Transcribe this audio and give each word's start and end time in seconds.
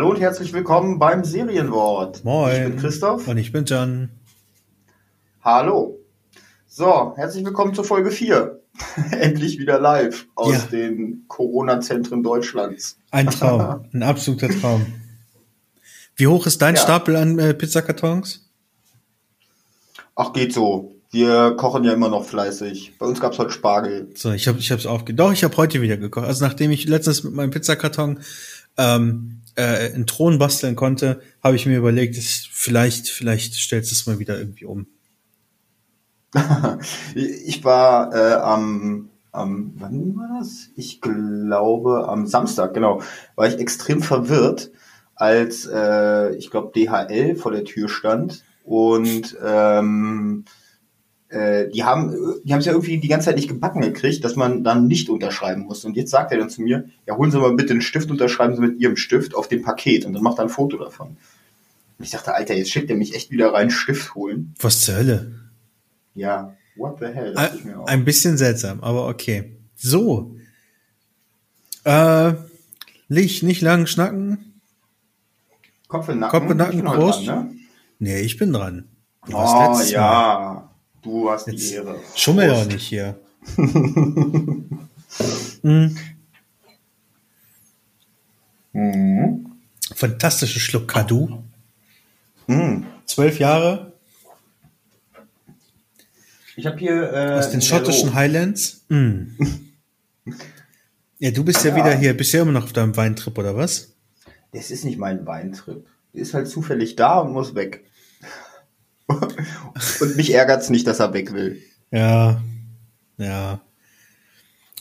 Hallo 0.00 0.12
und 0.12 0.20
herzlich 0.22 0.54
willkommen 0.54 0.98
beim 0.98 1.24
Serienwort. 1.24 2.24
Moin. 2.24 2.54
Ich 2.54 2.68
bin 2.70 2.76
Christoph. 2.78 3.28
Und 3.28 3.36
ich 3.36 3.52
bin 3.52 3.66
Jan. 3.66 4.08
Hallo. 5.44 5.98
So, 6.66 7.12
herzlich 7.16 7.44
willkommen 7.44 7.74
zur 7.74 7.84
Folge 7.84 8.10
4. 8.10 8.62
Endlich 9.10 9.58
wieder 9.58 9.78
live 9.78 10.26
aus 10.36 10.54
Ja. 10.54 10.58
den 10.72 11.26
Corona-Zentren 11.28 12.22
Deutschlands. 12.22 12.96
Ein 13.10 13.26
Traum. 13.26 13.84
Ein 13.92 14.02
absoluter 14.02 14.48
Traum. 14.48 14.86
Wie 16.16 16.28
hoch 16.28 16.46
ist 16.46 16.62
dein 16.62 16.76
Ja. 16.76 16.80
Stapel 16.80 17.16
an 17.16 17.38
äh, 17.38 17.52
Pizzakartons? 17.52 18.48
Ach, 20.14 20.32
geht 20.32 20.54
so. 20.54 20.94
Wir 21.10 21.56
kochen 21.58 21.84
ja 21.84 21.92
immer 21.92 22.08
noch 22.08 22.24
fleißig. 22.24 22.94
Bei 22.98 23.04
uns 23.04 23.20
gab's 23.20 23.38
heute 23.38 23.50
Spargel. 23.50 24.08
So, 24.14 24.32
ich 24.32 24.48
habe 24.48 24.60
ich 24.60 24.72
hab's 24.72 24.86
aufge... 24.86 25.12
Doch, 25.12 25.34
ich 25.34 25.44
habe 25.44 25.58
heute 25.58 25.82
wieder 25.82 25.98
gekocht. 25.98 26.24
Also 26.24 26.42
nachdem 26.42 26.70
ich 26.70 26.88
letztens 26.88 27.22
mit 27.22 27.34
meinem 27.34 27.50
Pizzakarton 27.50 28.20
ähm, 28.78 29.39
äh, 29.60 29.92
einen 29.94 30.06
Thron 30.06 30.38
basteln 30.38 30.76
konnte, 30.76 31.20
habe 31.42 31.56
ich 31.56 31.66
mir 31.66 31.78
überlegt, 31.78 32.16
dass 32.16 32.48
vielleicht, 32.50 33.08
vielleicht 33.08 33.54
stellst 33.54 33.90
du 33.90 33.94
es 33.94 34.06
mal 34.06 34.18
wieder 34.18 34.38
irgendwie 34.38 34.64
um. 34.64 34.86
Ich 37.14 37.64
war 37.64 38.14
äh, 38.14 38.34
am, 38.34 39.10
am, 39.32 39.74
wann 39.76 40.16
war 40.16 40.38
das? 40.38 40.70
Ich 40.76 41.00
glaube 41.00 42.08
am 42.08 42.26
Samstag, 42.26 42.74
genau, 42.74 43.02
war 43.36 43.48
ich 43.48 43.58
extrem 43.58 44.02
verwirrt, 44.02 44.70
als 45.14 45.66
äh, 45.66 46.34
ich 46.36 46.50
glaube 46.50 46.72
DHL 46.74 47.36
vor 47.36 47.52
der 47.52 47.64
Tür 47.64 47.88
stand 47.88 48.44
und 48.64 49.36
ähm, 49.44 50.44
äh, 51.30 51.68
die 51.68 51.84
haben 51.84 52.12
die 52.44 52.52
haben 52.52 52.60
es 52.60 52.66
ja 52.66 52.72
irgendwie 52.72 52.98
die 52.98 53.08
ganze 53.08 53.26
Zeit 53.26 53.36
nicht 53.36 53.48
gebacken 53.48 53.80
gekriegt, 53.80 54.24
dass 54.24 54.36
man 54.36 54.64
dann 54.64 54.86
nicht 54.86 55.08
unterschreiben 55.08 55.62
muss. 55.62 55.84
Und 55.84 55.96
jetzt 55.96 56.10
sagt 56.10 56.32
er 56.32 56.38
dann 56.38 56.50
zu 56.50 56.62
mir, 56.62 56.84
ja 57.06 57.16
holen 57.16 57.30
Sie 57.30 57.38
mal 57.38 57.54
bitte 57.54 57.72
einen 57.72 57.82
Stift, 57.82 58.10
unterschreiben 58.10 58.56
Sie 58.56 58.60
mit 58.60 58.80
Ihrem 58.80 58.96
Stift 58.96 59.34
auf 59.34 59.48
dem 59.48 59.62
Paket 59.62 60.04
und 60.04 60.12
dann 60.12 60.22
macht 60.22 60.38
er 60.38 60.44
ein 60.44 60.48
Foto 60.50 60.76
davon. 60.76 61.16
Und 61.98 62.04
ich 62.04 62.10
dachte, 62.10 62.34
Alter, 62.34 62.54
jetzt 62.54 62.70
schickt 62.70 62.90
er 62.90 62.96
mich 62.96 63.14
echt 63.14 63.30
wieder 63.30 63.52
rein, 63.52 63.70
Stift 63.70 64.14
holen. 64.14 64.54
Was 64.60 64.80
zur 64.80 64.96
Hölle? 64.96 65.32
Ja, 66.14 66.56
what 66.76 66.98
the 66.98 67.06
hell, 67.06 67.36
Ein, 67.36 67.74
ein 67.86 68.04
bisschen 68.04 68.36
seltsam, 68.36 68.80
aber 68.80 69.06
okay. 69.06 69.56
So. 69.76 70.36
Äh, 71.84 72.32
nicht, 73.08 73.42
nicht 73.42 73.60
lang 73.60 73.86
schnacken. 73.86 74.60
Kopf 75.88 76.08
in 76.08 76.20
Nacken. 76.20 76.40
Kopf 76.40 76.50
in 76.50 76.56
Nacken, 76.56 76.84
Prost. 76.84 77.26
dran, 77.26 77.48
ne? 77.48 77.54
Nee, 77.98 78.20
ich 78.20 78.36
bin 78.38 78.52
dran. 78.52 78.88
Du 79.26 79.36
Oh 79.36 79.68
letztes 79.70 79.94
Mal. 79.94 80.69
Du 81.02 81.30
hast 81.30 81.46
die 81.46 81.52
Jetzt 81.52 81.72
Ehre. 81.72 81.96
Schummel 82.14 82.48
doch 82.48 82.66
nicht 82.66 82.86
hier. 82.86 83.18
mm, 85.62 85.96
Mhm. 88.72 89.46
fantastischer 89.94 90.60
Schluck 90.60 90.86
Kadu. 90.88 91.42
Mhm. 92.46 92.86
Zwölf 93.06 93.38
Jahre 93.40 93.92
Ich 96.56 96.66
habe 96.66 96.78
hier 96.78 97.12
äh, 97.12 97.38
aus 97.38 97.50
den 97.50 97.62
schottischen 97.62 98.10
Merlot. 98.10 98.14
Highlands. 98.14 98.84
Mm. 98.88 99.22
Ja, 101.22 101.30
du 101.32 101.44
bist 101.44 101.62
ja, 101.64 101.70
Ja. 101.70 101.76
wieder 101.76 101.94
hier, 101.98 102.16
bist 102.16 102.32
ja 102.32 102.40
immer 102.40 102.52
noch 102.52 102.64
auf 102.64 102.72
deinem 102.72 102.96
Weintrip, 102.96 103.36
oder 103.36 103.54
was? 103.54 103.92
Das 104.52 104.70
ist 104.70 104.86
nicht 104.86 104.96
mein 104.98 105.26
Weintrip. 105.26 105.86
Ist 106.14 106.32
halt 106.32 106.48
zufällig 106.48 106.96
da 106.96 107.18
und 107.18 107.32
muss 107.32 107.54
weg. 107.54 107.84
Und 110.00 110.16
mich 110.16 110.32
ärgert's 110.32 110.70
nicht, 110.70 110.86
dass 110.86 111.00
er 111.00 111.12
weg 111.12 111.32
will. 111.32 111.62
Ja. 111.90 112.40
Ja. 113.18 113.60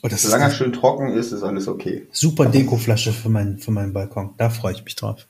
Oh, 0.02 0.08
das 0.08 0.22
Solange 0.22 0.46
er 0.46 0.52
schön 0.52 0.72
trocken 0.72 1.12
ist, 1.12 1.32
ist 1.32 1.44
alles 1.44 1.68
okay. 1.68 2.08
super 2.12 2.46
Dekoflasche 2.46 3.12
für, 3.12 3.30
mein, 3.30 3.58
für 3.58 3.72
meinen 3.72 3.92
Balkon. 3.92 4.34
Da 4.38 4.50
freue 4.50 4.74
ich 4.74 4.86
mich 4.86 4.96
drauf. 4.96 5.28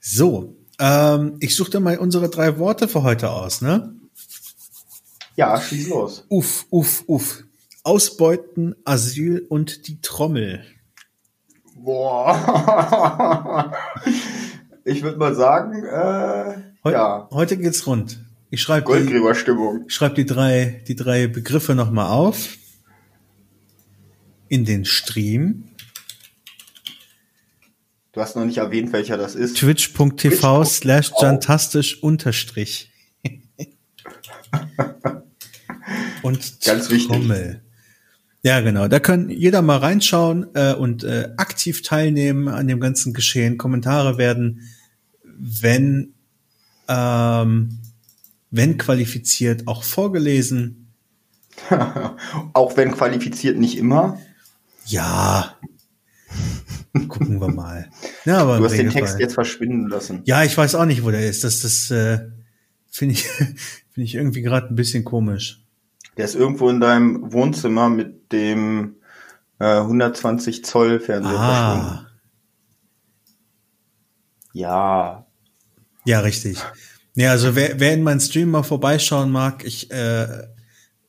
So. 0.00 0.54
Ähm, 0.78 1.36
ich 1.40 1.56
suche 1.56 1.72
dann 1.72 1.82
mal 1.82 1.98
unsere 1.98 2.28
drei 2.28 2.58
Worte 2.58 2.88
für 2.88 3.02
heute 3.02 3.30
aus, 3.30 3.60
ne? 3.60 3.94
Ja, 5.36 5.60
schieß 5.60 5.88
los. 5.88 6.24
Uff, 6.28 6.66
uff, 6.70 7.04
uff. 7.06 7.44
Ausbeuten, 7.84 8.76
Asyl 8.84 9.44
und 9.48 9.88
die 9.88 10.00
Trommel. 10.00 10.64
Boah. 11.74 13.72
ich 14.84 15.02
würde 15.02 15.18
mal 15.18 15.34
sagen, 15.34 15.84
äh, 15.84 16.62
Heu 16.84 16.92
ja, 16.92 17.28
Heute 17.32 17.56
geht's 17.56 17.86
rund. 17.86 18.20
Ich 18.52 18.60
schreibe 18.60 19.02
die, 19.02 19.14
ich 19.86 19.94
schreib 19.94 20.14
die, 20.14 20.26
drei, 20.26 20.82
die 20.86 20.94
drei 20.94 21.26
Begriffe 21.26 21.74
nochmal 21.74 22.08
auf. 22.10 22.58
In 24.48 24.66
den 24.66 24.84
Stream. 24.84 25.64
Du 28.12 28.20
hast 28.20 28.36
noch 28.36 28.44
nicht 28.44 28.58
erwähnt, 28.58 28.92
welcher 28.92 29.16
das 29.16 29.36
ist. 29.36 29.56
Twitch.tv 29.56 30.64
slash 30.66 31.12
jantastisch 31.18 32.02
unterstrich. 32.02 32.92
und 36.22 36.60
Ganz 36.62 36.90
wichtig. 36.90 37.08
Trommel. 37.08 37.62
Ja, 38.42 38.60
genau. 38.60 38.86
Da 38.86 39.00
kann 39.00 39.30
jeder 39.30 39.62
mal 39.62 39.78
reinschauen 39.78 40.48
äh, 40.52 40.74
und 40.74 41.04
äh, 41.04 41.30
aktiv 41.38 41.80
teilnehmen 41.80 42.48
an 42.48 42.68
dem 42.68 42.80
ganzen 42.80 43.14
Geschehen. 43.14 43.56
Kommentare 43.56 44.18
werden, 44.18 44.60
wenn, 45.24 46.12
ähm, 46.86 47.78
wenn 48.52 48.78
qualifiziert, 48.78 49.66
auch 49.66 49.82
vorgelesen. 49.82 50.78
Auch 52.54 52.76
wenn 52.76 52.92
qualifiziert 52.92 53.58
nicht 53.58 53.76
immer. 53.76 54.18
Ja. 54.86 55.56
Gucken 57.08 57.40
wir 57.40 57.48
mal. 57.48 57.90
Ja, 58.24 58.38
aber 58.38 58.58
Du 58.58 58.64
hast 58.64 58.72
den. 58.76 58.88
Text 58.90 59.18
jetzt 59.18 59.34
verschwinden 59.34 59.88
lassen. 59.88 60.20
Ja, 60.24 60.44
ich 60.44 60.56
weiß 60.56 60.76
auch 60.76 60.84
nicht, 60.84 61.02
wo 61.02 61.10
der 61.10 61.28
ist. 61.28 61.42
Das, 61.44 61.60
das 61.60 61.90
äh, 61.90 62.20
finde 62.88 63.14
ich, 63.14 63.26
finde 63.28 63.56
ich 64.04 64.14
irgendwie 64.14 64.42
gerade 64.42 64.68
ein 64.68 64.76
bisschen 64.76 65.04
komisch. 65.04 65.64
Der 66.16 66.24
ist 66.24 66.34
irgendwo 66.36 66.68
in 66.68 66.78
deinem 66.80 67.32
Wohnzimmer 67.32 67.88
mit 67.88 68.30
dem 68.32 68.96
äh, 69.58 69.78
120 69.78 70.64
Zoll 70.64 71.00
Fernseher 71.00 71.32
verschwunden. 71.32 71.86
Ah, 71.86 72.06
Ja. 74.52 75.26
ja, 76.04 76.20
richtig. 76.20 76.58
Ja, 77.14 77.30
also 77.30 77.54
wer, 77.54 77.78
wer 77.78 77.92
in 77.94 78.02
meinen 78.02 78.20
Stream 78.20 78.50
mal 78.50 78.62
vorbeischauen 78.62 79.30
mag, 79.30 79.64
ich 79.64 79.90
äh, 79.90 80.46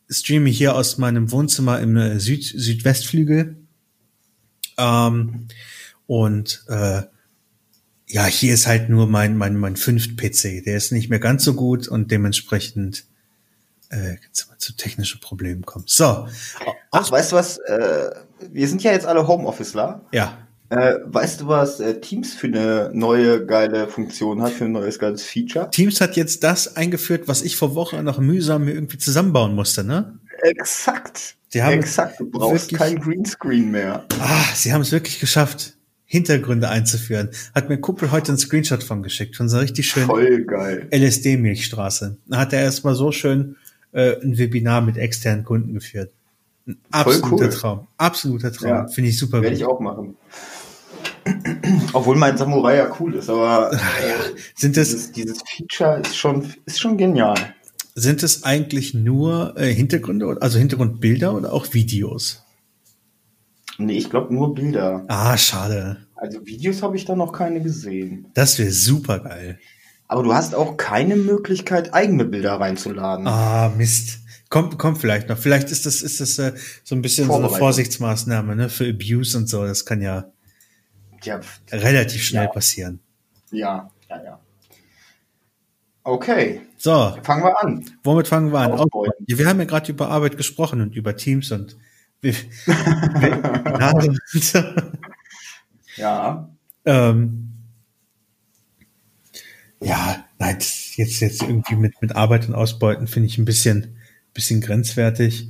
streame 0.09 0.49
hier 0.49 0.75
aus 0.75 0.97
meinem 0.97 1.31
Wohnzimmer 1.31 1.79
im 1.79 1.95
äh, 1.95 2.19
Süd 2.19 2.43
Südwestflügel. 2.43 3.55
Ähm, 4.77 5.47
und 6.05 6.65
äh, 6.67 7.03
ja, 8.07 8.25
hier 8.25 8.53
ist 8.53 8.67
halt 8.67 8.89
nur 8.89 9.07
mein 9.07 9.37
mein 9.37 9.55
mein 9.55 9.77
fünft 9.77 10.17
PC. 10.17 10.63
Der 10.65 10.75
ist 10.75 10.91
nicht 10.91 11.09
mehr 11.09 11.19
ganz 11.19 11.43
so 11.43 11.53
gut 11.53 11.87
und 11.87 12.11
dementsprechend 12.11 13.05
äh, 13.89 14.17
zu 14.31 14.75
technischen 14.75 15.19
Problemen 15.21 15.63
kommt. 15.63 15.89
So, 15.89 16.27
Ach, 16.91 17.11
weißt 17.11 17.31
du 17.31 17.35
was? 17.35 17.57
Äh, 17.59 18.11
wir 18.51 18.67
sind 18.67 18.83
ja 18.83 18.91
jetzt 18.91 19.05
alle 19.05 19.27
Homeofficeler. 19.27 20.05
ja, 20.11 20.47
Äh, 20.73 20.99
weißt 21.05 21.41
du, 21.41 21.47
was 21.47 21.79
äh, 21.79 21.99
Teams 22.01 22.33
für 22.33 22.47
eine 22.47 22.89
neue 22.93 23.45
geile 23.45 23.87
Funktion 23.87 24.41
hat, 24.41 24.53
für 24.53 24.65
ein 24.65 24.71
neues 24.71 24.97
geiles 24.97 25.23
Feature? 25.23 25.69
Teams 25.69 26.01
hat 26.01 26.15
jetzt 26.15 26.43
das 26.43 26.75
eingeführt, 26.75 27.27
was 27.27 27.43
ich 27.43 27.57
vor 27.57 27.75
Wochen 27.75 28.03
noch 28.03 28.17
mühsam 28.17 28.65
mir 28.65 28.73
irgendwie 28.73 28.97
zusammenbauen 28.97 29.53
musste, 29.53 29.83
ne? 29.83 30.17
Exakt. 30.41 31.35
Die 31.53 31.61
haben 31.61 31.73
Exakt. 31.73 32.19
Du 32.19 32.25
brauchst 32.27 32.71
wirklich- 32.71 32.79
kein 32.79 32.99
Greenscreen 32.99 33.69
mehr. 33.69 34.03
Ah, 34.19 34.45
sie 34.55 34.73
haben 34.73 34.81
es 34.81 34.91
wirklich 34.91 35.19
geschafft, 35.19 35.73
Hintergründe 36.05 36.69
einzuführen. 36.69 37.29
Hat 37.53 37.69
mir 37.69 37.75
ein 37.75 37.81
Kumpel 37.81 38.11
heute 38.11 38.29
einen 38.29 38.39
Screenshot 38.39 38.83
von 38.83 39.03
geschickt, 39.03 39.35
von 39.35 39.49
so 39.49 39.57
einer 39.57 39.65
richtig 39.65 39.87
schönen 39.87 40.47
geil. 40.47 40.87
LSD-Milchstraße. 40.89 42.17
Da 42.25 42.37
hat 42.39 42.53
er 42.53 42.61
erstmal 42.61 42.95
so 42.95 43.11
schön 43.11 43.57
äh, 43.91 44.19
ein 44.21 44.39
Webinar 44.39 44.81
mit 44.81 44.97
externen 44.97 45.43
Kunden 45.43 45.75
geführt. 45.75 46.11
Ein 46.65 46.77
absoluter 46.91 47.45
cool. 47.45 47.49
Traum. 47.51 47.87
Absoluter 47.97 48.51
Traum. 48.51 48.69
Ja. 48.69 48.87
Finde 48.87 49.09
ich 49.09 49.17
super. 49.17 49.41
Werde 49.41 49.55
ich 49.55 49.65
auch 49.65 49.79
machen. 49.79 50.15
Obwohl 51.93 52.15
mein 52.17 52.37
Samurai 52.37 52.77
ja 52.77 52.95
cool 52.99 53.15
ist, 53.15 53.29
aber 53.29 53.71
äh, 53.73 53.77
Sind 54.55 54.77
es, 54.77 54.89
dieses, 54.89 55.11
dieses 55.11 55.37
Feature 55.43 56.01
ist 56.01 56.15
schon, 56.17 56.53
ist 56.65 56.79
schon 56.79 56.97
genial. 56.97 57.35
sind 57.95 58.23
es 58.23 58.43
eigentlich 58.43 58.93
nur 58.93 59.53
äh, 59.57 59.73
Hintergründe, 59.73 60.25
oder- 60.25 60.41
also 60.41 60.59
Hintergrundbilder 60.59 61.33
oder 61.33 61.53
auch 61.53 61.73
Videos? 61.73 62.43
Nee, 63.77 63.97
ich 63.97 64.09
glaube 64.09 64.33
nur 64.33 64.53
Bilder. 64.53 65.03
Ah, 65.07 65.37
schade. 65.37 65.97
Also 66.15 66.45
Videos 66.45 66.83
habe 66.83 66.95
ich 66.95 67.05
da 67.05 67.15
noch 67.15 67.31
keine 67.33 67.61
gesehen. 67.61 68.27
Das 68.33 68.59
wäre 68.59 68.71
super 68.71 69.19
geil. 69.19 69.59
Aber 70.07 70.21
du 70.23 70.33
hast 70.33 70.53
auch 70.53 70.77
keine 70.77 71.15
Möglichkeit, 71.15 71.93
eigene 71.93 72.23
Bilder 72.25 72.53
reinzuladen. 72.59 73.25
Ah, 73.27 73.71
Mist. 73.75 74.19
Kommt, 74.49 74.77
kommt 74.77 74.99
vielleicht 74.99 75.27
noch. 75.29 75.37
Vielleicht 75.39 75.71
ist 75.71 75.87
das, 75.87 76.03
ist 76.03 76.19
das 76.21 76.37
äh, 76.37 76.53
so 76.83 76.93
ein 76.93 77.01
bisschen 77.01 77.25
so 77.25 77.33
eine. 77.33 77.49
Vorsichtsmaßnahme, 77.49 78.55
ne, 78.55 78.69
für 78.69 78.87
Abuse 78.87 79.35
und 79.35 79.49
so. 79.49 79.65
Das 79.65 79.85
kann 79.85 80.01
ja 80.03 80.25
Ja, 81.25 81.39
relativ 81.71 82.23
schnell 82.23 82.45
Ja. 82.45 82.49
passieren. 82.51 82.99
ja, 83.51 83.89
ja, 84.09 84.23
ja. 84.23 84.39
Okay, 86.05 86.59
So, 86.77 87.15
fangen 87.23 87.43
wir 87.43 87.63
an. 87.63 87.85
womit 88.03 88.27
fangen 88.27 88.51
wir 88.51 88.59
an? 88.59 88.71
Ausbeuten. 88.73 89.25
Wir 89.25 89.47
haben 89.47 89.59
ja 89.59 89.65
gerade 89.65 89.89
über 89.89 90.09
Arbeit 90.09 90.35
gesprochen 90.35 90.81
und 90.81 90.95
über 90.95 91.15
Teams 91.15 91.51
und. 91.51 91.77
Ja. 95.97 96.49
Ähm, 96.85 97.53
ja, 99.81 100.25
nein, 100.39 100.57
jetzt, 100.95 100.95
jetzt 101.21 101.41
irgendwie 101.41 101.75
mit, 101.75 102.01
mit 102.01 102.15
Arbeit 102.15 102.47
und 102.47 102.55
Ausbeuten 102.55 103.07
finde 103.07 103.27
ich 103.27 103.37
ein 103.37 103.45
bisschen, 103.45 103.97
bisschen 104.33 104.61
grenzwertig. 104.61 105.49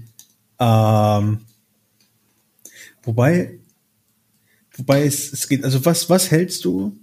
Ähm, 0.59 1.41
wobei, 3.03 3.59
wobei 4.77 5.05
es, 5.05 5.33
es 5.33 5.47
geht, 5.47 5.63
also 5.63 5.83
was, 5.85 6.09
was 6.09 6.31
hältst 6.31 6.65
du, 6.65 6.97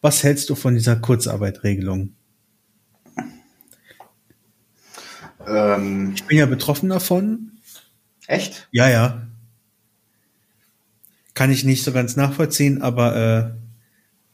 was 0.00 0.22
hältst 0.22 0.50
du 0.50 0.54
von 0.54 0.74
dieser 0.74 0.96
Kurzarbeitregelung? 0.96 2.14
Ähm, 5.46 6.12
ich 6.14 6.24
bin 6.24 6.38
ja 6.38 6.46
betroffen 6.46 6.88
davon. 6.88 7.52
Echt? 8.26 8.68
Ja, 8.70 8.88
ja. 8.88 9.26
Kann 11.34 11.50
ich 11.50 11.64
nicht 11.64 11.82
so 11.82 11.92
ganz 11.92 12.16
nachvollziehen, 12.16 12.82
aber 12.82 13.16
äh, 13.16 13.60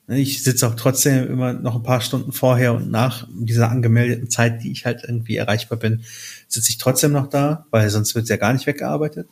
Ne, 0.08 0.20
ich 0.20 0.42
sitze 0.44 0.68
auch 0.68 0.76
trotzdem 0.76 1.26
immer 1.26 1.52
noch 1.52 1.74
ein 1.74 1.82
paar 1.82 2.00
Stunden 2.00 2.30
vorher 2.30 2.74
und 2.74 2.90
nach 2.90 3.26
dieser 3.32 3.70
angemeldeten 3.70 4.30
Zeit, 4.30 4.62
die 4.62 4.70
ich 4.70 4.86
halt 4.86 5.02
irgendwie 5.02 5.36
erreichbar 5.36 5.78
bin, 5.78 6.04
sitze 6.46 6.70
ich 6.70 6.78
trotzdem 6.78 7.12
noch 7.12 7.26
da, 7.26 7.66
weil 7.70 7.90
sonst 7.90 8.14
wird 8.14 8.24
es 8.24 8.28
ja 8.28 8.36
gar 8.36 8.52
nicht 8.52 8.66
weggearbeitet. 8.66 9.28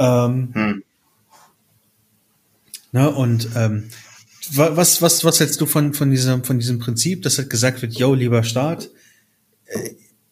Ähm, 0.00 0.48
hm. 0.54 0.82
ne, 2.92 3.10
und 3.10 3.50
ähm, 3.54 3.90
was, 4.52 5.02
was, 5.02 5.22
was 5.24 5.38
hältst 5.38 5.60
du 5.60 5.66
von, 5.66 5.92
von, 5.92 6.10
diesem, 6.10 6.42
von 6.42 6.58
diesem 6.58 6.78
Prinzip, 6.78 7.22
dass 7.22 7.38
halt 7.38 7.50
gesagt 7.50 7.82
wird, 7.82 7.92
yo, 7.92 8.14
lieber 8.14 8.42
Staat, 8.42 8.88
äh, 9.66 9.90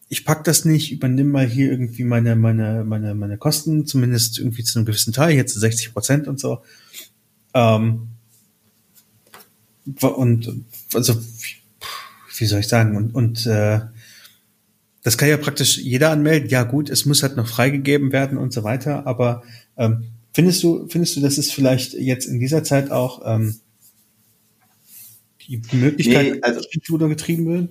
ich 0.09 0.25
pack 0.25 0.43
das 0.43 0.65
nicht, 0.65 0.91
übernimm 0.91 1.29
mal 1.29 1.45
hier 1.45 1.69
irgendwie 1.69 2.03
meine, 2.03 2.35
meine, 2.35 2.83
meine, 2.83 3.13
meine 3.13 3.37
Kosten, 3.37 3.85
zumindest 3.85 4.39
irgendwie 4.39 4.63
zu 4.63 4.79
einem 4.79 4.87
gewissen 4.87 5.13
Teil, 5.13 5.45
zu 5.45 5.59
60 5.59 5.93
Prozent 5.93 6.27
und 6.27 6.39
so. 6.39 6.63
Ähm, 7.53 8.07
und 10.01 10.65
also 10.95 11.15
wie 12.37 12.45
soll 12.45 12.59
ich 12.59 12.67
sagen 12.67 12.95
und 12.95 13.13
und 13.15 13.45
äh, 13.45 13.81
das 15.03 15.17
kann 15.17 15.29
ja 15.29 15.37
praktisch 15.37 15.77
jeder 15.77 16.11
anmelden. 16.11 16.49
Ja 16.49 16.63
gut, 16.63 16.89
es 16.89 17.05
muss 17.05 17.23
halt 17.23 17.37
noch 17.37 17.47
freigegeben 17.47 18.11
werden 18.11 18.37
und 18.37 18.53
so 18.53 18.63
weiter. 18.63 19.07
Aber 19.07 19.43
ähm, 19.77 20.05
findest 20.33 20.63
du 20.63 20.87
findest 20.87 21.15
du, 21.15 21.21
dass 21.21 21.37
es 21.37 21.51
vielleicht 21.51 21.93
jetzt 21.93 22.25
in 22.25 22.39
dieser 22.39 22.63
Zeit 22.63 22.91
auch 22.91 23.21
ähm, 23.25 23.55
die 25.47 25.61
Möglichkeit 25.71 26.33
nee, 26.35 26.41
also, 26.41 26.61
getrieben 27.07 27.47
wird? 27.47 27.69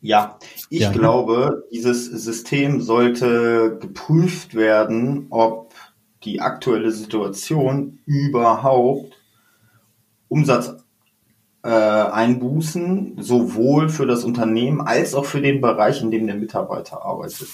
Ja, 0.00 0.38
ich 0.70 0.80
ja, 0.80 0.92
glaube, 0.92 1.64
dieses 1.72 2.06
System 2.06 2.80
sollte 2.80 3.78
geprüft 3.80 4.54
werden, 4.54 5.26
ob 5.30 5.74
die 6.22 6.40
aktuelle 6.40 6.92
Situation 6.92 7.98
überhaupt 8.06 9.16
Umsatz 10.28 10.77
äh, 11.62 11.68
Einbußen 11.68 13.16
sowohl 13.18 13.88
für 13.88 14.06
das 14.06 14.24
Unternehmen 14.24 14.80
als 14.80 15.14
auch 15.14 15.24
für 15.24 15.40
den 15.40 15.60
Bereich, 15.60 16.02
in 16.02 16.10
dem 16.10 16.26
der 16.26 16.36
Mitarbeiter 16.36 17.04
arbeitet, 17.04 17.48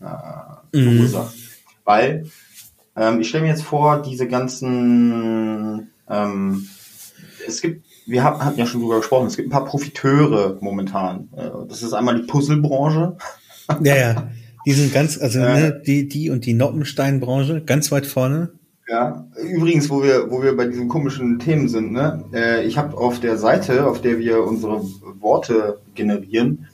äh, 0.00 0.76
mhm. 0.76 1.14
Weil 1.84 2.26
ähm, 2.96 3.20
ich 3.20 3.28
stelle 3.28 3.44
mir 3.44 3.50
jetzt 3.50 3.62
vor, 3.62 4.02
diese 4.02 4.26
ganzen, 4.26 5.90
ähm, 6.08 6.68
es 7.46 7.60
gibt, 7.60 7.84
wir 8.06 8.22
haben, 8.24 8.44
hatten 8.44 8.58
ja 8.58 8.66
schon 8.66 8.80
drüber 8.80 8.98
gesprochen, 8.98 9.26
es 9.26 9.36
gibt 9.36 9.48
ein 9.48 9.52
paar 9.52 9.64
Profiteure 9.64 10.58
momentan. 10.60 11.28
Äh, 11.36 11.50
das 11.68 11.82
ist 11.82 11.92
einmal 11.92 12.20
die 12.20 12.26
Puzzlebranche. 12.26 13.16
Ja, 13.82 13.96
ja. 13.96 14.30
Die 14.66 14.72
sind 14.72 14.92
ganz, 14.92 15.18
also 15.18 15.38
äh, 15.38 15.60
ne, 15.60 15.82
die, 15.86 16.08
die 16.08 16.28
und 16.28 16.44
die 16.44 16.54
Noppenstein-Branche, 16.54 17.62
ganz 17.62 17.90
weit 17.92 18.06
vorne. 18.06 18.50
Ja, 18.90 19.24
übrigens, 19.40 19.88
wo 19.88 20.02
wir, 20.02 20.32
wo 20.32 20.42
wir 20.42 20.56
bei 20.56 20.66
diesen 20.66 20.88
komischen 20.88 21.38
Themen 21.38 21.68
sind, 21.68 21.92
ne? 21.92 22.24
Äh, 22.32 22.64
ich 22.64 22.76
habe 22.76 22.96
auf 22.96 23.20
der 23.20 23.38
Seite, 23.38 23.86
auf 23.86 24.02
der 24.02 24.18
wir 24.18 24.42
unsere 24.42 24.82
Worte 25.20 25.80
generieren, 25.94 26.66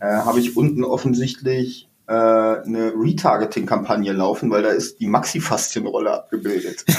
äh, 0.00 0.06
habe 0.06 0.40
ich 0.40 0.56
unten 0.56 0.82
offensichtlich 0.82 1.88
äh, 2.08 2.12
eine 2.12 2.92
Retargeting-Kampagne 2.96 4.12
laufen, 4.12 4.50
weil 4.50 4.64
da 4.64 4.70
ist 4.70 4.98
die 4.98 5.06
Maxifaszienrolle 5.06 6.12
abgebildet. 6.12 6.84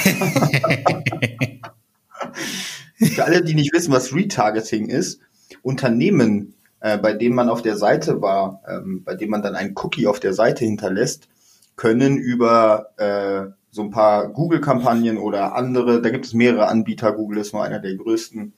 Für 2.96 3.26
alle, 3.26 3.44
die 3.44 3.56
nicht 3.56 3.74
wissen, 3.74 3.92
was 3.92 4.16
Retargeting 4.16 4.88
ist, 4.88 5.20
Unternehmen, 5.64 6.54
äh, 6.80 6.98
bei 6.98 7.12
denen 7.12 7.36
man 7.36 7.50
auf 7.50 7.62
der 7.62 7.76
Seite 7.76 8.22
war, 8.22 8.62
ähm, 8.70 9.04
bei 9.04 9.16
denen 9.16 9.32
man 9.32 9.42
dann 9.42 9.56
einen 9.56 9.76
Cookie 9.76 10.08
auf 10.08 10.22
der 10.22 10.34
Seite 10.34 10.64
hinterlässt, 10.64 11.28
können 11.76 12.18
über 12.18 12.88
äh, 12.98 13.52
so 13.72 13.82
ein 13.82 13.92
paar 13.92 14.28
Google-Kampagnen 14.30 15.18
oder 15.18 15.56
andere, 15.56 16.02
da 16.02 16.10
gibt 16.10 16.26
es 16.26 16.34
mehrere 16.34 16.68
Anbieter, 16.68 17.14
Google 17.14 17.40
ist 17.40 17.54
nur 17.54 17.64
einer 17.64 17.80
der 17.80 17.96
größten, 17.96 18.54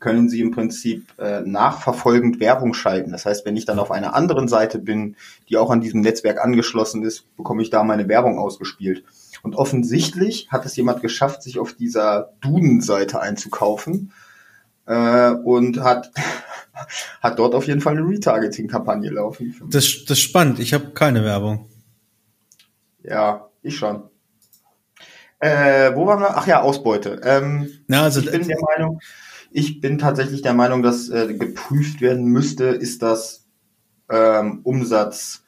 können 0.00 0.28
Sie 0.28 0.40
im 0.40 0.50
Prinzip 0.50 1.06
äh, 1.18 1.40
nachverfolgend 1.40 2.40
Werbung 2.40 2.74
schalten. 2.74 3.12
Das 3.12 3.24
heißt, 3.24 3.46
wenn 3.46 3.56
ich 3.56 3.64
dann 3.64 3.78
auf 3.78 3.90
einer 3.90 4.14
anderen 4.14 4.48
Seite 4.48 4.78
bin, 4.78 5.16
die 5.48 5.56
auch 5.56 5.70
an 5.70 5.80
diesem 5.80 6.00
Netzwerk 6.00 6.44
angeschlossen 6.44 7.02
ist, 7.02 7.24
bekomme 7.36 7.62
ich 7.62 7.70
da 7.70 7.82
meine 7.82 8.08
Werbung 8.08 8.38
ausgespielt. 8.38 9.04
Und 9.42 9.54
offensichtlich 9.54 10.48
hat 10.50 10.66
es 10.66 10.76
jemand 10.76 11.00
geschafft, 11.00 11.42
sich 11.42 11.58
auf 11.58 11.72
dieser 11.72 12.32
Duden-Seite 12.40 13.20
einzukaufen 13.20 14.12
äh, 14.86 15.30
und 15.30 15.80
hat 15.80 16.10
hat 17.22 17.38
dort 17.38 17.54
auf 17.54 17.66
jeden 17.66 17.80
Fall 17.80 17.96
eine 17.96 18.06
Retargeting-Kampagne 18.06 19.10
laufen. 19.10 19.54
Das, 19.70 20.04
das 20.04 20.18
ist 20.18 20.20
spannend. 20.20 20.58
Ich 20.58 20.74
habe 20.74 20.90
keine 20.90 21.24
Werbung. 21.24 21.68
Ja, 23.08 23.48
ich 23.62 23.76
schon. 23.76 24.02
Äh, 25.38 25.94
wo 25.94 26.06
waren 26.06 26.20
wir? 26.20 26.36
Ach 26.36 26.46
ja, 26.46 26.62
Ausbeute. 26.62 27.20
Ähm, 27.22 27.70
Na, 27.86 28.02
also, 28.02 28.20
ich 28.20 28.30
bin 28.30 28.48
der 28.48 28.60
Meinung, 28.60 29.00
ich 29.50 29.80
bin 29.80 29.98
tatsächlich 29.98 30.42
der 30.42 30.54
Meinung, 30.54 30.82
dass 30.82 31.08
äh, 31.08 31.34
geprüft 31.34 32.00
werden 32.00 32.24
müsste, 32.26 32.64
ist 32.64 33.02
das 33.02 33.46
ähm, 34.10 34.60
Umsatz 34.62 35.44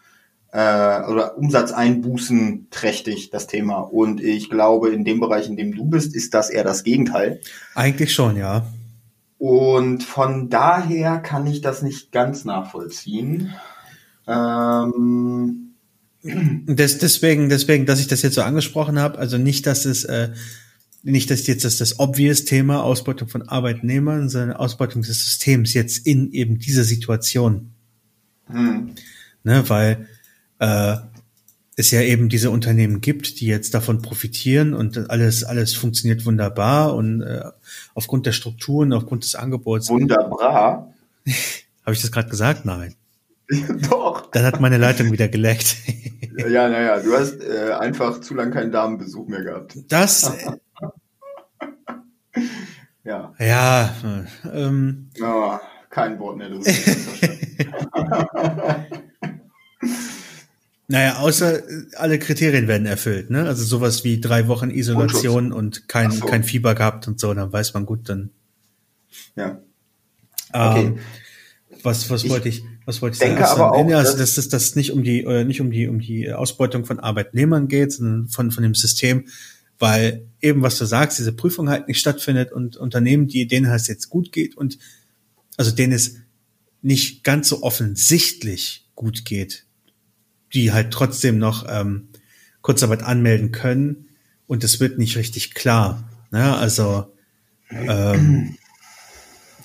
äh, 0.53 1.03
oder 1.03 1.39
Umsatzeinbußen 1.39 2.69
trächtig, 2.71 3.31
das 3.31 3.47
Thema. 3.47 3.79
Und 3.79 4.23
ich 4.23 4.51
glaube, 4.51 4.91
in 4.91 5.05
dem 5.05 5.21
Bereich, 5.21 5.49
in 5.49 5.57
dem 5.57 5.75
du 5.75 5.85
bist, 5.85 6.15
ist 6.15 6.35
das 6.35 6.51
eher 6.51 6.65
das 6.65 6.85
Gegenteil. 6.85 7.41
Eigentlich 7.75 8.15
schon, 8.15 8.37
ja. 8.37 8.67
Und 9.39 10.03
von 10.03 10.49
daher 10.49 11.19
kann 11.19 11.47
ich 11.47 11.61
das 11.61 11.83
nicht 11.83 12.11
ganz 12.13 12.45
nachvollziehen. 12.45 13.55
Ähm, 14.27 15.68
das, 16.67 16.99
deswegen, 16.99 17.49
deswegen, 17.49 17.87
dass 17.87 18.01
ich 18.01 18.07
das 18.07 18.23
jetzt 18.23 18.35
so 18.35 18.43
angesprochen 18.43 18.99
habe, 18.99 19.19
also 19.19 19.39
nicht, 19.39 19.67
dass 19.67 19.85
es 19.85 20.05
äh, 20.05 20.31
nicht, 21.03 21.31
dass 21.31 21.47
jetzt 21.47 21.65
das, 21.65 21.79
das 21.79 21.99
obvious 22.01 22.45
Thema 22.45 22.83
Ausbeutung 22.83 23.29
von 23.29 23.49
Arbeitnehmern, 23.49 24.29
sondern 24.29 24.57
Ausbeutung 24.57 25.03
des 25.03 25.25
Systems 25.25 25.75
jetzt 25.75 26.07
in 26.07 26.33
eben 26.33 26.59
dieser 26.59 26.85
Situation. 26.85 27.73
Hm. 28.47 28.95
Ne, 29.45 29.69
weil 29.69 30.09
äh, 30.59 30.97
es 31.77 31.93
ja 31.93 32.01
eben 32.01 32.29
diese 32.29 32.51
Unternehmen 32.51 33.01
gibt, 33.01 33.41
die 33.41 33.47
jetzt 33.47 33.73
davon 33.73 34.03
profitieren 34.03 34.75
und 34.75 35.11
alles, 35.11 35.45
alles 35.45 35.75
funktioniert 35.75 36.27
wunderbar 36.27 36.97
und 36.97 37.23
äh, 37.23 37.45
aufgrund 37.95 38.27
der 38.27 38.33
Strukturen, 38.33 38.93
aufgrund 38.93 39.23
des 39.23 39.37
Angebots. 39.37 39.89
Wunderbar. 39.89 40.93
Habe 41.85 41.95
ich 41.95 42.03
das 42.03 42.11
gerade 42.11 42.29
gesagt? 42.29 42.65
Nein. 42.65 42.95
Doch. 43.91 44.31
Dann 44.31 44.45
hat 44.45 44.61
meine 44.61 44.77
Leitung 44.77 45.11
wieder 45.11 45.29
geleckt. 45.29 45.77
ja, 46.37 46.69
naja, 46.69 47.01
du 47.01 47.17
hast 47.17 47.43
äh, 47.43 47.73
einfach 47.73 48.21
zu 48.21 48.35
lange 48.35 48.51
keinen 48.51 48.71
Damenbesuch 48.71 49.27
mehr 49.29 49.43
gehabt. 49.43 49.79
Das. 49.89 50.31
ja. 53.05 53.33
Ja. 53.39 53.95
Ähm, 54.53 55.11
oh, 55.23 55.57
kein 55.89 56.19
Wort 56.19 56.37
mehr. 56.37 56.51
naja, 60.89 61.17
außer 61.17 61.63
alle 61.97 62.19
Kriterien 62.19 62.69
werden 62.69 62.87
erfüllt, 62.87 63.31
ne? 63.31 63.47
Also 63.47 63.65
sowas 63.65 64.05
wie 64.05 64.21
drei 64.21 64.47
Wochen 64.49 64.71
Isolation 64.71 65.53
und 65.53 65.89
kein, 65.89 66.11
so. 66.11 66.27
kein 66.27 66.45
Fieber 66.45 66.75
gehabt 66.75 67.09
und 67.09 67.19
so, 67.19 67.33
dann 67.33 67.51
weiß 67.51 67.73
man 67.73 67.87
gut, 67.87 68.11
dann. 68.11 68.31
Ja. 69.37 69.63
Ähm, 70.53 70.71
okay. 70.71 70.99
Was, 71.83 72.11
was 72.11 72.25
ich, 72.25 72.31
wollte 72.31 72.49
ich? 72.49 72.65
Was 72.85 73.03
wollte 73.03 73.15
ich 73.15 73.21
denke 73.21 73.43
sagen? 73.43 73.61
aber 73.61 73.73
auch, 73.73 73.91
also, 73.93 74.17
dass, 74.17 74.35
dass 74.35 74.49
das 74.49 74.75
nicht 74.75 74.93
um 74.93 75.03
die 75.03 75.23
äh, 75.23 75.45
nicht 75.45 75.61
um 75.61 75.71
die 75.71 75.89
um 75.89 76.01
die 76.01 76.33
Ausbeutung 76.33 76.85
von 76.85 77.01
Arbeitnehmern 77.01 77.69
geht, 77.69 77.93
sondern 77.93 78.29
von 78.29 78.51
von 78.51 78.63
dem 78.63 78.75
System, 78.75 79.27
weil 79.79 80.27
eben 80.41 80.63
was 80.63 80.79
du 80.79 80.85
sagst, 80.85 81.19
diese 81.19 81.33
Prüfung 81.33 81.69
halt 81.69 81.89
nicht 81.89 81.99
stattfindet 82.01 82.53
und 82.53 82.77
Unternehmen, 82.77 83.29
die 83.29 83.47
denen 83.47 83.71
es 83.71 83.87
jetzt 83.87 84.09
gut 84.09 84.33
geht 84.33 84.57
und 84.57 84.79
also 85.57 85.71
denen 85.71 85.93
es 85.93 86.17
nicht 86.83 87.25
ganz 87.25 87.49
so 87.49 87.63
offensichtlich 87.63 88.89
gut 88.95 89.25
geht, 89.25 89.67
die 90.55 90.73
halt 90.73 90.93
trotzdem 90.93 91.39
noch 91.39 91.67
ähm, 91.69 92.09
Kurzarbeit 92.63 93.03
anmelden 93.03 93.53
können 93.53 94.09
und 94.47 94.65
es 94.65 94.81
wird 94.81 94.99
nicht 94.99 95.17
richtig 95.17 95.55
klar. 95.55 96.09
Ne? 96.31 96.57
Also 96.57 97.13
ähm, 97.71 98.57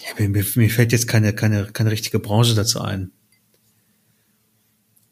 ja, 0.03 0.27
mir, 0.27 0.45
mir 0.55 0.69
fällt 0.69 0.91
jetzt 0.91 1.07
keine, 1.07 1.33
keine, 1.33 1.67
keine 1.67 1.91
richtige 1.91 2.19
Branche 2.19 2.55
dazu 2.55 2.81
ein. 2.81 3.12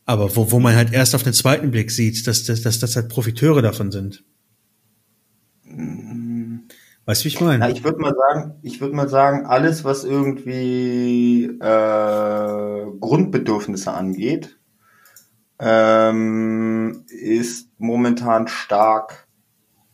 Aber 0.05 0.35
wo, 0.35 0.51
wo 0.51 0.59
man 0.59 0.75
halt 0.75 0.91
erst 0.91 1.15
auf 1.15 1.23
den 1.23 1.33
zweiten 1.33 1.71
Blick 1.71 1.91
sieht, 1.91 2.27
dass, 2.27 2.43
dass, 2.43 2.61
dass 2.61 2.79
das 2.79 2.95
halt 2.95 3.07
Profiteure 3.07 3.61
davon 3.61 3.91
sind. 3.91 4.23
Weißt 7.05 7.21
du, 7.21 7.25
wie 7.25 7.29
ich 7.29 7.39
meine? 7.41 7.59
Na, 7.59 7.69
ich 7.69 7.83
würde 7.83 7.99
mal 7.99 8.13
sagen, 8.13 8.55
ich 8.61 8.81
würde 8.81 8.95
mal 8.95 9.07
sagen, 9.07 9.45
alles, 9.45 9.83
was 9.83 10.03
irgendwie 10.03 11.45
äh, 11.45 12.85
Grundbedürfnisse 12.99 13.93
angeht, 13.93 14.57
ähm, 15.59 17.05
ist 17.07 17.69
momentan 17.77 18.47
stark 18.47 19.27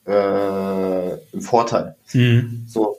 äh, 0.05 1.13
im 1.31 1.41
Vorteil. 1.41 1.95
Mhm. 2.13 2.63
So, 2.65 2.97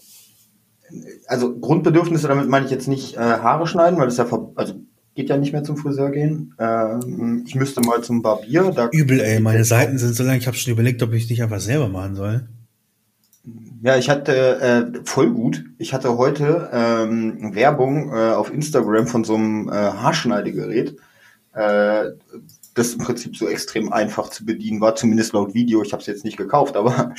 also 1.28 1.58
Grundbedürfnisse, 1.58 2.26
damit 2.26 2.48
meine 2.48 2.64
ich 2.64 2.70
jetzt 2.70 2.88
nicht 2.88 3.16
äh, 3.16 3.20
Haare 3.20 3.66
schneiden, 3.66 3.98
weil 3.98 4.06
das 4.06 4.16
ja 4.16 4.24
ver 4.24 4.50
also 4.56 4.74
geht 5.14 5.28
ja 5.28 5.36
nicht 5.36 5.52
mehr 5.52 5.64
zum 5.64 5.76
Friseur 5.76 6.10
gehen. 6.10 6.54
Ähm, 6.58 7.44
ich 7.46 7.54
müsste 7.54 7.80
mal 7.80 8.02
zum 8.02 8.22
Barbier. 8.22 8.72
Da 8.74 8.88
Übel, 8.92 9.20
ey, 9.20 9.40
meine 9.40 9.64
Seiten 9.64 9.98
sind 9.98 10.14
so 10.14 10.22
lang, 10.22 10.38
ich 10.38 10.46
habe 10.46 10.56
schon 10.56 10.72
überlegt, 10.72 11.02
ob 11.02 11.12
ich 11.12 11.28
nicht 11.28 11.42
einfach 11.42 11.60
selber 11.60 11.88
machen 11.88 12.14
soll. 12.14 12.48
Ja, 13.82 13.96
ich 13.96 14.10
hatte 14.10 14.60
äh, 14.60 15.00
voll 15.04 15.30
gut. 15.30 15.64
Ich 15.78 15.92
hatte 15.92 16.16
heute 16.18 16.70
ähm, 16.72 17.54
Werbung 17.54 18.12
äh, 18.12 18.32
auf 18.32 18.52
Instagram 18.52 19.06
von 19.06 19.24
so 19.24 19.34
einem 19.34 19.68
äh, 19.68 19.72
Haarschneidegerät, 19.72 20.96
äh, 21.52 22.04
das 22.74 22.92
im 22.92 22.98
Prinzip 23.00 23.36
so 23.36 23.48
extrem 23.48 23.92
einfach 23.92 24.30
zu 24.30 24.44
bedienen 24.44 24.80
war, 24.80 24.94
zumindest 24.94 25.32
laut 25.32 25.54
Video. 25.54 25.82
Ich 25.82 25.92
habe 25.92 26.00
es 26.00 26.06
jetzt 26.06 26.24
nicht 26.24 26.36
gekauft, 26.36 26.76
aber 26.76 27.14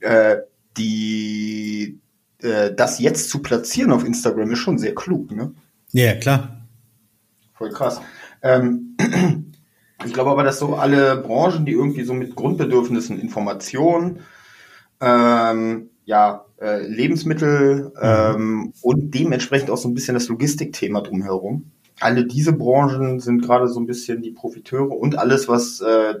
äh, 0.00 0.36
die 0.76 1.98
äh, 2.42 2.74
das 2.74 2.98
jetzt 2.98 3.30
zu 3.30 3.40
platzieren 3.40 3.92
auf 3.92 4.04
Instagram 4.04 4.50
ist 4.50 4.58
schon 4.58 4.78
sehr 4.78 4.94
klug, 4.94 5.32
ne? 5.32 5.52
Ja, 5.92 6.14
klar. 6.14 6.60
Voll 7.54 7.70
krass. 7.70 8.00
Ähm, 8.42 8.96
ich 10.04 10.12
glaube 10.12 10.30
aber, 10.30 10.44
dass 10.44 10.58
so 10.58 10.76
alle 10.76 11.16
Branchen, 11.16 11.66
die 11.66 11.72
irgendwie 11.72 12.04
so 12.04 12.14
mit 12.14 12.34
Grundbedürfnissen, 12.34 13.18
Informationen, 13.18 14.20
ähm, 15.00 15.90
ja, 16.04 16.44
äh, 16.60 16.86
Lebensmittel 16.86 17.92
ähm, 18.00 18.72
und 18.82 19.14
dementsprechend 19.14 19.70
auch 19.70 19.78
so 19.78 19.88
ein 19.88 19.94
bisschen 19.94 20.14
das 20.14 20.28
Logistikthema 20.28 21.00
drumherum. 21.00 21.70
Alle 22.00 22.26
diese 22.26 22.52
Branchen 22.52 23.20
sind 23.20 23.42
gerade 23.42 23.68
so 23.68 23.78
ein 23.78 23.86
bisschen 23.86 24.22
die 24.22 24.30
Profiteure 24.30 24.90
und 24.90 25.18
alles, 25.18 25.48
was 25.48 25.80
äh, 25.80 26.14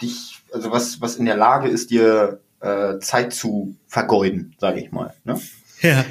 dich, 0.00 0.42
also 0.52 0.70
was, 0.70 1.00
was 1.00 1.16
in 1.16 1.24
der 1.24 1.36
Lage 1.36 1.68
ist, 1.68 1.90
dir 1.90 2.40
äh, 2.62 2.98
Zeit 3.00 3.32
zu 3.34 3.76
vergeuden, 3.86 4.54
sage 4.58 4.80
ich 4.80 4.90
mal. 4.92 5.12
Ne? 5.24 5.38
Ja. 5.82 6.04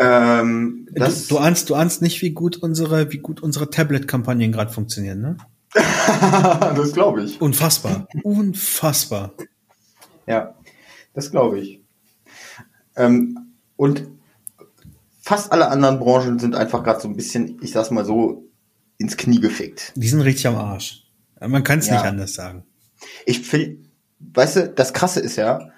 Ähm, 0.00 0.86
Du, 0.90 1.00
das, 1.00 1.26
du 1.28 1.38
ahnst, 1.38 1.68
du 1.70 1.74
ahnst 1.74 2.02
nicht, 2.02 2.22
wie 2.22 2.30
gut 2.30 2.56
unsere, 2.58 3.10
wie 3.12 3.18
gut 3.18 3.40
unsere 3.42 3.70
Tablet-Kampagnen 3.70 4.52
gerade 4.52 4.72
funktionieren, 4.72 5.20
ne? 5.20 5.36
das 5.74 6.92
glaube 6.92 7.22
ich. 7.24 7.40
Unfassbar. 7.40 8.06
Unfassbar. 8.22 9.32
Ja, 10.26 10.54
das 11.14 11.30
glaube 11.30 11.60
ich. 11.60 11.82
Ähm, 12.96 13.38
und 13.76 14.08
fast 15.22 15.52
alle 15.52 15.68
anderen 15.68 15.98
Branchen 15.98 16.38
sind 16.38 16.54
einfach 16.54 16.82
gerade 16.84 17.00
so 17.00 17.08
ein 17.08 17.16
bisschen, 17.16 17.58
ich 17.62 17.72
sag's 17.72 17.90
mal 17.90 18.04
so, 18.04 18.44
ins 18.98 19.16
Knie 19.16 19.40
gefickt. 19.40 19.92
Die 19.94 20.08
sind 20.08 20.20
richtig 20.22 20.46
am 20.48 20.56
Arsch. 20.56 21.04
Man 21.40 21.62
kann 21.64 21.78
es 21.78 21.86
Ja. 21.88 21.94
nicht 21.94 22.04
anders 22.04 22.34
sagen. 22.34 22.64
Ich 23.26 23.40
finde, 23.40 23.87
weißt 24.20 24.56
du, 24.56 24.68
das 24.68 24.92
Krasse 24.92 25.20
ist 25.20 25.36
ja, 25.36 25.70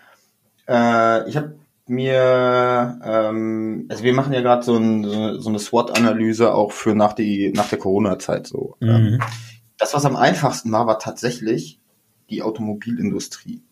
äh, 0.69 1.29
ich 1.29 1.37
habe 1.37 1.57
mir, 1.87 3.01
ähm, 3.05 3.87
also 3.89 4.05
wir 4.05 4.15
machen 4.15 4.33
ja 4.33 4.41
gerade 4.41 4.63
so, 4.63 4.77
ein, 4.77 5.05
so, 5.05 5.39
so 5.41 5.49
eine 5.49 5.59
SWOT-Analyse 5.59 6.55
auch 6.55 6.73
für 6.73 6.95
nach 6.95 7.15
die 7.15 7.53
nach 7.53 7.69
der 7.69 7.79
Corona-Zeit 7.79 8.47
so. 8.47 8.77
Ähm, 8.81 8.89
Mhm. 8.89 9.19
Das, 9.79 9.95
was 9.95 10.05
am 10.05 10.15
einfachsten 10.15 10.71
war, 10.73 10.87
war 10.87 10.99
tatsächlich 10.99 11.81
die 12.29 12.43
Automobilindustrie. 12.43 13.63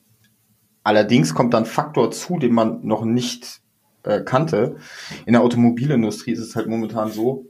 Allerdings 0.83 1.35
kommt 1.35 1.53
dann 1.53 1.65
ein 1.65 1.71
Faktor 1.71 2.11
zu, 2.11 2.39
den 2.39 2.55
man 2.55 2.85
noch 2.87 3.05
nicht 3.05 3.61
äh, 4.05 4.23
kannte. 4.23 4.77
In 5.27 5.35
der 5.35 5.43
Automobilindustrie 5.43 6.33
ist 6.33 6.39
es 6.39 6.57
halt 6.57 6.67
momentan 6.67 7.13
so, 7.13 7.45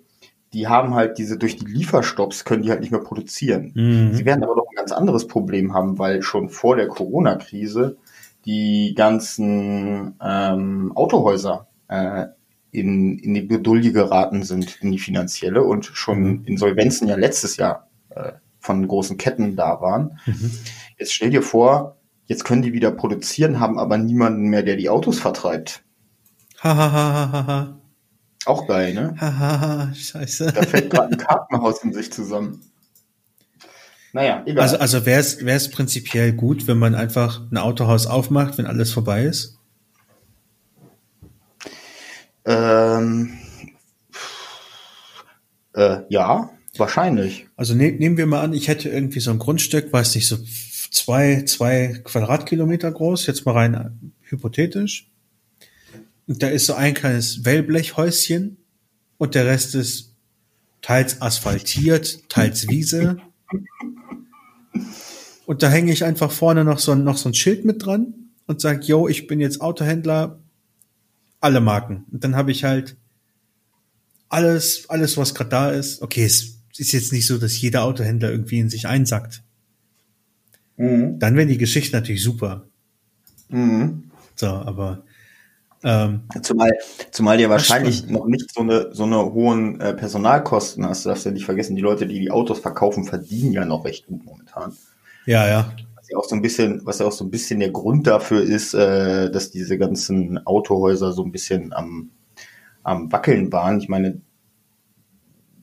die 0.52 0.66
haben 0.66 0.94
halt 0.94 1.18
diese, 1.18 1.36
durch 1.36 1.56
die 1.56 1.66
Lieferstopps 1.66 2.44
können 2.44 2.62
die 2.62 2.70
halt 2.70 2.80
nicht 2.80 2.90
mehr 2.90 3.00
produzieren. 3.00 3.72
Sie 3.74 3.80
Mhm. 3.80 4.24
werden 4.24 4.42
aber 4.44 4.56
noch 4.56 4.66
ein 4.70 4.76
ganz 4.76 4.92
anderes 4.92 5.26
Problem 5.26 5.74
haben, 5.74 5.98
weil 5.98 6.22
schon 6.22 6.48
vor 6.48 6.76
der 6.76 6.88
Corona-Krise 6.88 7.96
die 8.44 8.94
ganzen 8.96 10.14
ähm, 10.24 10.92
Autohäuser 10.94 11.68
äh, 11.88 12.26
in, 12.70 13.18
in 13.18 13.34
die 13.34 13.42
Bedulde 13.42 13.92
geraten 13.92 14.42
sind, 14.42 14.80
in 14.80 14.92
die 14.92 14.98
finanzielle 14.98 15.62
und 15.62 15.86
schon 15.86 16.44
Insolvenzen 16.44 17.08
ja 17.08 17.16
letztes 17.16 17.56
Jahr 17.56 17.88
äh, 18.10 18.32
von 18.60 18.86
großen 18.86 19.16
Ketten 19.18 19.56
da 19.56 19.80
waren. 19.80 20.18
Mhm. 20.26 20.50
Jetzt 20.98 21.12
stell 21.14 21.30
dir 21.30 21.42
vor, 21.42 21.96
jetzt 22.26 22.44
können 22.44 22.62
die 22.62 22.72
wieder 22.72 22.90
produzieren, 22.90 23.60
haben 23.60 23.78
aber 23.78 23.98
niemanden 23.98 24.48
mehr, 24.48 24.62
der 24.62 24.76
die 24.76 24.88
Autos 24.88 25.18
vertreibt. 25.18 25.82
Ha, 26.62 26.74
ha, 26.76 26.92
ha, 26.92 27.12
ha, 27.12 27.32
ha, 27.32 27.46
ha. 27.46 27.78
Auch 28.46 28.66
geil, 28.66 28.94
ne? 28.94 29.14
Ha, 29.20 29.38
ha, 29.38 29.60
ha, 29.60 29.94
scheiße. 29.94 30.52
Da 30.52 30.62
fällt 30.62 30.90
gerade 30.90 31.12
ein 31.12 31.18
Kartenhaus 31.18 31.82
in 31.82 31.92
sich 31.92 32.12
zusammen. 32.12 32.62
Naja, 34.12 34.42
egal. 34.46 34.62
Also, 34.62 34.78
also 34.78 35.06
wäre 35.06 35.20
es 35.20 35.70
prinzipiell 35.70 36.32
gut, 36.32 36.66
wenn 36.66 36.78
man 36.78 36.94
einfach 36.94 37.42
ein 37.50 37.58
Autohaus 37.58 38.06
aufmacht, 38.06 38.56
wenn 38.58 38.66
alles 38.66 38.92
vorbei 38.92 39.24
ist? 39.24 39.58
ähm, 42.48 43.38
äh, 45.74 45.98
ja, 46.08 46.50
wahrscheinlich. 46.78 47.46
Also 47.56 47.74
ne, 47.74 47.92
nehmen 47.92 48.16
wir 48.16 48.26
mal 48.26 48.40
an, 48.40 48.54
ich 48.54 48.68
hätte 48.68 48.88
irgendwie 48.88 49.20
so 49.20 49.30
ein 49.30 49.38
Grundstück, 49.38 49.92
weiß 49.92 50.14
nicht, 50.14 50.26
so 50.26 50.38
zwei, 50.90 51.42
zwei 51.42 52.00
Quadratkilometer 52.02 52.90
groß, 52.90 53.26
jetzt 53.26 53.44
mal 53.44 53.52
rein 53.52 54.12
hypothetisch. 54.22 55.10
Und 56.28 56.42
da 56.42 56.48
ist 56.48 56.66
so 56.66 56.74
ein 56.74 56.94
kleines 56.94 57.44
Wellblechhäuschen 57.44 58.58
und 59.16 59.34
der 59.34 59.46
Rest 59.46 59.74
ist 59.74 60.14
teils 60.82 61.20
asphaltiert, 61.20 62.28
teils 62.28 62.68
Wiese. 62.68 63.16
Und 65.46 65.62
da 65.62 65.70
hänge 65.70 65.92
ich 65.92 66.04
einfach 66.04 66.30
vorne 66.30 66.64
noch 66.64 66.78
so, 66.78 66.92
ein- 66.92 67.02
noch 67.04 67.16
so 67.16 67.30
ein 67.30 67.34
Schild 67.34 67.64
mit 67.64 67.84
dran 67.84 68.14
und 68.46 68.60
sage, 68.60 68.84
yo, 68.84 69.08
ich 69.08 69.26
bin 69.26 69.40
jetzt 69.40 69.60
Autohändler, 69.62 70.38
alle 71.40 71.60
Marken. 71.60 72.04
Und 72.12 72.22
dann 72.24 72.36
habe 72.36 72.50
ich 72.52 72.64
halt 72.64 72.96
alles, 74.28 74.88
alles, 74.90 75.16
was 75.16 75.34
gerade 75.34 75.50
da 75.50 75.70
ist. 75.70 76.02
Okay, 76.02 76.24
es 76.24 76.58
ist 76.76 76.92
jetzt 76.92 77.12
nicht 77.12 77.26
so, 77.26 77.38
dass 77.38 77.60
jeder 77.60 77.84
Autohändler 77.84 78.30
irgendwie 78.30 78.58
in 78.58 78.68
sich 78.68 78.86
einsackt. 78.86 79.42
Mhm. 80.76 81.18
Dann 81.18 81.34
wären 81.36 81.48
die 81.48 81.58
Geschichten 81.58 81.96
natürlich 81.96 82.22
super. 82.22 82.66
Mhm. 83.48 84.10
So, 84.36 84.48
aber 84.48 85.04
ähm, 85.84 86.22
Zumal, 86.42 86.72
zumal 87.10 87.36
dir 87.36 87.50
wahrscheinlich 87.50 88.08
noch 88.08 88.26
nicht 88.26 88.52
so 88.52 88.62
eine, 88.62 88.92
so 88.92 89.04
eine 89.04 89.32
hohen 89.32 89.80
äh, 89.80 89.94
Personalkosten 89.94 90.84
hast. 90.86 91.04
Du 91.04 91.10
darfst 91.10 91.24
ja 91.24 91.30
nicht 91.30 91.44
vergessen, 91.44 91.76
die 91.76 91.82
Leute, 91.82 92.06
die 92.06 92.18
die 92.18 92.30
Autos 92.30 92.58
verkaufen, 92.58 93.04
verdienen 93.04 93.52
ja 93.52 93.64
noch 93.64 93.84
recht 93.84 94.06
gut 94.06 94.24
momentan. 94.24 94.76
ja, 95.26 95.46
ja. 95.46 95.72
Was 95.96 96.08
ja 96.10 96.18
auch 96.18 96.24
so 96.24 96.34
ein 96.34 96.42
bisschen, 96.42 96.80
was 96.84 96.98
ja 96.98 97.06
auch 97.06 97.12
so 97.12 97.24
ein 97.24 97.30
bisschen 97.30 97.60
der 97.60 97.70
Grund 97.70 98.06
dafür 98.06 98.42
ist, 98.42 98.74
äh, 98.74 99.30
dass 99.30 99.50
diese 99.50 99.78
ganzen 99.78 100.44
Autohäuser 100.46 101.12
so 101.12 101.22
ein 101.22 101.32
bisschen 101.32 101.72
am, 101.72 102.10
am 102.82 103.12
Wackeln 103.12 103.52
waren. 103.52 103.78
Ich 103.78 103.88
meine, 103.88 104.20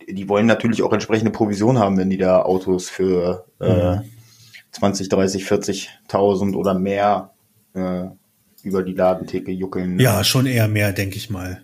die 0.07 0.29
wollen 0.29 0.45
natürlich 0.45 0.83
auch 0.83 0.93
entsprechende 0.93 1.31
Provision 1.31 1.79
haben, 1.79 1.97
wenn 1.97 2.09
die 2.09 2.17
da 2.17 2.43
Autos 2.43 2.89
für 2.89 3.47
äh, 3.59 3.97
20, 4.71 5.09
30, 5.09 5.43
40.000 5.45 6.55
oder 6.55 6.73
mehr 6.73 7.31
äh, 7.73 8.05
über 8.65 8.83
die 8.83 8.93
Ladentheke 8.93 9.51
juckeln. 9.51 9.99
Ja, 9.99 10.23
schon 10.23 10.45
eher 10.45 10.67
mehr, 10.67 10.91
denke 10.91 11.17
ich 11.17 11.29
mal. 11.29 11.61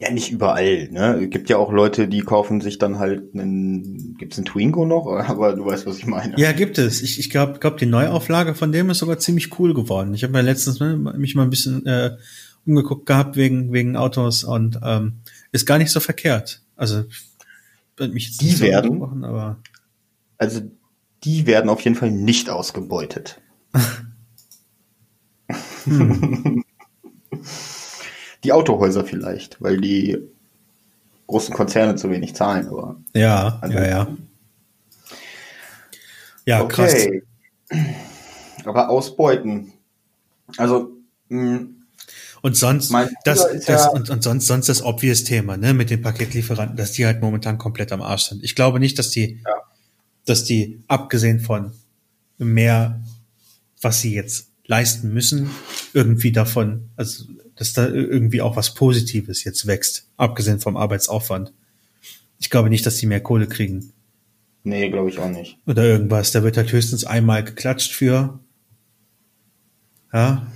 Ja, 0.00 0.12
nicht 0.12 0.30
überall. 0.30 0.88
Ne? 0.92 1.22
Es 1.24 1.30
gibt 1.30 1.48
ja 1.48 1.56
auch 1.56 1.72
Leute, 1.72 2.06
die 2.06 2.20
kaufen 2.20 2.60
sich 2.60 2.78
dann 2.78 3.00
halt 3.00 3.34
einen, 3.34 4.14
gibt's 4.16 4.36
einen 4.38 4.44
Twingo 4.46 4.86
noch? 4.86 5.06
Aber 5.28 5.54
du 5.56 5.64
weißt, 5.66 5.86
was 5.86 5.98
ich 5.98 6.06
meine. 6.06 6.38
Ja, 6.38 6.52
gibt 6.52 6.78
es. 6.78 7.02
Ich, 7.02 7.18
ich 7.18 7.30
glaube, 7.30 7.58
glaub, 7.58 7.78
die 7.78 7.86
Neuauflage 7.86 8.54
von 8.54 8.70
dem 8.70 8.90
ist 8.90 8.98
sogar 8.98 9.18
ziemlich 9.18 9.58
cool 9.58 9.74
geworden. 9.74 10.14
Ich 10.14 10.22
habe 10.22 10.32
mir 10.32 10.42
letztens 10.42 10.78
ne, 10.78 10.96
mich 10.96 11.34
mal 11.34 11.42
ein 11.42 11.50
bisschen 11.50 11.84
äh, 11.86 12.16
umgeguckt 12.64 13.06
gehabt 13.06 13.34
wegen, 13.36 13.72
wegen 13.72 13.96
Autos 13.96 14.44
und 14.44 14.78
ähm, 14.84 15.14
ist 15.50 15.66
gar 15.66 15.78
nicht 15.78 15.90
so 15.90 15.98
verkehrt. 15.98 16.62
Also 16.76 17.04
mich 17.98 18.26
jetzt 18.28 18.40
Die 18.40 18.50
so 18.52 18.64
werden- 18.64 18.84
angesprochen, 18.92 19.24
aber 19.24 19.58
Also 20.36 20.60
die 21.24 21.46
werden 21.46 21.68
auf 21.68 21.80
jeden 21.80 21.96
Fall 21.96 22.12
nicht 22.12 22.50
ausgebeutet. 22.50 23.40
die 28.44 28.52
Autohäuser 28.52 29.04
vielleicht, 29.04 29.60
weil 29.60 29.80
die 29.80 30.18
großen 31.26 31.54
Konzerne 31.54 31.96
zu 31.96 32.10
wenig 32.10 32.34
zahlen, 32.34 32.68
aber 32.68 32.96
ja, 33.14 33.58
Also- 33.60 33.76
ja, 33.78 33.86
ja. 33.86 34.16
Ja, 36.46 36.64
krass. 36.64 36.94
okay. 36.94 37.22
Aber 38.64 38.88
ausbeuten. 38.88 39.72
Also 40.56 40.96
mh, 41.28 41.66
Und 42.40 42.56
sonst, 42.56 42.90
das, 43.24 43.46
das 43.52 43.66
ja- 43.66 43.88
und, 43.90 44.08
und 44.08 44.22
sonst, 44.22 44.46
sonst 44.46 44.68
das 44.70 44.82
obvious 44.82 45.24
Thema, 45.24 45.58
ne, 45.58 45.74
mit 45.74 45.90
den 45.90 46.00
Paketlieferanten, 46.00 46.76
dass 46.78 46.92
die 46.92 47.04
halt 47.04 47.20
momentan 47.20 47.58
komplett 47.58 47.92
am 47.92 48.00
Arsch 48.00 48.22
sind. 48.30 48.42
Ich 48.42 48.54
glaube 48.54 48.80
nicht, 48.80 48.98
dass 48.98 49.10
die, 49.10 49.42
Ja. 49.44 49.62
dass 50.24 50.44
die, 50.44 50.82
abgesehen 50.88 51.40
von 51.40 51.72
mehr, 52.38 53.02
was 53.82 54.00
sie 54.00 54.14
jetzt 54.14 54.47
leisten 54.68 55.12
müssen, 55.12 55.50
irgendwie 55.92 56.30
davon, 56.30 56.90
also 56.94 57.24
dass 57.56 57.72
da 57.72 57.88
irgendwie 57.88 58.40
auch 58.40 58.54
was 58.54 58.74
Positives 58.74 59.42
jetzt 59.42 59.66
wächst, 59.66 60.06
abgesehen 60.16 60.60
vom 60.60 60.76
Arbeitsaufwand. 60.76 61.52
Ich 62.38 62.50
glaube 62.50 62.68
nicht, 62.68 62.86
dass 62.86 62.98
die 62.98 63.06
mehr 63.06 63.20
Kohle 63.20 63.48
kriegen. 63.48 63.92
Nee, 64.62 64.90
glaube 64.90 65.08
ich 65.08 65.18
auch 65.18 65.28
nicht. 65.28 65.58
Oder 65.66 65.84
irgendwas. 65.84 66.30
Da 66.30 66.44
wird 66.44 66.56
halt 66.56 66.70
höchstens 66.70 67.04
einmal 67.04 67.42
geklatscht 67.42 67.92
für. 67.92 68.38
Ja. 70.12 70.46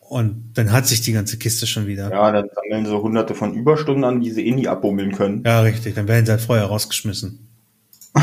Und 0.00 0.52
dann 0.54 0.72
hat 0.72 0.86
sich 0.86 1.00
die 1.00 1.12
ganze 1.12 1.38
Kiste 1.38 1.66
schon 1.66 1.86
wieder. 1.86 2.10
Ja, 2.10 2.30
dann 2.30 2.48
sammeln 2.54 2.84
sie 2.84 3.00
hunderte 3.00 3.34
von 3.34 3.54
Überstunden 3.54 4.04
an, 4.04 4.20
die 4.20 4.30
sie 4.30 4.46
eh 4.46 4.52
nie 4.52 4.68
abbummeln 4.68 5.12
können. 5.12 5.42
Ja, 5.46 5.60
richtig. 5.60 5.94
Dann 5.94 6.08
werden 6.08 6.26
sie 6.26 6.32
halt 6.32 6.42
vorher 6.42 6.66
rausgeschmissen. 6.66 7.48
ja, 8.16 8.22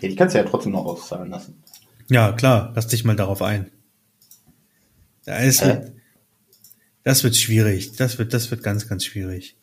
die 0.00 0.14
kannst 0.14 0.34
du 0.34 0.38
ja 0.38 0.44
trotzdem 0.44 0.72
noch 0.72 0.84
auszahlen 0.84 1.30
lassen. 1.30 1.61
Ja, 2.12 2.32
klar. 2.32 2.72
Lass 2.74 2.88
dich 2.88 3.04
mal 3.04 3.16
darauf 3.16 3.40
ein. 3.40 3.70
Das 5.24 5.64
wird, 5.64 5.92
das 7.04 7.24
wird 7.24 7.36
schwierig. 7.36 7.92
Das 7.96 8.18
wird, 8.18 8.34
das 8.34 8.50
wird 8.50 8.62
ganz, 8.62 8.86
ganz 8.86 9.06
schwierig. 9.06 9.56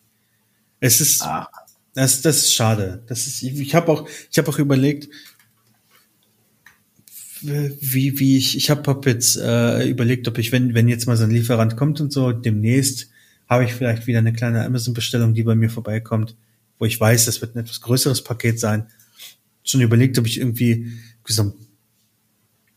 Es 0.79 0.99
ist, 0.99 1.21
Ach. 1.21 1.47
das, 1.93 2.23
das 2.23 2.37
ist 2.37 2.53
schade. 2.55 3.03
Das 3.05 3.27
ist, 3.27 3.43
ich, 3.43 3.59
ich 3.59 3.75
habe 3.75 3.91
auch, 3.91 4.09
ich 4.31 4.37
habe 4.39 4.49
auch 4.49 4.57
überlegt, 4.57 5.09
wie, 7.41 8.19
wie 8.19 8.37
ich, 8.37 8.57
ich 8.57 8.71
habe 8.71 8.81
hab 8.89 9.05
jetzt 9.05 9.37
äh, 9.37 9.87
überlegt, 9.87 10.27
ob 10.27 10.39
ich, 10.39 10.51
wenn, 10.51 10.73
wenn 10.73 10.87
jetzt 10.87 11.05
mal 11.05 11.17
so 11.17 11.25
ein 11.25 11.31
Lieferant 11.31 11.77
kommt 11.77 12.01
und 12.01 12.11
so, 12.11 12.31
demnächst 12.31 13.11
habe 13.47 13.63
ich 13.63 13.73
vielleicht 13.73 14.07
wieder 14.07 14.19
eine 14.19 14.33
kleine 14.33 14.65
Amazon-Bestellung, 14.65 15.35
die 15.35 15.43
bei 15.43 15.55
mir 15.55 15.69
vorbeikommt, 15.69 16.35
wo 16.79 16.85
ich 16.85 16.99
weiß, 16.99 17.25
das 17.25 17.41
wird 17.41 17.55
ein 17.55 17.59
etwas 17.59 17.81
größeres 17.81 18.23
Paket 18.23 18.59
sein. 18.59 18.87
Schon 19.63 19.81
überlegt, 19.81 20.17
ob 20.17 20.25
ich 20.25 20.39
irgendwie 20.39 20.91
so 21.27 21.43
ein 21.43 21.53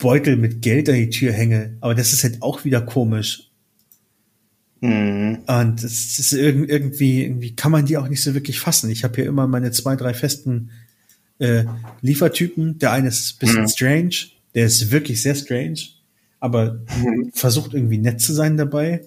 Beutel 0.03 0.37
mit 0.37 0.63
Geld 0.63 0.89
an 0.89 0.97
die 0.97 1.11
Tür 1.11 1.33
hänge, 1.33 1.77
aber 1.81 1.95
das 1.95 2.13
ist 2.13 2.25
halt 2.25 2.43
auch 2.43 2.65
wieder 2.65 2.81
komisch. 2.81 3.53
Mhm. 4.81 5.39
Und 5.47 5.85
das 5.85 6.19
ist 6.19 6.33
irgendwie, 6.33 7.23
irgendwie 7.23 7.55
kann 7.55 7.71
man 7.71 7.87
die 7.87 7.97
auch 7.97 8.09
nicht 8.09 8.21
so 8.21 8.35
wirklich 8.35 8.59
fassen. 8.59 8.91
Ich 8.91 9.05
habe 9.05 9.15
hier 9.15 9.27
immer 9.27 9.47
meine 9.47 9.71
zwei, 9.71 9.95
drei 9.95 10.13
festen 10.13 10.73
äh, 11.39 11.65
Liefertypen. 12.01 12.81
Der 12.81 12.91
eine 12.91 13.09
ist 13.09 13.35
ein 13.35 13.39
bisschen 13.39 13.63
mhm. 13.63 13.69
strange, 13.69 14.17
der 14.57 14.67
ist 14.67 14.91
wirklich 14.91 15.23
sehr 15.23 15.37
strange, 15.37 15.79
aber 16.41 16.81
mhm. 16.99 17.31
versucht 17.33 17.73
irgendwie 17.73 17.99
nett 17.99 18.21
zu 18.21 18.33
sein 18.33 18.57
dabei. 18.57 19.03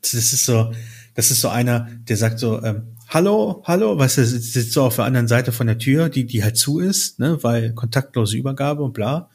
Das 0.00 0.14
ist 0.14 0.44
so, 0.44 0.72
das 1.14 1.32
ist 1.32 1.40
so 1.40 1.48
einer, 1.48 1.90
der 2.08 2.16
sagt 2.16 2.38
so, 2.38 2.62
ähm, 2.62 2.82
hallo, 3.14 3.62
hallo, 3.64 3.96
was 3.96 4.18
weißt 4.18 4.34
du, 4.34 4.38
sitzt 4.40 4.72
so 4.72 4.82
auf 4.82 4.96
der 4.96 5.04
anderen 5.04 5.28
Seite 5.28 5.52
von 5.52 5.68
der 5.68 5.78
Tür, 5.78 6.08
die, 6.08 6.26
die 6.26 6.42
halt 6.42 6.56
zu 6.56 6.80
ist, 6.80 7.20
ne, 7.20 7.38
weil 7.42 7.72
kontaktlose 7.72 8.36
Übergabe 8.36 8.82
und 8.82 8.92
bla. 8.92 9.30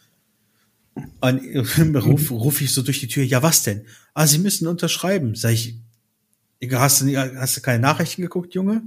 Und 1.21 1.41
ruf, 1.95 2.29
ruf 2.29 2.62
ich 2.62 2.74
so 2.74 2.81
durch 2.81 3.00
die 3.00 3.07
Tür, 3.07 3.24
ja, 3.24 3.41
was 3.41 3.63
denn? 3.63 3.86
Ah, 4.13 4.27
Sie 4.27 4.38
müssen 4.38 4.67
unterschreiben. 4.67 5.33
Sag 5.36 5.53
ich, 5.53 5.79
hast 6.71 7.01
du, 7.01 7.15
hast 7.15 7.57
du 7.57 7.62
keine 7.62 7.79
Nachrichten 7.79 8.21
geguckt, 8.21 8.53
Junge? 8.53 8.83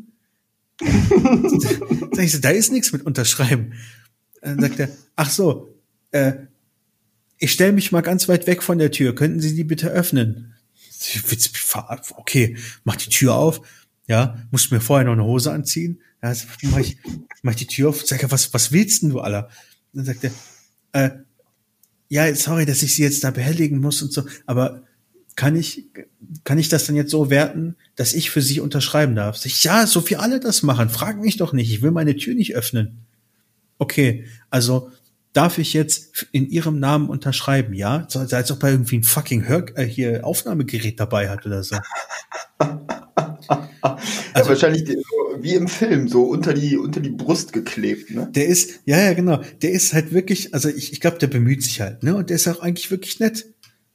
Sag 0.81 2.25
ich 2.25 2.33
so, 2.33 2.39
da 2.39 2.51
ist 2.51 2.71
nichts 2.71 2.93
mit 2.93 3.07
unterschreiben. 3.07 3.73
Dann 4.43 4.61
sagt 4.61 4.79
er, 4.79 4.91
ach 5.17 5.31
so, 5.31 5.75
äh, 6.11 6.35
ich 7.39 7.53
stelle 7.53 7.73
mich 7.73 7.93
mal 7.93 8.03
ganz 8.03 8.29
weit 8.29 8.47
weg 8.47 8.63
von 8.63 8.79
der 8.79 8.91
Tür. 8.91 9.15
Könnten 9.15 9.41
Sie 9.41 9.55
die 9.55 9.65
bitte 9.65 9.89
öffnen? 9.89 10.55
Okay, 12.17 12.57
mach 12.85 12.97
die 12.97 13.09
Tür 13.09 13.35
auf. 13.35 13.63
Ja, 14.13 14.37
muss 14.51 14.71
mir 14.71 14.81
vorher 14.81 15.07
noch 15.07 15.15
eine 15.15 15.25
Hose 15.25 15.53
anziehen. 15.53 16.01
Ja, 16.23 16.35
mach 16.65 16.79
ich, 16.79 16.99
mach 17.43 17.55
die 17.55 17.67
Tür 17.67 17.89
auf. 17.89 18.07
Sag 18.07 18.31
was, 18.31 18.53
was 18.55 18.71
willst 18.71 19.03
denn 19.03 19.11
du 19.11 19.21
aller? 19.21 19.49
Dann 19.93 20.05
sagt 20.05 20.25
er, 20.25 20.31
äh, 20.93 21.11
ja, 22.09 22.35
sorry, 22.35 22.67
dass 22.67 22.83
ich 22.83 22.95
Sie 22.95 23.03
jetzt 23.03 23.25
da 23.25 23.31
behelligen 23.31 23.81
muss 23.81 24.03
und 24.03 24.13
so, 24.13 24.25
aber 24.47 24.83
kann 25.35 25.57
ich, 25.57 25.87
kann 26.45 26.59
ich 26.59 26.69
das 26.69 26.85
dann 26.85 26.95
jetzt 26.95 27.11
so 27.11 27.31
werten, 27.31 27.77
dass 27.97 28.13
ich 28.13 28.31
für 28.31 28.43
Sie 28.43 28.61
unterschreiben 28.61 29.17
darf? 29.17 29.39
Sag 29.39 29.47
ich, 29.47 29.65
ja, 29.65 29.87
so 29.87 30.09
wie 30.11 30.17
alle 30.17 30.39
das 30.39 30.63
machen. 30.63 30.91
Frag 30.91 31.19
mich 31.19 31.39
doch 31.39 31.55
nicht. 31.55 31.73
Ich 31.73 31.81
will 31.81 31.91
meine 31.91 32.17
Tür 32.17 32.35
nicht 32.35 32.55
öffnen 32.55 33.03
okay, 33.83 34.27
also 34.49 34.91
darf 35.33 35.59
ich 35.59 35.73
jetzt 35.73 36.27
in 36.33 36.49
Ihrem 36.49 36.79
Namen 36.79 37.09
unterschreiben, 37.09 37.75
ja? 37.75 38.07
So, 38.09 38.21
als 38.21 38.51
ob 38.51 38.63
er 38.63 38.71
irgendwie 38.71 38.99
ein 38.99 39.03
fucking 39.03 39.49
Hör 39.49 39.67
äh, 39.77 39.85
hier 39.85 40.25
Aufnahmegerät 40.25 41.01
dabei 41.01 41.29
hat 41.29 41.45
oder 41.47 41.63
so. 41.63 41.77
also, 43.83 43.99
ja, 44.35 44.49
wahrscheinlich 44.49 44.97
wie 45.41 45.55
im 45.55 45.69
Film, 45.69 46.09
so 46.09 46.23
unter 46.23 46.55
die, 46.55 46.77
unter 46.77 47.01
die 47.01 47.11
Brust 47.11 47.53
geklebt, 47.53 48.11
ne? 48.11 48.29
Der 48.33 48.47
ist, 48.47 48.81
ja, 48.85 49.01
ja, 49.01 49.13
genau. 49.13 49.43
Der 49.61 49.73
ist 49.73 49.93
halt 49.93 50.13
wirklich, 50.13 50.55
also 50.55 50.69
ich, 50.69 50.93
ich 50.93 51.01
glaube, 51.01 51.19
der 51.19 51.27
bemüht 51.27 51.63
sich 51.63 51.81
halt, 51.81 52.03
ne? 52.03 52.15
Und 52.15 52.31
der 52.31 52.37
ist 52.37 52.47
auch 52.49 52.61
eigentlich 52.61 52.91
wirklich 52.91 53.19
nett. 53.19 53.47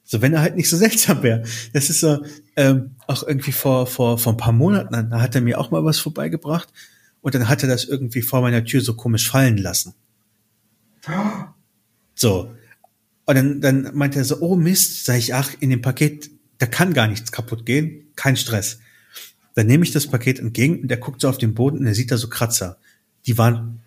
So, 0.04 0.22
wenn 0.22 0.34
er 0.34 0.42
halt 0.42 0.56
nicht 0.56 0.70
so 0.70 0.78
seltsam 0.78 1.24
wäre. 1.24 1.44
Das 1.74 1.90
ist 1.90 2.02
so, 2.02 2.24
ähm, 2.56 2.92
auch 3.08 3.24
irgendwie 3.24 3.52
vor, 3.52 3.88
vor, 3.88 4.18
vor 4.18 4.34
ein 4.34 4.38
paar 4.38 4.54
Monaten, 4.54 5.10
da 5.10 5.22
hat 5.22 5.36
er 5.36 5.42
mir 5.42 5.60
auch 5.60 5.72
mal 5.72 5.84
was 5.84 6.00
vorbeigebracht. 6.00 6.70
Und 7.22 7.36
dann 7.36 7.50
hat 7.50 7.64
er 7.64 7.70
das 7.70 7.86
irgendwie 7.86 8.22
vor 8.22 8.42
meiner 8.42 8.64
Tür 8.64 8.82
so 8.82 8.96
komisch 8.96 9.30
fallen 9.30 9.58
lassen. 9.58 9.94
So. 12.16 12.54
Und 13.26 13.36
dann, 13.36 13.62
dann 13.62 13.92
meinte 13.96 14.20
er 14.20 14.26
so, 14.26 14.40
oh 14.40 14.56
Mist, 14.56 15.06
sag 15.06 15.18
ich, 15.18 15.34
ach, 15.34 15.52
in 15.60 15.70
dem 15.70 15.82
Paket, 15.82 16.30
da 16.58 16.66
kann 16.66 16.94
gar 16.94 17.08
nichts 17.08 17.32
kaputt 17.32 17.66
gehen, 17.66 18.08
kein 18.16 18.38
Stress. 18.38 18.80
Dann 19.58 19.66
nehme 19.66 19.84
ich 19.84 19.92
das 19.92 20.06
Paket 20.06 20.38
entgegen 20.38 20.82
und 20.84 20.92
er 20.92 20.98
guckt 20.98 21.20
so 21.20 21.28
auf 21.28 21.40
den 21.40 21.56
Boden 21.56 21.80
und 21.80 21.88
er 21.88 21.96
sieht 21.96 22.12
da 22.12 22.18
so 22.18 22.30
Kratzer. 22.30 22.78
Die 23.26 23.40
waren 23.40 23.82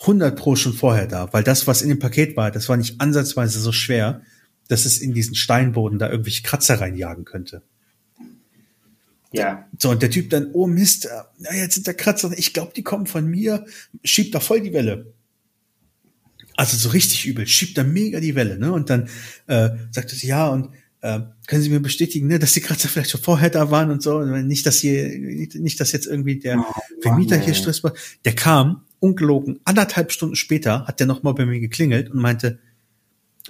100 0.00 0.36
pro 0.36 0.56
schon 0.56 0.72
vorher 0.72 1.06
da, 1.06 1.32
weil 1.32 1.44
das, 1.44 1.68
was 1.68 1.80
in 1.80 1.90
dem 1.90 2.00
Paket 2.00 2.36
war, 2.36 2.50
das 2.50 2.68
war 2.68 2.76
nicht 2.76 3.00
ansatzweise 3.00 3.60
so 3.60 3.70
schwer, 3.70 4.22
dass 4.66 4.84
es 4.84 4.98
in 4.98 5.14
diesen 5.14 5.36
Steinboden 5.36 6.00
da 6.00 6.10
irgendwelche 6.10 6.42
Kratzer 6.42 6.80
reinjagen 6.80 7.24
könnte. 7.24 7.62
Ja. 9.30 9.68
So, 9.78 9.90
und 9.90 10.02
der 10.02 10.10
Typ 10.10 10.28
dann, 10.30 10.50
oh 10.54 10.66
Mist, 10.66 11.08
na, 11.38 11.54
jetzt 11.54 11.74
sind 11.74 11.86
da 11.86 11.92
Kratzer, 11.92 12.32
ich 12.36 12.52
glaube, 12.52 12.72
die 12.74 12.82
kommen 12.82 13.06
von 13.06 13.28
mir, 13.28 13.64
schiebt 14.02 14.34
da 14.34 14.40
voll 14.40 14.60
die 14.60 14.72
Welle. 14.72 15.14
Also 16.56 16.76
so 16.76 16.88
richtig 16.88 17.26
übel, 17.26 17.46
schiebt 17.46 17.78
da 17.78 17.84
mega 17.84 18.18
die 18.18 18.34
Welle, 18.34 18.58
ne? 18.58 18.72
Und 18.72 18.90
dann 18.90 19.08
äh, 19.46 19.70
sagt 19.92 20.12
er, 20.12 20.18
ja, 20.28 20.48
und 20.48 20.70
äh, 21.06 21.20
können 21.46 21.62
Sie 21.62 21.70
mir 21.70 21.80
bestätigen, 21.80 22.26
ne, 22.26 22.40
dass 22.40 22.52
die 22.52 22.60
Kratzer 22.60 22.88
vielleicht 22.88 23.10
schon 23.10 23.20
vorher 23.20 23.48
da 23.48 23.70
waren 23.70 23.92
und 23.92 24.02
so, 24.02 24.16
und 24.16 24.48
nicht, 24.48 24.66
dass 24.66 24.78
hier, 24.78 25.08
nicht, 25.16 25.78
dass 25.78 25.92
jetzt 25.92 26.06
irgendwie 26.06 26.40
der 26.40 26.58
oh, 26.58 26.80
Vermieter 27.00 27.36
hier 27.36 27.54
Stress 27.54 27.84
war. 27.84 27.92
Der 28.24 28.34
kam, 28.34 28.82
ungelogen, 28.98 29.60
anderthalb 29.64 30.10
Stunden 30.10 30.34
später 30.34 30.84
hat 30.86 30.98
der 30.98 31.06
nochmal 31.06 31.34
bei 31.34 31.46
mir 31.46 31.60
geklingelt 31.60 32.10
und 32.10 32.20
meinte, 32.20 32.58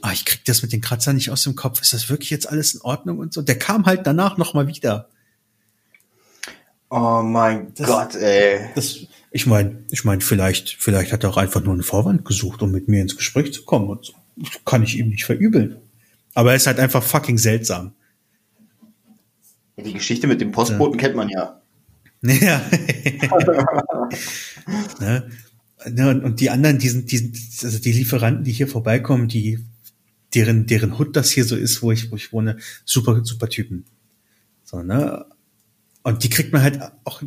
ah, 0.03 0.13
ich 0.13 0.27
krieg 0.27 0.45
das 0.45 0.61
mit 0.61 0.73
den 0.73 0.83
Kratzern 0.83 1.17
nicht 1.17 1.31
aus 1.31 1.45
dem 1.45 1.55
Kopf, 1.55 1.81
ist 1.81 1.95
das 1.95 2.11
wirklich 2.11 2.29
jetzt 2.29 2.49
alles 2.49 2.75
in 2.75 2.83
Ordnung 2.83 3.19
und 3.19 3.33
so. 3.33 3.41
Der 3.41 3.59
kam 3.59 3.87
halt 3.87 4.07
danach 4.07 4.37
nochmal 4.37 4.67
wieder. 4.67 5.09
Oh 6.91 7.23
mein 7.23 7.73
das, 7.75 7.87
Gott, 7.87 8.15
ey. 8.17 8.69
Das, 8.75 8.99
ich 9.31 9.47
meine, 9.47 9.83
ich 9.91 10.05
meine, 10.05 10.21
vielleicht, 10.21 10.77
vielleicht 10.79 11.11
hat 11.13 11.25
er 11.25 11.31
auch 11.31 11.39
einfach 11.39 11.63
nur 11.63 11.73
einen 11.73 11.83
Vorwand 11.83 12.27
gesucht, 12.27 12.61
um 12.61 12.71
mit 12.71 12.89
mir 12.89 13.01
ins 13.01 13.17
Gespräch 13.17 13.55
zu 13.55 13.65
kommen. 13.65 13.89
Und 13.89 14.05
so. 14.05 14.13
kann 14.67 14.83
ich 14.83 14.99
ihm 14.99 15.09
nicht 15.09 15.25
verübeln. 15.25 15.79
Aber 16.37 16.51
er 16.51 16.57
ist 16.57 16.67
halt 16.67 16.79
einfach 16.79 17.03
fucking 17.03 17.39
seltsam. 17.39 17.95
Die 19.79 19.95
Geschichte 19.95 20.27
mit 20.27 20.43
dem 20.43 20.53
Postboten 20.53 20.99
ja. 20.99 21.07
kennt 21.07 21.17
man 21.17 21.31
ja. 21.31 21.63
Ja. 22.23 22.61
ne? 25.01 25.31
ne? 25.87 26.21
Und 26.23 26.41
die 26.41 26.51
anderen, 26.51 26.79
die 26.79 26.91
sind, 26.91 27.11
die 27.11 27.17
sind, 27.17 27.39
also 27.63 27.79
die 27.79 27.93
Lieferanten, 27.93 28.45
die 28.45 28.53
hier 28.53 28.69
vorbeikommen, 28.69 29.29
die, 29.29 29.65
deren, 30.35 30.67
deren 30.67 30.99
Hut 30.99 31.17
das 31.17 31.31
hier 31.31 31.45
so 31.45 31.57
ist, 31.57 31.83
wo 31.83 31.91
ich, 31.91 32.11
wo 32.11 32.17
ich 32.17 32.35
wohne, 32.35 32.59
super, 32.85 33.25
super 33.25 33.49
Typen. 33.49 33.87
So, 34.63 34.83
ne? 34.83 35.25
Und 36.03 36.23
die 36.23 36.29
kriegt 36.29 36.53
man 36.53 36.63
halt 36.63 36.81
auch, 37.05 37.23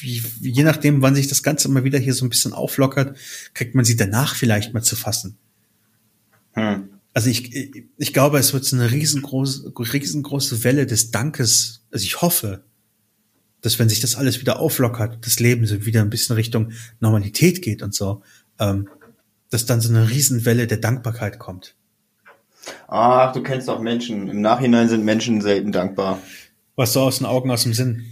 je 0.00 0.64
nachdem, 0.64 1.00
wann 1.00 1.14
sich 1.14 1.28
das 1.28 1.44
Ganze 1.44 1.68
mal 1.68 1.84
wieder 1.84 1.98
hier 2.00 2.14
so 2.14 2.24
ein 2.24 2.30
bisschen 2.30 2.54
auflockert, 2.54 3.16
kriegt 3.54 3.76
man 3.76 3.84
sie 3.84 3.96
danach 3.96 4.34
vielleicht 4.34 4.74
mal 4.74 4.82
zu 4.82 4.96
fassen. 4.96 5.36
Hm. 6.54 6.99
Also 7.12 7.28
ich, 7.28 7.84
ich 7.96 8.12
glaube, 8.12 8.38
es 8.38 8.52
wird 8.52 8.64
so 8.64 8.76
eine 8.76 8.90
riesengroße, 8.90 9.72
riesengroße 9.76 10.62
Welle 10.64 10.86
des 10.86 11.10
Dankes. 11.10 11.84
Also 11.90 12.04
ich 12.04 12.20
hoffe, 12.22 12.64
dass 13.60 13.78
wenn 13.78 13.88
sich 13.88 14.00
das 14.00 14.14
alles 14.14 14.40
wieder 14.40 14.60
auflockert, 14.60 15.24
das 15.26 15.40
Leben 15.40 15.66
so 15.66 15.84
wieder 15.84 16.02
ein 16.02 16.10
bisschen 16.10 16.36
Richtung 16.36 16.72
Normalität 17.00 17.62
geht 17.62 17.82
und 17.82 17.94
so, 17.94 18.22
ähm, 18.58 18.88
dass 19.50 19.66
dann 19.66 19.80
so 19.80 19.88
eine 19.88 20.08
Riesenwelle 20.08 20.66
der 20.66 20.78
Dankbarkeit 20.78 21.38
kommt. 21.38 21.74
Ach, 22.88 23.32
du 23.32 23.42
kennst 23.42 23.68
doch 23.68 23.80
Menschen. 23.80 24.28
Im 24.28 24.40
Nachhinein 24.40 24.88
sind 24.88 25.04
Menschen 25.04 25.40
selten 25.40 25.72
dankbar. 25.72 26.20
Was 26.76 26.92
so 26.92 27.00
aus 27.00 27.18
den 27.18 27.26
Augen, 27.26 27.50
aus 27.50 27.64
dem 27.64 27.74
Sinn. 27.74 28.04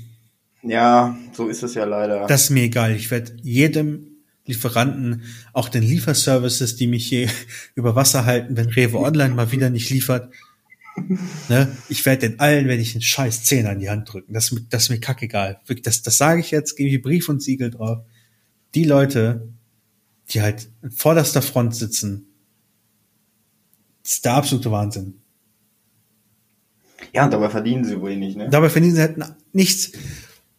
Ja, 0.62 1.16
so 1.32 1.48
ist 1.48 1.62
es 1.62 1.74
ja 1.74 1.84
leider. 1.84 2.26
Das 2.26 2.44
ist 2.44 2.50
mir 2.50 2.64
egal. 2.64 2.96
Ich 2.96 3.10
werde 3.10 3.36
jedem 3.42 4.07
Lieferanten, 4.48 5.22
auch 5.52 5.68
den 5.68 5.82
Lieferservices, 5.82 6.76
die 6.76 6.86
mich 6.86 7.06
hier 7.06 7.28
über 7.74 7.94
Wasser 7.94 8.24
halten, 8.24 8.56
wenn 8.56 8.68
Rewe 8.68 8.98
Online 8.98 9.34
mal 9.34 9.52
wieder 9.52 9.70
nicht 9.70 9.90
liefert. 9.90 10.32
Ne? 11.48 11.76
Ich 11.88 12.04
werde 12.06 12.28
den 12.28 12.40
allen, 12.40 12.66
wenn 12.66 12.80
ich 12.80 12.94
einen 12.94 13.02
scheiß 13.02 13.44
Zehner 13.44 13.72
in 13.72 13.78
die 13.78 13.90
Hand 13.90 14.12
drücken. 14.12 14.32
Das, 14.32 14.54
das 14.68 14.84
ist 14.84 14.90
mir 14.90 14.98
kackegal. 14.98 15.60
Das, 15.82 16.02
das 16.02 16.18
sage 16.18 16.40
ich 16.40 16.50
jetzt, 16.50 16.76
gebe 16.76 16.90
ich 16.90 17.00
Brief 17.00 17.28
und 17.28 17.42
Siegel 17.42 17.70
drauf. 17.70 17.98
Die 18.74 18.84
Leute, 18.84 19.48
die 20.30 20.42
halt 20.42 20.68
in 20.82 20.90
vorderster 20.90 21.42
Front 21.42 21.76
sitzen, 21.76 22.26
Das 24.02 24.14
ist 24.14 24.24
der 24.24 24.34
absolute 24.34 24.70
Wahnsinn. 24.70 25.20
Ja, 27.12 27.24
und 27.24 27.32
dabei 27.32 27.48
verdienen 27.48 27.84
sie 27.84 28.02
wenig, 28.02 28.36
ne? 28.36 28.48
Dabei 28.50 28.68
verdienen 28.68 28.94
sie 28.94 29.00
halt 29.00 29.16
nichts. 29.52 29.92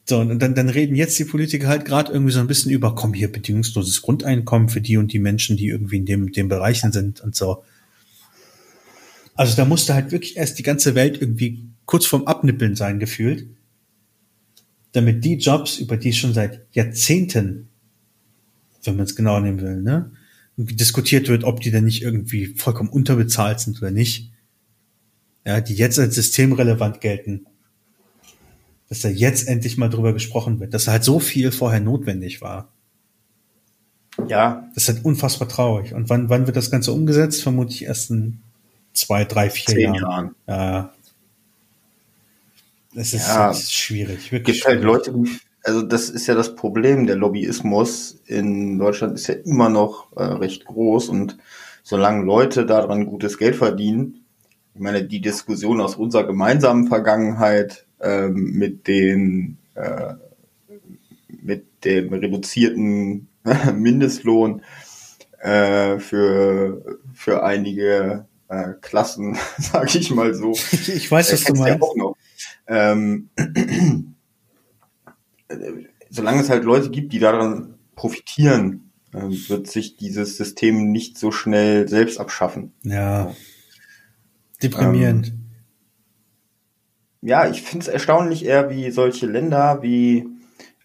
So, 0.10 0.17
und 0.17 0.39
dann, 0.39 0.56
dann 0.56 0.69
reden 0.69 0.95
jetzt 0.95 1.19
die 1.19 1.24
Politiker 1.24 1.67
halt 1.67 1.86
gerade 1.86 2.12
irgendwie 2.12 2.32
so 2.32 2.39
ein 2.39 2.48
bisschen 2.48 2.72
über, 2.72 2.95
komm 2.95 3.13
hier, 3.13 3.32
bedingungsloses 3.32 4.02
Grundeinkommen 4.02 4.67
für 4.67 4.82
die 4.82 4.98
und 4.98 5.13
die 5.13 5.19
Menschen, 5.19 5.56
die 5.56 5.67
irgendwie 5.67 5.98
in 5.98 6.08
dem, 6.08 6.32
dem 6.32 6.48
Bereichen 6.48 6.91
sind 6.91 7.22
und 7.22 7.36
so. 7.36 7.63
Also 9.36 9.56
da 9.56 9.65
musste 9.65 9.93
halt 9.93 10.12
wirklich 10.12 10.36
erst 10.36 10.58
die 10.58 10.63
ganze 10.63 10.95
Welt 10.95 11.22
irgendwie 11.22 11.63
kurz 11.86 12.08
vorm 12.08 12.26
Abnippeln 12.26 12.76
sein, 12.76 12.98
gefühlt. 12.98 13.50
Damit 14.93 15.24
die 15.24 15.36
Jobs, 15.36 15.78
über 15.78 15.95
die 15.95 16.12
schon 16.12 16.34
seit 16.34 16.65
Jahrzehnten, 16.72 17.69
wenn 18.84 18.95
man 18.95 19.06
es 19.06 19.15
genau 19.15 19.39
nehmen 19.39 19.62
will, 19.62 19.80
ne, 19.80 20.12
diskutiert 20.58 21.30
wird, 21.30 21.43
ob 21.43 21.62
die 21.62 21.69
denn 21.69 21.86
nicht 21.86 22.02
irgendwie 22.02 22.48
vollkommen 22.48 22.89
unterbezahlt 22.89 23.60
sind 23.60 23.80
oder 23.80 23.91
nicht, 23.91 24.32
ja, 25.45 25.62
die 25.62 25.76
jetzt 25.76 26.00
als 26.00 26.15
systemrelevant 26.15 27.00
gelten, 27.00 27.45
dass 28.89 29.02
da 29.02 29.10
jetzt 29.10 29.47
endlich 29.47 29.78
mal 29.78 29.89
drüber 29.89 30.13
gesprochen 30.13 30.60
wird, 30.60 30.73
dass 30.73 30.88
halt 30.88 31.04
so 31.04 31.19
viel 31.19 31.52
vorher 31.52 31.80
notwendig 31.80 32.41
war. 32.41 32.69
Ja. 34.28 34.67
Das 34.73 34.84
ist 34.84 34.95
halt 34.95 35.06
unfassbar 35.06 35.47
traurig. 35.47 35.93
Und 35.93 36.10
wann, 36.10 36.30
wann 36.30 36.47
wird 36.47 36.58
das 36.58 36.71
Ganze 36.71 36.91
umgesetzt? 36.91 37.43
Vermutlich 37.43 37.86
erst 37.86 38.10
in 38.12 38.39
zwei, 38.93 39.23
drei, 39.23 39.49
vier 39.49 39.75
Zehn 39.75 39.93
Jahren. 39.93 39.95
Jahren. 39.95 40.36
Ja. 40.47 40.93
Das 42.93 43.13
ist, 43.13 43.28
ja, 43.28 43.52
ist 43.52 43.73
schwierig. 43.73 44.32
Wirklich 44.32 44.58
gibt 44.58 44.67
halt 44.67 44.84
Leute, 44.84 45.13
also 45.63 45.84
das 45.84 46.10
ist 46.10 46.28
ja 46.28 46.34
das 46.34 46.56
Problem. 46.56 47.06
Der 47.06 47.15
Lobbyismus 47.15 48.19
in 48.25 48.80
Deutschland 48.80 49.13
ist 49.13 49.28
ja 49.28 49.36
immer 49.36 49.69
noch 49.69 50.12
äh, 50.15 50.23
recht 50.23 50.65
groß 50.65 51.10
und 51.10 51.38
solange 51.84 52.25
Leute 52.25 52.65
daran 52.65 53.06
gutes 53.06 53.38
Geld 53.38 53.56
verdienen, 53.56 54.25
ich 54.73 54.82
meine, 54.82 55.04
die 55.04 55.21
Diskussion 55.21 55.82
aus 55.82 55.95
unserer 55.95 56.25
gemeinsamen 56.25 56.88
Vergangenheit 56.88 57.86
ähm, 58.02 58.52
mit 58.54 58.88
den 58.88 59.58
äh, 59.76 60.14
mit 61.42 61.66
dem 61.84 62.14
reduzierten 62.14 63.28
Mindestlohn 63.76 64.62
äh, 65.40 66.00
für 66.00 67.00
für 67.14 67.44
einige 67.44 68.26
äh, 68.50 68.74
Klassen, 68.82 69.38
sage 69.58 69.98
ich 69.98 70.12
mal 70.12 70.34
so. 70.34 70.52
Ich 70.52 71.10
weiß, 71.10 71.34
was 71.34 71.44
du 71.44 71.54
meinst. 71.54 71.80
Ja 71.80 71.82
auch 71.82 71.96
noch. 71.96 72.16
Ähm, 72.68 73.30
solange 76.10 76.42
es 76.42 76.50
halt 76.50 76.64
Leute 76.64 76.90
gibt, 76.90 77.14
die 77.14 77.20
daran 77.20 77.76
profitieren, 77.96 78.92
äh, 79.14 79.22
wird 79.22 79.68
sich 79.68 79.98
dieses 79.98 80.38
System 80.38 80.92
nicht 80.92 81.18
so 81.18 81.32
schnell 81.32 81.88
selbst 81.88 82.20
abschaffen. 82.20 82.74
Ja. 82.84 83.34
Deprimierend. 84.62 85.28
Ähm, 85.30 85.38
ja, 87.21 87.49
ich 87.49 87.62
finde 87.62 87.86
es 87.86 87.88
erstaunlich 87.88 88.45
eher, 88.45 88.69
wie 88.69 88.91
solche 88.91 89.25
Länder 89.25 89.82
wie, 89.82 90.27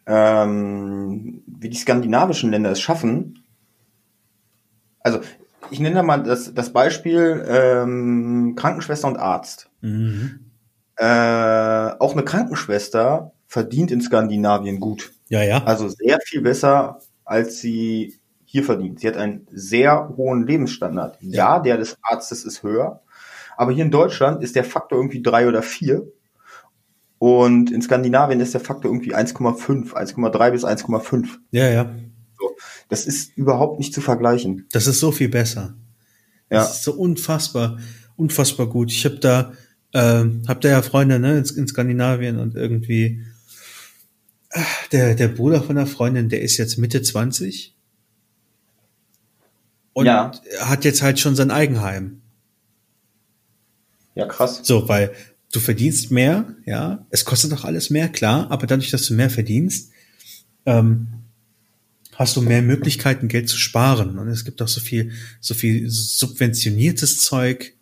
ähm, 0.06 1.42
wie 1.46 1.68
die 1.68 1.76
skandinavischen 1.76 2.50
Länder 2.50 2.70
es 2.70 2.80
schaffen. 2.80 3.44
Also 5.00 5.20
ich 5.70 5.80
nenne 5.80 5.96
da 5.96 6.02
mal 6.02 6.22
das, 6.22 6.54
das 6.54 6.72
Beispiel 6.72 7.44
ähm, 7.48 8.54
Krankenschwester 8.56 9.08
und 9.08 9.16
Arzt. 9.16 9.70
Mhm. 9.80 10.40
Äh, 10.96 11.04
auch 11.04 12.12
eine 12.12 12.24
Krankenschwester 12.24 13.32
verdient 13.46 13.90
in 13.90 14.00
Skandinavien 14.00 14.80
gut. 14.80 15.12
Ja, 15.28 15.42
ja. 15.42 15.64
Also 15.64 15.88
sehr 15.88 16.18
viel 16.24 16.42
besser, 16.42 17.00
als 17.24 17.58
sie 17.58 18.18
hier 18.44 18.64
verdient. 18.64 19.00
Sie 19.00 19.08
hat 19.08 19.16
einen 19.16 19.46
sehr 19.50 20.14
hohen 20.16 20.46
Lebensstandard. 20.46 21.18
Ja, 21.20 21.56
ja 21.56 21.58
der 21.60 21.76
des 21.76 21.96
Arztes 22.02 22.44
ist 22.44 22.62
höher. 22.62 23.02
Aber 23.56 23.72
hier 23.72 23.84
in 23.84 23.90
Deutschland 23.90 24.42
ist 24.42 24.56
der 24.56 24.64
Faktor 24.64 24.98
irgendwie 24.98 25.22
drei 25.22 25.48
oder 25.48 25.62
vier. 25.62 26.06
Und 27.24 27.70
in 27.70 27.80
Skandinavien 27.80 28.38
ist 28.40 28.52
der 28.52 28.60
Faktor 28.60 28.90
irgendwie 28.90 29.14
1,5, 29.14 29.94
1,3 29.94 30.50
bis 30.50 30.62
1,5. 30.62 31.26
Ja, 31.52 31.70
ja. 31.70 31.90
So, 32.38 32.54
das 32.90 33.06
ist 33.06 33.34
überhaupt 33.34 33.78
nicht 33.78 33.94
zu 33.94 34.02
vergleichen. 34.02 34.66
Das 34.72 34.86
ist 34.86 35.00
so 35.00 35.10
viel 35.10 35.30
besser. 35.30 35.74
Ja. 36.50 36.58
Das 36.58 36.76
ist 36.76 36.82
so 36.82 36.92
unfassbar, 36.92 37.78
unfassbar 38.16 38.66
gut. 38.66 38.92
Ich 38.92 39.06
habe 39.06 39.16
da, 39.20 39.54
äh, 39.92 40.26
hab 40.46 40.60
da 40.60 40.68
ja 40.68 40.82
Freunde 40.82 41.18
ne, 41.18 41.38
in, 41.38 41.44
in 41.56 41.66
Skandinavien 41.66 42.38
und 42.38 42.56
irgendwie 42.56 43.24
der, 44.92 45.14
der 45.14 45.28
Bruder 45.28 45.62
von 45.62 45.76
der 45.76 45.86
Freundin, 45.86 46.28
der 46.28 46.42
ist 46.42 46.58
jetzt 46.58 46.76
Mitte 46.76 47.00
20 47.00 47.74
und 49.94 50.04
ja. 50.04 50.30
hat 50.60 50.84
jetzt 50.84 51.00
halt 51.00 51.18
schon 51.18 51.36
sein 51.36 51.50
Eigenheim. 51.50 52.20
Ja, 54.14 54.26
krass. 54.26 54.60
So, 54.62 54.90
weil 54.90 55.14
du 55.54 55.60
verdienst 55.60 56.10
mehr, 56.10 56.54
ja, 56.66 57.06
es 57.10 57.24
kostet 57.24 57.52
doch 57.52 57.64
alles 57.64 57.90
mehr, 57.90 58.08
klar, 58.08 58.50
aber 58.50 58.66
dadurch, 58.66 58.90
dass 58.90 59.06
du 59.06 59.14
mehr 59.14 59.30
verdienst, 59.30 59.90
ähm, 60.66 61.08
hast 62.14 62.36
du 62.36 62.42
mehr 62.42 62.62
Möglichkeiten, 62.62 63.28
Geld 63.28 63.48
zu 63.48 63.56
sparen. 63.56 64.18
Und 64.18 64.28
es 64.28 64.44
gibt 64.44 64.62
auch 64.62 64.68
so 64.68 64.80
viel, 64.80 65.12
so 65.40 65.54
viel 65.54 65.88
subventioniertes 65.88 67.20
Zeug 67.20 67.74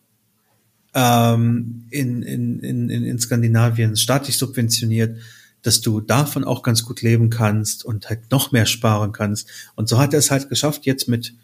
ähm, 0.95 1.87
in, 1.91 2.23
in, 2.23 2.61
in, 2.61 2.91
in 2.91 3.19
Skandinavien, 3.19 3.97
staatlich 3.97 4.37
subventioniert, 4.37 5.19
dass 5.63 5.81
du 5.81 6.01
davon 6.01 6.45
auch 6.45 6.63
ganz 6.63 6.85
gut 6.85 7.03
leben 7.03 7.31
kannst 7.31 7.85
und 7.85 8.09
halt 8.09 8.31
noch 8.31 8.53
mehr 8.53 8.67
sparen 8.67 9.13
kannst. 9.13 9.49
Und 9.77 9.89
so 9.89 9.99
hat 9.99 10.13
er 10.13 10.19
es 10.19 10.31
halt 10.31 10.49
geschafft, 10.49 10.87
jetzt 10.87 11.09
mit 11.09 11.35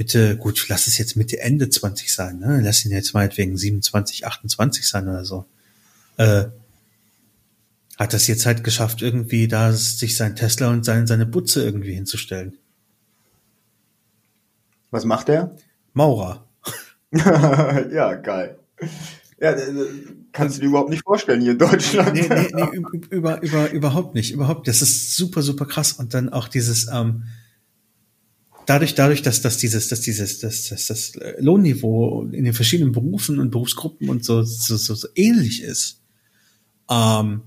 Mitte, 0.00 0.38
gut, 0.38 0.66
lass 0.70 0.86
es 0.86 0.96
jetzt 0.96 1.14
Mitte, 1.16 1.40
Ende 1.40 1.68
20 1.68 2.10
sein, 2.10 2.38
ne? 2.38 2.62
Lass 2.64 2.86
ihn 2.86 2.90
jetzt 2.90 3.12
meinetwegen 3.12 3.58
27, 3.58 4.26
28 4.26 4.88
sein 4.88 5.06
oder 5.06 5.26
so. 5.26 5.44
Äh, 6.16 6.46
hat 7.98 8.14
das 8.14 8.26
jetzt 8.26 8.46
halt 8.46 8.64
geschafft, 8.64 9.02
irgendwie 9.02 9.46
da 9.46 9.74
sich 9.74 10.16
sein 10.16 10.36
Tesla 10.36 10.70
und 10.70 10.86
sein, 10.86 11.06
seine 11.06 11.26
Butze 11.26 11.62
irgendwie 11.62 11.92
hinzustellen. 11.92 12.56
Was 14.90 15.04
macht 15.04 15.28
er? 15.28 15.54
Maurer. 15.92 16.48
ja, 17.12 18.14
geil. 18.14 18.58
Ja, 19.38 19.54
kannst 20.32 20.56
du 20.56 20.62
dir 20.62 20.68
überhaupt 20.68 20.88
nicht 20.88 21.04
vorstellen 21.04 21.42
hier 21.42 21.52
in 21.52 21.58
Deutschland. 21.58 22.14
Nee, 22.14 22.26
nee, 22.26 22.48
nee, 22.54 23.00
über, 23.10 23.42
über, 23.42 23.70
überhaupt 23.70 24.14
nicht, 24.14 24.32
überhaupt. 24.32 24.66
Das 24.66 24.80
ist 24.80 25.14
super, 25.14 25.42
super 25.42 25.66
krass. 25.66 25.92
Und 25.92 26.14
dann 26.14 26.30
auch 26.30 26.48
dieses, 26.48 26.88
ähm, 26.90 27.24
dadurch, 28.70 28.94
dadurch, 28.94 29.20
dass, 29.20 29.40
dass 29.42 29.58
dieses, 29.58 29.88
dass 29.88 30.00
dieses, 30.00 30.38
dass, 30.38 30.68
dass 30.68 30.86
das 30.86 31.12
Lohnniveau 31.38 32.28
in 32.30 32.44
den 32.44 32.54
verschiedenen 32.54 32.92
Berufen 32.92 33.40
und 33.40 33.50
Berufsgruppen 33.50 34.08
und 34.08 34.24
so, 34.24 34.44
so, 34.44 34.76
so, 34.76 34.94
so 34.94 35.08
ähnlich 35.16 35.60
ist, 35.60 36.00
ähm, 36.88 37.42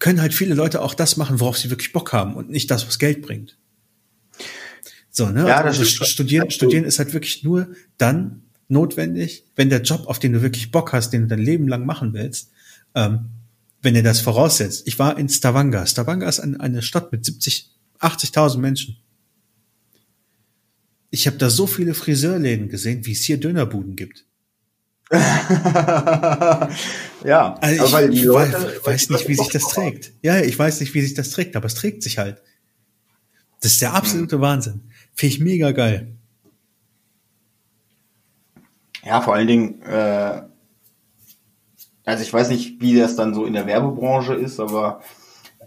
können 0.00 0.20
halt 0.20 0.34
viele 0.34 0.54
Leute 0.54 0.82
auch 0.82 0.94
das 0.94 1.16
machen, 1.16 1.38
worauf 1.38 1.56
sie 1.56 1.70
wirklich 1.70 1.92
Bock 1.92 2.12
haben 2.12 2.34
und 2.34 2.50
nicht 2.50 2.70
das, 2.72 2.88
was 2.88 2.98
Geld 2.98 3.22
bringt. 3.22 3.56
So, 5.10 5.28
ne? 5.28 5.46
Ja, 5.46 5.62
das 5.62 5.78
also 5.78 6.04
studieren, 6.04 6.50
studieren 6.50 6.84
ist 6.84 6.98
halt 6.98 7.12
wirklich 7.14 7.44
nur 7.44 7.68
dann 7.98 8.42
notwendig, 8.66 9.44
wenn 9.54 9.70
der 9.70 9.82
Job, 9.82 10.08
auf 10.08 10.18
den 10.18 10.32
du 10.32 10.42
wirklich 10.42 10.72
Bock 10.72 10.92
hast, 10.92 11.10
den 11.10 11.22
du 11.22 11.28
dein 11.28 11.38
Leben 11.38 11.68
lang 11.68 11.86
machen 11.86 12.12
willst, 12.14 12.50
ähm, 12.96 13.30
wenn 13.80 13.94
er 13.94 14.02
das 14.02 14.20
voraussetzt. 14.20 14.88
Ich 14.88 14.98
war 14.98 15.16
in 15.16 15.28
Stavanger. 15.28 15.86
Stavanger 15.86 16.28
ist 16.28 16.40
eine, 16.40 16.58
eine 16.58 16.82
Stadt 16.82 17.12
mit 17.12 17.24
70, 17.24 17.70
80.000 18.00 18.58
Menschen. 18.58 18.96
Ich 21.10 21.26
habe 21.26 21.36
da 21.36 21.50
so 21.50 21.66
viele 21.66 21.94
Friseurläden 21.94 22.68
gesehen, 22.68 23.06
wie 23.06 23.12
es 23.12 23.22
hier 23.22 23.38
Dönerbuden 23.38 23.96
gibt. 23.96 24.24
ja, 27.24 27.54
also 27.60 27.98
ich, 28.00 28.18
ich 28.18 28.24
Leute, 28.24 28.80
weiß 28.84 29.10
nicht, 29.10 29.28
wie 29.28 29.34
sich 29.34 29.48
das 29.48 29.68
trägt. 29.68 30.12
Ja, 30.22 30.40
ich 30.40 30.58
weiß 30.58 30.80
nicht, 30.80 30.94
wie 30.94 31.00
sich 31.00 31.14
das 31.14 31.30
trägt, 31.30 31.54
aber 31.54 31.66
es 31.66 31.74
trägt 31.74 32.02
sich 32.02 32.18
halt. 32.18 32.42
Das 33.60 33.72
ist 33.72 33.82
der 33.82 33.94
absolute 33.94 34.38
mhm. 34.38 34.42
Wahnsinn. 34.42 34.80
Finde 35.14 35.34
ich 35.34 35.40
mega 35.40 35.70
geil. 35.70 36.16
Ja, 39.04 39.20
vor 39.20 39.34
allen 39.34 39.46
Dingen, 39.46 39.82
äh, 39.82 40.42
also 42.04 42.22
ich 42.22 42.32
weiß 42.32 42.48
nicht, 42.48 42.80
wie 42.80 42.96
das 42.96 43.14
dann 43.14 43.34
so 43.34 43.46
in 43.46 43.52
der 43.52 43.66
Werbebranche 43.66 44.34
ist, 44.34 44.58
aber 44.58 45.02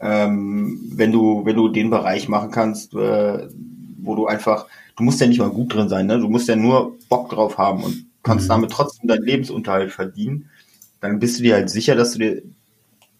ähm, 0.01 0.81
wenn 0.91 1.13
du, 1.13 1.45
wenn 1.45 1.55
du 1.55 1.69
den 1.69 1.89
Bereich 1.89 2.27
machen 2.27 2.51
kannst, 2.51 2.93
äh, 2.93 3.47
wo 3.97 4.15
du 4.15 4.27
einfach, 4.27 4.67
du 4.99 5.05
musst 5.05 5.21
ja 5.21 5.27
nicht 5.27 5.39
mal 5.39 5.49
gut 5.49 5.73
drin 5.73 5.87
sein, 5.87 6.07
ne? 6.07 6.19
Du 6.19 6.27
musst 6.27 6.49
ja 6.49 6.57
nur 6.57 6.97
Bock 7.07 7.29
drauf 7.29 7.57
haben 7.57 7.83
und 7.83 8.05
kannst 8.21 8.45
mhm. 8.45 8.49
damit 8.49 8.71
trotzdem 8.71 9.07
deinen 9.07 9.23
Lebensunterhalt 9.23 9.93
verdienen, 9.93 10.49
dann 10.99 11.19
bist 11.19 11.39
du 11.39 11.43
dir 11.43 11.55
halt 11.55 11.69
sicher, 11.69 11.95
dass 11.95 12.11
du 12.11 12.19
dir 12.19 12.41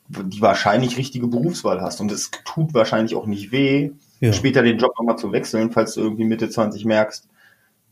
die 0.09 0.41
wahrscheinlich 0.41 0.97
richtige 0.97 1.27
Berufswahl 1.27 1.79
hast. 1.81 2.01
Und 2.01 2.11
es 2.11 2.31
tut 2.43 2.73
wahrscheinlich 2.73 3.15
auch 3.15 3.25
nicht 3.25 3.53
weh, 3.53 3.91
ja. 4.19 4.33
später 4.33 4.61
den 4.61 4.77
Job 4.77 4.91
nochmal 4.97 5.17
zu 5.17 5.31
wechseln, 5.31 5.71
falls 5.71 5.93
du 5.93 6.01
irgendwie 6.01 6.25
Mitte 6.25 6.49
20 6.49 6.83
merkst, 6.83 7.29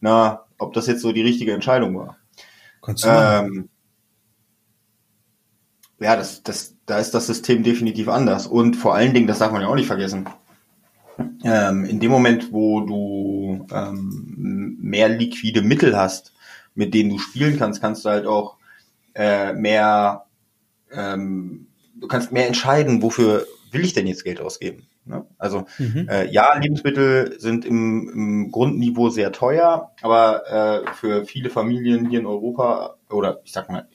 na, 0.01 0.41
ob 0.57 0.73
das 0.73 0.87
jetzt 0.87 1.01
so 1.01 1.13
die 1.13 1.21
richtige 1.21 1.53
Entscheidung 1.53 1.97
war. 1.97 2.17
Kannst 2.81 3.05
du 3.05 3.07
ähm, 3.09 3.69
ja, 5.99 6.17
das, 6.17 6.43
das, 6.43 6.75
da 6.85 6.99
ist 6.99 7.11
das 7.11 7.27
System 7.27 7.63
definitiv 7.63 8.09
anders. 8.09 8.47
Und 8.47 8.75
vor 8.75 8.95
allen 8.95 9.13
Dingen, 9.13 9.27
das 9.27 9.39
darf 9.39 9.53
man 9.53 9.61
ja 9.61 9.69
auch 9.69 9.75
nicht 9.75 9.87
vergessen, 9.87 10.27
ähm, 11.43 11.85
in 11.85 11.99
dem 11.99 12.11
Moment, 12.11 12.51
wo 12.51 12.81
du 12.81 13.65
ähm, 13.71 14.77
mehr 14.79 15.09
liquide 15.09 15.61
Mittel 15.61 15.97
hast, 15.97 16.33
mit 16.75 16.93
denen 16.93 17.09
du 17.09 17.19
spielen 17.19 17.57
kannst, 17.57 17.81
kannst 17.81 18.05
du 18.05 18.09
halt 18.09 18.25
auch 18.25 18.57
äh, 19.15 19.53
mehr, 19.53 20.25
ähm, 20.91 21.67
du 21.95 22.07
kannst 22.07 22.31
mehr 22.31 22.47
entscheiden, 22.47 23.01
wofür 23.01 23.45
will 23.71 23.83
ich 23.83 23.93
denn 23.93 24.07
jetzt 24.07 24.23
Geld 24.23 24.39
ausgeben. 24.39 24.87
Ne? 25.05 25.25
Also 25.37 25.65
mhm. 25.77 26.07
äh, 26.09 26.29
ja, 26.29 26.57
Lebensmittel 26.57 27.39
sind 27.39 27.65
im, 27.65 28.09
im 28.09 28.51
Grundniveau 28.51 29.09
sehr 29.09 29.31
teuer, 29.31 29.91
aber 30.01 30.85
äh, 30.85 30.93
für 30.93 31.25
viele 31.25 31.49
Familien 31.49 32.09
hier 32.09 32.19
in 32.19 32.25
Europa 32.25 32.97
oder 33.09 33.41
ich 33.43 33.51
sag 33.51 33.69
mal 33.69 33.87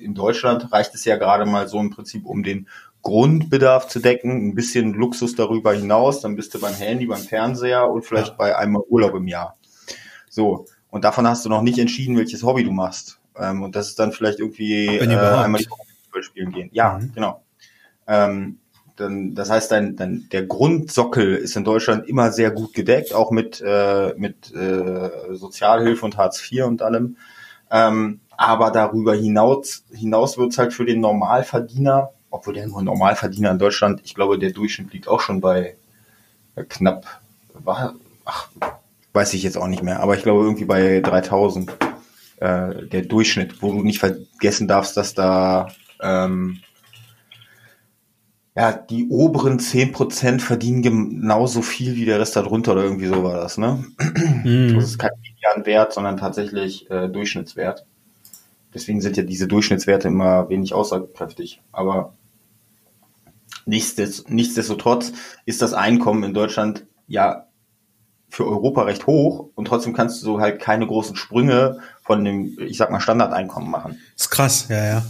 in 0.00 0.14
Deutschland 0.14 0.70
reicht 0.72 0.94
es 0.94 1.04
ja 1.04 1.16
gerade 1.16 1.46
mal 1.46 1.66
so 1.66 1.80
im 1.80 1.90
Prinzip, 1.90 2.26
um 2.26 2.42
den 2.42 2.68
Grundbedarf 3.04 3.86
zu 3.86 4.00
decken, 4.00 4.48
ein 4.48 4.54
bisschen 4.54 4.94
Luxus 4.94 5.36
darüber 5.36 5.74
hinaus, 5.74 6.20
dann 6.20 6.34
bist 6.34 6.54
du 6.54 6.60
beim 6.60 6.74
Handy, 6.74 7.06
beim 7.06 7.20
Fernseher 7.20 7.88
und 7.88 8.04
vielleicht 8.04 8.30
ja. 8.30 8.34
bei 8.36 8.56
einmal 8.56 8.82
Urlaub 8.88 9.14
im 9.14 9.28
Jahr. 9.28 9.56
So, 10.28 10.64
und 10.90 11.04
davon 11.04 11.28
hast 11.28 11.44
du 11.44 11.48
noch 11.48 11.62
nicht 11.62 11.78
entschieden, 11.78 12.16
welches 12.16 12.42
Hobby 12.42 12.64
du 12.64 12.72
machst. 12.72 13.20
Ähm, 13.38 13.62
und 13.62 13.76
das 13.76 13.88
ist 13.88 13.98
dann 13.98 14.12
vielleicht 14.12 14.40
irgendwie 14.40 14.86
äh, 14.86 15.06
einmal 15.06 15.60
die 15.60 16.22
spielen 16.22 16.50
gehen. 16.50 16.70
Ja, 16.72 16.98
mhm. 16.98 17.12
genau. 17.14 17.42
Ähm, 18.06 18.58
dann, 18.96 19.34
das 19.34 19.50
heißt, 19.50 19.70
dein, 19.70 19.96
dein, 19.96 20.28
der 20.32 20.46
Grundsockel 20.46 21.34
ist 21.34 21.56
in 21.56 21.64
Deutschland 21.64 22.08
immer 22.08 22.32
sehr 22.32 22.52
gut 22.52 22.72
gedeckt, 22.72 23.12
auch 23.12 23.30
mit, 23.30 23.60
äh, 23.60 24.14
mit 24.16 24.54
äh, 24.54 25.34
Sozialhilfe 25.34 26.04
und 26.04 26.16
Hartz 26.16 26.40
IV 26.50 26.64
und 26.64 26.80
allem. 26.80 27.16
Ähm, 27.70 28.20
aber 28.30 28.70
darüber 28.70 29.14
hinaus, 29.14 29.84
hinaus 29.92 30.38
wird's 30.38 30.56
halt 30.56 30.72
für 30.72 30.86
den 30.86 31.00
Normalverdiener, 31.00 32.13
obwohl 32.34 32.54
der 32.54 32.66
nur 32.66 32.82
Normalverdiener 32.82 33.52
in 33.52 33.58
Deutschland, 33.58 34.00
ich 34.04 34.14
glaube, 34.14 34.40
der 34.40 34.50
Durchschnitt 34.50 34.92
liegt 34.92 35.06
auch 35.06 35.20
schon 35.20 35.40
bei 35.40 35.76
äh, 36.56 36.64
knapp, 36.64 37.06
war, 37.52 37.94
ach, 38.24 38.50
weiß 39.12 39.34
ich 39.34 39.44
jetzt 39.44 39.56
auch 39.56 39.68
nicht 39.68 39.84
mehr, 39.84 40.00
aber 40.00 40.16
ich 40.16 40.24
glaube 40.24 40.42
irgendwie 40.42 40.64
bei 40.64 41.00
3000 41.00 41.70
äh, 42.40 42.86
der 42.86 43.02
Durchschnitt, 43.02 43.62
wo 43.62 43.72
du 43.72 43.84
nicht 43.84 44.00
vergessen 44.00 44.66
darfst, 44.66 44.96
dass 44.96 45.14
da 45.14 45.68
ähm, 46.02 46.58
ja, 48.56 48.72
die 48.72 49.08
oberen 49.08 49.60
10% 49.60 50.40
verdienen 50.40 50.82
genauso 50.82 51.62
viel 51.62 51.94
wie 51.94 52.04
der 52.04 52.18
Rest 52.18 52.34
darunter 52.34 52.72
oder 52.72 52.82
irgendwie 52.82 53.06
so 53.06 53.22
war 53.22 53.36
das, 53.36 53.58
ne? 53.58 53.84
Mm. 54.44 54.74
Das 54.74 54.84
ist 54.84 54.98
kein 54.98 55.10
Medianwert, 55.22 55.92
sondern 55.92 56.16
tatsächlich 56.16 56.90
äh, 56.90 57.08
Durchschnittswert. 57.08 57.86
Deswegen 58.74 59.00
sind 59.00 59.16
ja 59.16 59.22
diese 59.22 59.46
Durchschnittswerte 59.46 60.08
immer 60.08 60.48
wenig 60.48 60.74
aussagekräftig. 60.74 61.62
Aber 61.72 62.12
nichtsdest 63.66 64.30
nichtsdestotrotz 64.30 65.12
ist 65.46 65.62
das 65.62 65.72
Einkommen 65.72 66.22
in 66.24 66.34
Deutschland 66.34 66.86
ja 67.06 67.46
für 68.28 68.46
Europa 68.46 68.82
recht 68.82 69.06
hoch 69.06 69.50
und 69.54 69.66
trotzdem 69.66 69.92
kannst 69.92 70.22
du 70.24 70.40
halt 70.40 70.60
keine 70.60 70.86
großen 70.86 71.14
Sprünge 71.16 71.78
von 72.02 72.24
dem, 72.24 72.58
ich 72.58 72.76
sag 72.76 72.90
mal, 72.90 73.00
Standardeinkommen 73.00 73.70
machen. 73.70 73.98
Das 74.16 74.26
ist 74.26 74.30
krass, 74.30 74.66
ja, 74.68 74.84
ja. 74.84 75.06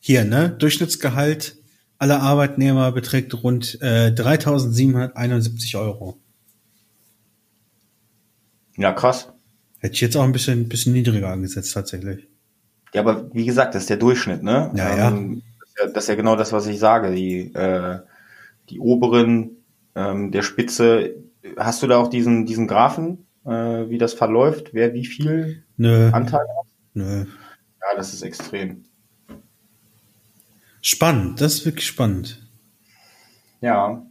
Hier, 0.00 0.24
ne? 0.24 0.50
Durchschnittsgehalt 0.50 1.56
aller 1.98 2.20
Arbeitnehmer 2.20 2.90
beträgt 2.92 3.32
rund 3.42 3.78
äh, 3.80 4.08
3.771 4.08 5.78
Euro. 5.78 6.18
Ja, 8.76 8.92
krass. 8.92 9.28
Hätte 9.78 9.94
ich 9.94 10.00
jetzt 10.00 10.16
auch 10.16 10.24
ein 10.24 10.32
bisschen, 10.32 10.68
bisschen 10.68 10.92
niedriger 10.92 11.28
angesetzt, 11.28 11.72
tatsächlich. 11.72 12.26
Ja, 12.92 13.02
aber 13.02 13.32
wie 13.32 13.46
gesagt, 13.46 13.74
das 13.74 13.84
ist 13.84 13.90
der 13.90 13.96
Durchschnitt, 13.96 14.42
ne? 14.42 14.72
Ja, 14.74 15.08
ähm, 15.08 15.42
ja. 15.44 15.51
Das 15.76 16.04
ist 16.04 16.08
ja 16.08 16.14
genau 16.14 16.36
das, 16.36 16.52
was 16.52 16.66
ich 16.66 16.78
sage. 16.78 17.12
Die, 17.12 17.52
äh, 17.54 18.00
die 18.68 18.78
oberen 18.78 19.62
ähm, 19.94 20.30
der 20.30 20.42
Spitze, 20.42 21.16
hast 21.56 21.82
du 21.82 21.86
da 21.86 21.98
auch 21.98 22.08
diesen, 22.08 22.46
diesen 22.46 22.68
Graphen, 22.68 23.26
äh, 23.44 23.88
wie 23.88 23.98
das 23.98 24.14
verläuft, 24.14 24.72
wer 24.72 24.94
wie 24.94 25.06
viel 25.06 25.64
Nö. 25.76 26.10
Anteil 26.12 26.40
hat? 26.40 26.66
Nö. 26.94 27.24
Ja, 27.80 27.96
das 27.96 28.12
ist 28.12 28.22
extrem. 28.22 28.84
Spannend, 30.80 31.40
das 31.40 31.54
ist 31.54 31.64
wirklich 31.64 31.86
spannend. 31.86 32.42
Ja. 33.60 34.04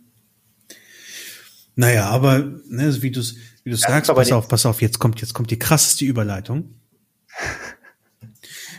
Naja, 1.76 2.10
aber 2.10 2.39
ne, 2.67 3.02
wie 3.02 3.12
du 3.12 3.19
es 3.19 3.36
wie 3.63 3.69
du 3.69 3.76
sagst, 3.76 4.13
pass 4.13 4.32
auf, 4.32 4.47
pass 4.47 4.65
auf, 4.65 4.82
jetzt 4.82 5.00
kommt, 5.00 5.21
jetzt 5.21 5.34
kommt 5.34 5.52
die 5.52 5.60
krasseste 5.60 6.06
Überleitung. 6.06 6.74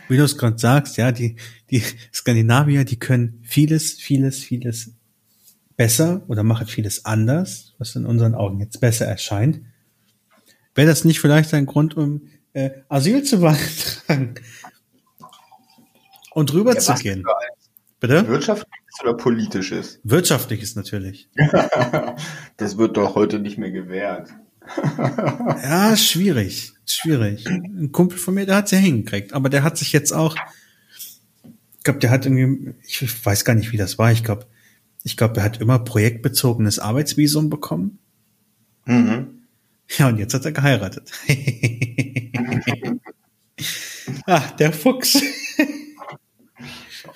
Wie 0.09 0.17
du 0.17 0.25
es 0.25 0.37
gerade 0.37 0.59
sagst, 0.59 0.97
ja, 0.97 1.13
die, 1.13 1.37
die 1.71 1.83
Skandinavier, 2.13 2.85
die 2.85 2.99
können 2.99 3.41
vieles, 3.43 3.95
vieles, 3.95 4.43
vieles 4.43 4.93
besser 5.77 6.23
oder 6.29 6.43
machen 6.43 6.67
vieles 6.67 7.05
anders, 7.05 7.75
was 7.79 7.97
in 7.97 8.07
unseren 8.07 8.35
Augen 8.35 8.61
jetzt 8.61 8.81
besser 8.81 9.07
erscheint. 9.07 9.63
Wäre 10.75 10.89
das 10.89 11.05
nicht 11.05 11.21
vielleicht 11.21 11.53
ein 11.55 11.67
Grund, 11.67 11.97
um 11.97 12.29
äh, 12.53 12.71
Asyl 12.89 13.23
zu 13.23 13.41
beantragen 13.41 14.35
und 16.35 16.53
rüber 16.53 16.75
ja, 16.75 16.81
zu 16.81 16.95
gehen? 16.95 17.25
Bitte? 18.01 18.27
Wirtschaftliches 18.27 19.01
oder 19.03 19.15
politisches? 19.15 20.01
Wirtschaftliches 20.03 20.75
natürlich. 20.75 21.31
das 22.57 22.77
wird 22.77 22.97
doch 22.97 23.15
heute 23.15 23.39
nicht 23.39 23.59
mehr 23.59 23.71
gewährt. 23.71 24.31
Ja, 25.63 25.97
schwierig. 25.97 26.73
Schwierig. 26.87 27.47
Ein 27.47 27.93
Kumpel 27.93 28.19
von 28.19 28.35
mir, 28.35 28.47
der 28.47 28.57
hat 28.57 28.67
es 28.67 28.71
ja 28.73 28.79
hingekriegt, 28.79 29.33
aber 29.33 29.49
der 29.49 29.63
hat 29.63 29.79
sich 29.79 29.93
jetzt 29.93 30.13
auch, 30.13 30.37
ich 31.79 31.85
glaube, 31.85 32.01
der 32.01 32.11
hat 32.11 32.27
irgendwie, 32.27 32.75
ich 32.87 33.25
weiß 33.25 33.45
gar 33.45 33.55
nicht, 33.55 33.73
wie 33.73 33.77
das 33.77 33.99
war, 33.99 34.13
ich 34.13 34.25
glaube, 34.25 34.47
ich 35.05 35.17
glaube, 35.17 35.39
er 35.39 35.45
hat 35.45 35.61
immer 35.61 35.79
projektbezogenes 35.79 36.79
Arbeitsvisum 36.79 37.51
bekommen. 37.51 37.99
Mhm. 38.85 39.43
Ja, 39.99 40.09
und 40.09 40.19
jetzt 40.19 40.35
hat 40.35 40.45
er 40.45 40.53
geheiratet. 40.53 41.11
Ach, 44.27 44.51
der 44.57 44.73
Fuchs. 44.73 45.21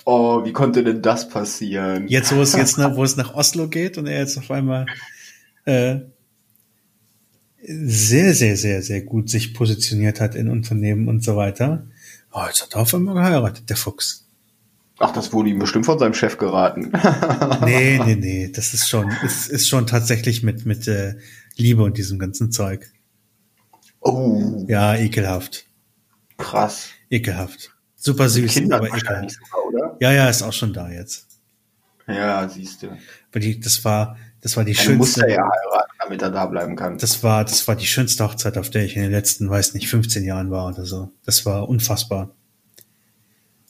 Oh, 0.04 0.44
wie 0.44 0.52
konnte 0.52 0.84
denn 0.84 1.02
das 1.02 1.28
passieren? 1.28 2.06
Jetzt, 2.08 2.34
wo 2.34 2.40
es 2.40 2.54
jetzt 2.54 2.78
nach, 2.78 2.94
wo 2.94 3.02
es 3.02 3.16
nach 3.16 3.34
Oslo 3.34 3.68
geht 3.68 3.98
und 3.98 4.06
er 4.06 4.18
jetzt 4.18 4.38
auf 4.38 4.50
einmal 4.50 4.86
äh, 5.64 6.00
sehr, 7.66 8.32
sehr, 8.34 8.56
sehr, 8.56 8.82
sehr 8.82 9.02
gut 9.02 9.28
sich 9.28 9.52
positioniert 9.52 10.20
hat 10.20 10.34
in 10.34 10.48
Unternehmen 10.48 11.08
und 11.08 11.24
so 11.24 11.36
weiter. 11.36 11.86
Oh, 12.32 12.44
jetzt 12.46 12.62
hat 12.62 12.74
er 12.74 12.82
auf 12.82 12.94
einmal 12.94 13.14
geheiratet, 13.14 13.68
der 13.68 13.76
Fuchs. 13.76 14.26
Ach, 14.98 15.12
das 15.12 15.32
wurde 15.32 15.50
ihm 15.50 15.58
bestimmt 15.58 15.84
von 15.84 15.98
seinem 15.98 16.14
Chef 16.14 16.38
geraten. 16.38 16.92
nee, 17.64 18.00
nee, 18.04 18.16
nee, 18.16 18.52
das 18.54 18.72
ist 18.72 18.88
schon, 18.88 19.10
ist, 19.24 19.48
ist 19.48 19.68
schon 19.68 19.86
tatsächlich 19.86 20.42
mit, 20.42 20.64
mit 20.64 20.88
äh, 20.88 21.16
Liebe 21.56 21.82
und 21.82 21.98
diesem 21.98 22.18
ganzen 22.18 22.50
Zeug. 22.50 22.90
Oh. 24.00 24.64
Ja, 24.68 24.94
ekelhaft. 24.94 25.66
Krass. 26.38 26.90
Ekelhaft. 27.10 27.74
Super 27.96 28.28
süß, 28.28 28.52
Kinder 28.52 28.76
aber 28.76 28.94
egal. 28.94 29.28
Sogar, 29.28 29.66
oder? 29.66 29.96
Ja, 30.00 30.12
ja, 30.12 30.30
ist 30.30 30.42
auch 30.42 30.52
schon 30.52 30.72
da 30.72 30.90
jetzt. 30.90 31.26
Ja, 32.06 32.48
siehst 32.48 32.82
du. 32.82 32.88
Aber 33.30 33.40
die, 33.40 33.58
das 33.58 33.84
war, 33.84 34.16
das 34.46 34.56
war 34.56 34.62
die 34.62 34.74
Dann 34.74 34.84
schönste. 34.84 34.98
Muss 34.98 35.16
er 35.16 35.28
ja 35.28 35.42
heiraten, 35.42 35.92
damit 35.98 36.22
er 36.22 36.30
da 36.30 36.46
bleiben 36.46 36.76
kann. 36.76 36.98
Das 36.98 37.24
war, 37.24 37.44
das 37.44 37.66
war 37.66 37.74
die 37.74 37.84
schönste 37.84 38.22
Hochzeit, 38.22 38.56
auf 38.56 38.70
der 38.70 38.84
ich 38.84 38.94
in 38.94 39.02
den 39.02 39.10
letzten, 39.10 39.50
weiß 39.50 39.74
nicht, 39.74 39.88
15 39.88 40.22
Jahren 40.22 40.52
war 40.52 40.68
oder 40.68 40.84
so. 40.84 41.10
Das 41.24 41.44
war 41.46 41.68
unfassbar. 41.68 42.30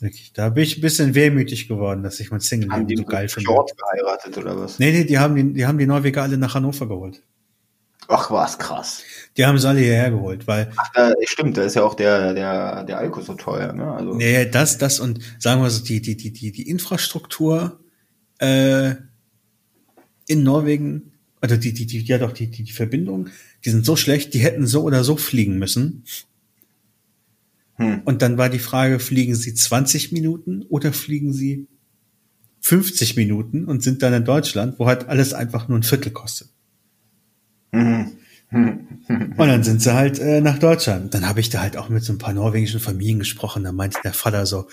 Wirklich. 0.01 0.35
Da 0.35 0.51
bin 0.51 0.65
ich 0.65 0.77
ein 0.77 0.83
bisschen 0.83 1.15
wehmütig 1.15 1.67
geworden, 1.67 2.03
dass 2.03 2.21
ich 2.21 2.31
mein 2.31 2.41
Single 2.41 2.71
haben 2.73 2.87
die 2.87 2.95
so 2.95 3.05
geil 3.05 3.31
finde. 3.31 3.49
George 3.49 3.73
geheiratet 3.75 4.37
oder 4.37 4.61
was? 4.61 4.79
Nee, 4.79 4.93
nee, 4.93 5.05
die 5.05 5.19
haben 5.19 5.35
die, 5.35 5.55
die 5.55 5.65
haben 5.65 5.79
die 5.79 5.87
Norweger 5.87 6.25
alle 6.25 6.37
nach 6.37 6.55
Hannover 6.55 6.87
geholt. 6.87 7.23
Ach, 8.09 8.31
was 8.31 8.59
krass. 8.59 9.03
Die 9.39 9.47
haben 9.47 9.57
sie 9.59 9.67
alle 9.67 9.81
hierher 9.81 10.11
geholt, 10.11 10.47
weil. 10.47 10.71
Ach, 10.77 10.93
da, 10.93 11.11
stimmt, 11.25 11.57
da 11.57 11.63
ist 11.63 11.77
ja 11.77 11.85
auch 11.85 11.95
der, 11.95 12.35
der, 12.35 12.85
der 12.85 12.99
Alkohol 12.99 13.25
so 13.25 13.33
teuer, 13.33 13.73
ne? 13.73 13.95
Also. 13.95 14.13
Nee, 14.13 14.45
das, 14.45 14.77
das 14.77 15.01
und 15.01 15.21
sagen 15.39 15.63
wir 15.63 15.71
so, 15.71 15.83
die, 15.83 16.03
die, 16.03 16.19
die, 16.19 16.35
die, 16.35 16.53
die 16.53 16.69
Infrastruktur 16.69 17.81
äh, 18.41 18.97
in 20.27 20.43
Norwegen, 20.43 21.13
oder 21.43 21.57
die, 21.57 21.73
die, 21.73 21.87
die, 21.87 22.03
ja 22.03 22.19
doch, 22.19 22.33
die, 22.33 22.49
die, 22.49 22.63
die 22.65 22.73
Verbindung, 22.73 23.29
die 23.65 23.71
sind 23.71 23.85
so 23.85 23.97
schlecht, 23.97 24.35
die 24.35 24.41
hätten 24.41 24.67
so 24.67 24.83
oder 24.83 25.05
so 25.05 25.17
fliegen 25.17 25.59
müssen. 25.59 26.05
Hm. 27.75 28.03
Und 28.05 28.23
dann 28.23 28.39
war 28.39 28.49
die 28.49 28.59
Frage, 28.59 28.99
fliegen 28.99 29.35
sie 29.35 29.55
20 29.55 30.13
Minuten 30.13 30.63
oder 30.63 30.93
fliegen 30.93 31.33
sie 31.33 31.67
50 32.63 33.17
Minuten 33.17 33.65
und 33.67 33.83
sind 33.83 34.03
dann 34.03 34.13
in 34.13 34.25
Deutschland, 34.25 34.79
wo 34.79 34.87
halt 34.87 35.09
alles 35.09 35.35
einfach 35.35 35.69
nur 35.69 35.79
ein 35.79 35.85
Viertel 35.85 36.11
kostet. 36.11 36.49
Mhm. 37.73 38.13
Und 38.51 39.39
dann 39.39 39.65
sind 39.65 39.83
sie 39.83 39.93
halt 39.93 40.19
äh, 40.19 40.41
nach 40.41 40.59
Deutschland. 40.59 41.13
Dann 41.15 41.29
habe 41.29 41.41
ich 41.41 41.51
da 41.51 41.61
halt 41.61 41.77
auch 41.77 41.89
mit 41.89 42.05
so 42.05 42.13
ein 42.13 42.19
paar 42.19 42.33
norwegischen 42.33 42.81
Familien 42.81 43.19
gesprochen. 43.19 43.65
Da 43.65 43.73
meinte 43.73 43.99
der 44.03 44.15
Vater 44.15 44.47
so, 44.47 44.69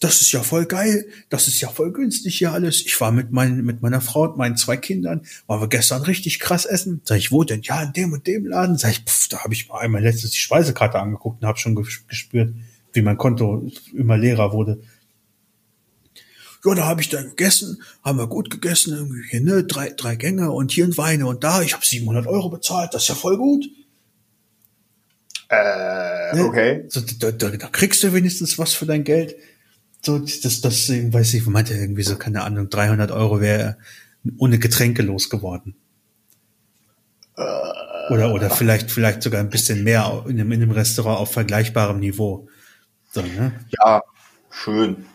das 0.00 0.20
ist 0.20 0.32
ja 0.32 0.42
voll 0.42 0.66
geil, 0.66 1.06
das 1.28 1.48
ist 1.48 1.60
ja 1.60 1.68
voll 1.68 1.92
günstig 1.92 2.36
hier 2.36 2.52
alles. 2.52 2.84
Ich 2.84 3.00
war 3.00 3.12
mit, 3.12 3.32
mein, 3.32 3.64
mit 3.64 3.82
meiner 3.82 4.00
Frau 4.00 4.22
und 4.22 4.36
meinen 4.36 4.56
zwei 4.56 4.76
Kindern, 4.76 5.22
waren 5.46 5.60
wir 5.60 5.68
gestern 5.68 6.02
richtig 6.02 6.38
krass 6.38 6.64
essen. 6.64 7.00
Sag 7.04 7.18
ich, 7.18 7.32
wo 7.32 7.44
denn? 7.44 7.62
Ja, 7.62 7.82
in 7.82 7.92
dem 7.92 8.12
und 8.12 8.26
dem 8.26 8.46
Laden. 8.46 8.78
Sag 8.78 8.90
ich, 8.90 9.00
pff, 9.04 9.28
da 9.28 9.44
habe 9.44 9.54
ich 9.54 9.68
mal 9.68 9.78
einmal 9.78 10.02
letztens 10.02 10.32
die 10.32 10.38
Speisekarte 10.38 10.98
angeguckt 10.98 11.42
und 11.42 11.48
habe 11.48 11.58
schon 11.58 11.74
gespürt, 11.74 12.54
wie 12.92 13.02
mein 13.02 13.16
Konto 13.16 13.66
immer 13.94 14.16
leerer 14.16 14.52
wurde 14.52 14.80
ja, 16.66 16.74
da 16.74 16.86
habe 16.86 17.00
ich 17.00 17.08
dann 17.08 17.28
gegessen, 17.28 17.82
haben 18.02 18.18
wir 18.18 18.26
gut 18.26 18.50
gegessen, 18.50 18.94
irgendwie 18.94 19.22
hier, 19.28 19.40
ne, 19.40 19.64
drei, 19.64 19.90
drei 19.90 20.16
Gänge 20.16 20.50
und 20.50 20.72
hier 20.72 20.84
ein 20.84 20.96
Weine 20.96 21.26
und 21.26 21.44
da, 21.44 21.62
ich 21.62 21.74
habe 21.74 21.86
700 21.86 22.26
Euro 22.26 22.48
bezahlt, 22.48 22.92
das 22.94 23.02
ist 23.02 23.08
ja 23.08 23.14
voll 23.14 23.36
gut. 23.36 23.66
Äh, 25.48 26.40
okay. 26.40 26.84
So, 26.88 27.00
da, 27.00 27.30
da, 27.30 27.50
da 27.50 27.68
kriegst 27.68 28.02
du 28.02 28.12
wenigstens 28.12 28.58
was 28.58 28.74
für 28.74 28.86
dein 28.86 29.04
Geld. 29.04 29.36
So, 30.06 30.20
das, 30.20 30.60
das, 30.60 30.88
weiß 30.88 31.34
ich, 31.34 31.44
meinte 31.48 31.74
irgendwie 31.74 32.04
so, 32.04 32.14
keine 32.14 32.44
Ahnung, 32.44 32.70
300 32.70 33.10
Euro 33.10 33.40
wäre 33.40 33.76
ohne 34.38 34.60
Getränke 34.60 35.02
losgeworden. 35.02 35.74
Oder, 38.10 38.32
oder 38.32 38.48
vielleicht, 38.50 38.92
vielleicht 38.92 39.24
sogar 39.24 39.40
ein 39.40 39.50
bisschen 39.50 39.82
mehr 39.82 40.24
in 40.28 40.38
einem, 40.38 40.52
in 40.52 40.62
einem 40.62 40.70
Restaurant 40.70 41.18
auf 41.18 41.32
vergleichbarem 41.32 41.98
Niveau. 41.98 42.46
So, 43.10 43.20
ne? 43.22 43.50
Ja, 43.80 44.00
schön. 44.48 45.06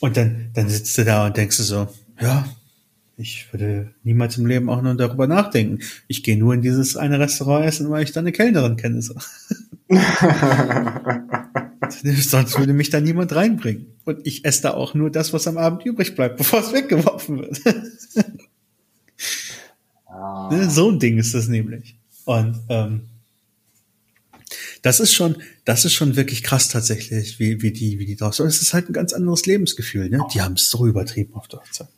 Und 0.00 0.18
dann, 0.18 0.50
dann 0.52 0.68
sitzt 0.68 0.98
du 0.98 1.06
da 1.06 1.24
und 1.24 1.38
denkst 1.38 1.56
du 1.56 1.62
so, 1.62 1.88
ja, 2.20 2.44
ich 3.16 3.50
würde 3.54 3.94
niemals 4.02 4.36
im 4.36 4.44
Leben 4.44 4.68
auch 4.68 4.82
nur 4.82 4.96
darüber 4.96 5.28
nachdenken. 5.28 5.78
Ich 6.08 6.22
gehe 6.22 6.36
nur 6.36 6.52
in 6.52 6.60
dieses 6.60 6.94
eine 6.94 7.18
Restaurant 7.18 7.64
essen, 7.64 7.88
weil 7.88 8.04
ich 8.04 8.12
da 8.12 8.20
eine 8.20 8.32
Kellnerin 8.32 8.76
kenne. 8.76 9.00
So. 9.00 9.14
Sonst 12.02 12.58
würde 12.58 12.72
mich 12.72 12.90
da 12.90 13.00
niemand 13.00 13.34
reinbringen. 13.34 13.86
Und 14.04 14.26
ich 14.26 14.44
esse 14.44 14.62
da 14.62 14.74
auch 14.74 14.94
nur 14.94 15.10
das, 15.10 15.32
was 15.32 15.46
am 15.46 15.58
Abend 15.58 15.84
übrig 15.84 16.14
bleibt, 16.14 16.36
bevor 16.38 16.60
es 16.60 16.72
weggeworfen 16.72 17.38
wird. 17.38 17.60
ah. 20.06 20.68
So 20.68 20.90
ein 20.90 20.98
Ding 20.98 21.18
ist 21.18 21.34
das 21.34 21.48
nämlich. 21.48 21.96
Und 22.24 22.60
ähm, 22.68 23.02
das 24.82 25.00
ist 25.00 25.12
schon, 25.12 25.36
das 25.64 25.84
ist 25.84 25.92
schon 25.92 26.16
wirklich 26.16 26.42
krass 26.42 26.68
tatsächlich, 26.68 27.38
wie, 27.38 27.62
wie 27.62 27.72
die, 27.72 27.98
wie 27.98 28.06
die 28.06 28.16
drauf 28.16 28.34
sind. 28.34 28.46
Es 28.46 28.62
ist 28.62 28.72
halt 28.72 28.88
ein 28.88 28.92
ganz 28.92 29.12
anderes 29.12 29.46
Lebensgefühl. 29.46 30.08
Ne? 30.08 30.20
Die 30.32 30.40
haben 30.40 30.54
es 30.54 30.70
so 30.70 30.86
übertrieben 30.86 31.34
auf 31.34 31.48
der 31.48 31.60
Hochzeit. 31.60 31.88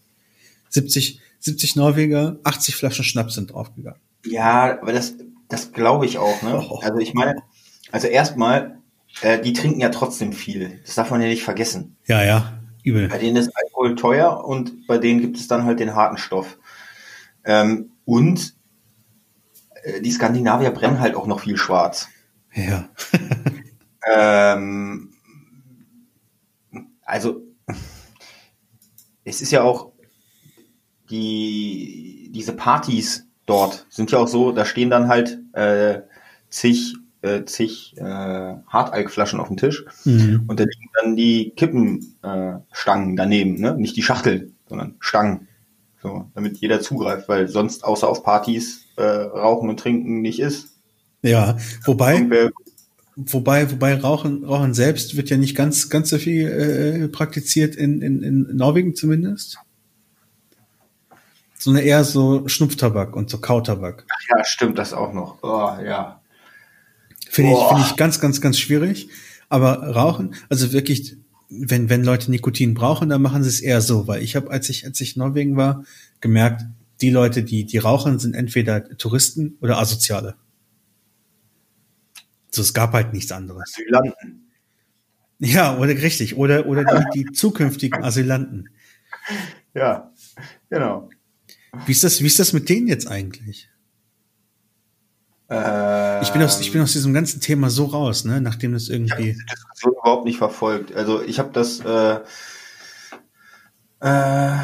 70, 0.71 1.21
70 1.41 1.77
Norweger, 1.77 2.39
80 2.45 2.77
Flaschen 2.77 3.05
Schnaps 3.05 3.35
sind 3.35 3.53
draufgegangen. 3.53 4.01
Ja, 4.27 4.81
aber 4.81 4.93
das, 4.93 5.15
das 5.49 5.73
glaube 5.73 6.07
ich 6.07 6.19
auch. 6.19 6.43
Ne? 6.43 6.67
Oh. 6.69 6.81
Also 6.83 6.99
ich 6.99 7.15
meine, 7.15 7.43
also 7.91 8.07
erstmal, 8.09 8.79
äh, 9.21 9.41
die 9.41 9.53
trinken 9.53 9.81
ja 9.81 9.91
trotzdem 9.91 10.33
viel. 10.33 10.81
Das 10.85 10.95
darf 10.95 11.11
man 11.11 11.21
ja 11.21 11.29
nicht 11.29 11.45
vergessen. 11.45 11.97
Ja, 12.07 12.25
ja, 12.25 12.59
übel. 12.83 13.09
Bei 13.09 13.19
denen 13.19 13.37
ist 13.37 13.53
Alkohol 13.55 13.95
teuer 13.97 14.45
und 14.45 14.87
bei 14.87 14.99
denen 14.99 15.21
gibt 15.21 15.37
es 15.37 15.49
dann 15.49 15.65
halt 15.65 15.81
den 15.81 15.95
harten 15.95 16.17
Stoff. 16.17 16.59
Ähm, 17.45 17.93
und 18.05 18.55
äh, 19.83 20.01
die 20.01 20.11
Skandinavier 20.11 20.71
brennen 20.71 21.01
halt 21.01 21.15
auch 21.15 21.27
noch 21.27 21.41
viel 21.41 21.57
schwarz. 21.57 22.09
Ja. 22.55 22.89
ähm, 24.15 25.13
also, 27.05 27.43
es 29.25 29.41
ist 29.41 29.53
ja 29.53 29.63
auch 29.63 29.93
die, 31.11 32.31
diese 32.33 32.55
Partys 32.55 33.27
dort 33.47 33.87
sind 33.91 34.11
ja 34.11 34.19
auch 34.19 34.29
so, 34.29 34.53
da 34.53 34.65
stehen 34.65 34.91
dann 34.91 35.09
halt 35.09 35.39
äh, 35.53 36.03
zig, 36.49 36.97
äh, 37.23 37.45
zig 37.45 37.95
äh, 37.97 38.03
Hartalkflaschen 38.03 39.41
auf 39.41 39.49
dem 39.49 39.57
Tisch 39.57 39.85
mhm. 40.05 40.45
und 40.47 40.61
da 40.61 40.65
liegen 40.65 40.91
dann 41.01 41.17
die 41.17 41.53
Kippenstangen 41.57 43.13
äh, 43.13 43.17
daneben, 43.17 43.61
ne? 43.61 43.75
Nicht 43.77 43.97
die 43.97 44.03
Schachtel, 44.03 44.53
sondern 44.69 44.97
Stangen. 45.01 45.49
So, 46.03 46.29
damit 46.35 46.59
jeder 46.59 46.81
zugreift, 46.81 47.29
weil 47.29 47.47
sonst 47.47 47.85
außer 47.85 48.09
auf 48.09 48.25
Partys 48.25 48.87
äh, 48.97 49.03
Rauchen 49.03 49.69
und 49.69 49.79
Trinken 49.79 50.21
nicht 50.21 50.41
ist. 50.41 50.71
Ja, 51.23 51.57
wobei, 51.85 52.51
wobei, 53.15 53.71
wobei 53.71 53.95
Rauchen, 53.95 54.45
Rauchen 54.45 54.75
selbst 54.75 55.17
wird 55.17 55.31
ja 55.31 55.37
nicht 55.37 55.55
ganz, 55.57 55.89
ganz 55.89 56.09
so 56.09 56.19
viel 56.19 56.49
äh, 56.49 57.09
praktiziert 57.09 57.77
in, 57.77 58.03
in, 58.03 58.23
in 58.23 58.57
Norwegen 58.57 58.97
zumindest. 58.97 59.59
Sondern 61.57 61.85
eher 61.85 62.03
so 62.03 62.49
Schnupftabak 62.49 63.15
und 63.15 63.31
so 63.31 63.39
Kautabak. 63.39 64.05
Ach 64.11 64.37
ja, 64.37 64.45
stimmt 64.45 64.79
das 64.79 64.93
auch 64.93 65.13
noch. 65.13 65.39
Oh, 65.45 65.77
ja. 65.85 66.21
Finde 67.33 67.53
ich, 67.53 67.67
finde 67.67 67.83
ich 67.87 67.97
ganz, 67.97 68.21
ganz, 68.21 68.43
ganz 68.43 68.59
schwierig. 68.59 69.09
Aber 69.49 69.89
Rauchen, 69.89 70.35
also 70.51 70.75
wirklich, 70.75 71.17
wenn, 71.49 71.89
wenn 71.89 72.05
Leute 72.05 72.31
Nikotin 72.31 72.75
brauchen, 72.75 73.09
dann 73.09 73.23
machen 73.23 73.43
sie 73.43 73.49
es 73.49 73.63
eher 73.63 73.81
so, 73.81 74.07
weil 74.07 74.23
ich 74.23 74.37
habe, 74.37 74.51
als 74.51 74.69
ich, 74.69 74.85
als 74.85 75.01
ich 75.01 75.17
in 75.17 75.21
Norwegen 75.21 75.57
war, 75.57 75.83
gemerkt, 76.21 76.67
die 77.01 77.09
Leute, 77.09 77.43
die, 77.43 77.65
die 77.65 77.79
rauchen, 77.79 78.19
sind 78.19 78.35
entweder 78.35 78.85
Touristen 78.99 79.57
oder 79.63 79.79
Asoziale. 79.79 80.35
So, 82.51 82.61
es 82.61 82.75
gab 82.75 82.93
halt 82.93 83.15
nichts 83.15 83.33
anderes. 83.33 83.73
Asylanten. 83.79 84.51
Ja, 85.39 85.79
oder 85.79 85.89
richtig. 85.89 86.37
Oder, 86.37 86.67
oder 86.67 86.85
die, 86.85 87.25
die 87.25 87.33
zukünftigen 87.33 88.05
Asylanten. 88.05 88.69
Ja, 89.73 90.13
genau. 90.69 91.09
Wie 91.87 91.93
ist 91.93 92.05
das, 92.05 92.21
wie 92.21 92.27
ist 92.27 92.39
das 92.39 92.53
mit 92.53 92.69
denen 92.69 92.89
jetzt 92.89 93.09
eigentlich? 93.09 93.72
Ähm, 95.53 96.23
ich 96.23 96.33
bin 96.33 96.43
aus, 96.43 96.61
ich 96.61 96.73
bin 96.73 96.81
aus 96.81 96.93
diesem 96.93 97.13
ganzen 97.13 97.41
Thema 97.41 97.69
so 97.69 97.85
raus, 97.85 98.25
ne, 98.25 98.41
nachdem 98.41 98.73
das 98.73 98.89
irgendwie. 98.89 99.11
Ich 99.11 99.13
habe 99.13 99.23
die 99.23 99.47
Diskussion 99.51 99.93
überhaupt 99.93 100.25
nicht 100.25 100.39
verfolgt. 100.39 100.95
Also 100.97 101.23
ich 101.23 101.39
habe 101.39 101.51
das 101.53 101.81
äh, 101.81 102.21
äh, 104.01 104.57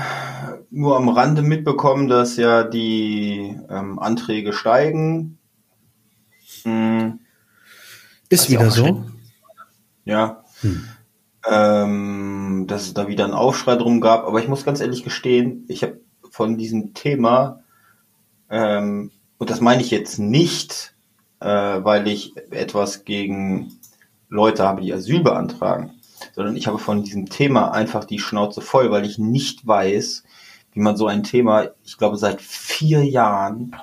nur 0.71 0.97
am 0.97 1.11
Rande 1.11 1.43
mitbekommen, 1.43 2.09
dass 2.09 2.37
ja 2.37 2.65
die 2.65 3.55
ähm, 3.69 3.99
Anträge 3.99 4.55
steigen. 4.55 5.39
Hm. 6.63 7.21
Ist 8.31 8.49
wieder 8.49 8.71
so? 8.71 9.05
Ja. 10.05 10.45
Hm. 10.63 10.89
Ähm, 11.47 12.65
dass 12.67 12.83
es 12.83 12.95
da 12.95 13.09
wieder 13.09 13.25
einen 13.25 13.35
Aufschrei 13.35 13.77
drum 13.77 14.01
gab. 14.01 14.25
Aber 14.25 14.41
ich 14.41 14.49
muss 14.49 14.65
ganz 14.65 14.81
ehrlich 14.81 15.05
gestehen, 15.05 15.65
ich 15.69 15.83
habe 15.83 16.01
von 16.31 16.57
diesem 16.57 16.95
Thema, 16.95 17.63
ähm, 18.51 19.11
und 19.39 19.51
das 19.51 19.61
meine 19.61 19.83
ich 19.83 19.91
jetzt 19.91 20.19
nicht, 20.19 20.95
äh, 21.41 21.47
weil 21.47 22.07
ich 22.09 22.37
etwas 22.51 23.05
gegen 23.05 23.79
Leute 24.29 24.65
habe, 24.65 24.83
die 24.83 24.93
Asyl 24.93 25.23
beantragen, 25.23 25.93
sondern 26.35 26.57
ich 26.57 26.67
habe 26.67 26.79
von 26.79 27.03
diesem 27.03 27.27
Thema 27.27 27.73
einfach 27.73 28.05
die 28.05 28.19
Schnauze 28.19 28.61
voll, 28.61 28.91
weil 28.91 29.07
ich 29.07 29.19
nicht 29.19 29.67
weiß, 29.67 30.25
wie 30.73 30.81
man 30.81 30.97
so 30.97 31.07
ein 31.07 31.23
Thema, 31.23 31.69
ich 31.85 31.97
glaube 31.97 32.17
seit 32.17 32.43
vier 32.43 33.05
Jahren, 33.05 33.75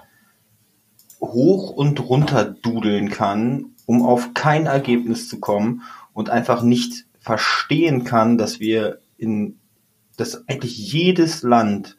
hoch 1.21 1.71
und 1.71 1.99
runter 2.01 2.45
dudeln 2.45 3.09
kann, 3.09 3.71
um 3.85 4.03
auf 4.05 4.33
kein 4.33 4.65
Ergebnis 4.65 5.27
zu 5.27 5.39
kommen 5.39 5.81
und 6.13 6.29
einfach 6.29 6.61
nicht 6.61 7.05
verstehen 7.19 8.03
kann, 8.03 8.37
dass 8.37 8.59
wir 8.59 8.99
in, 9.17 9.57
dass 10.17 10.47
eigentlich 10.47 10.77
jedes 10.77 11.41
Land, 11.41 11.97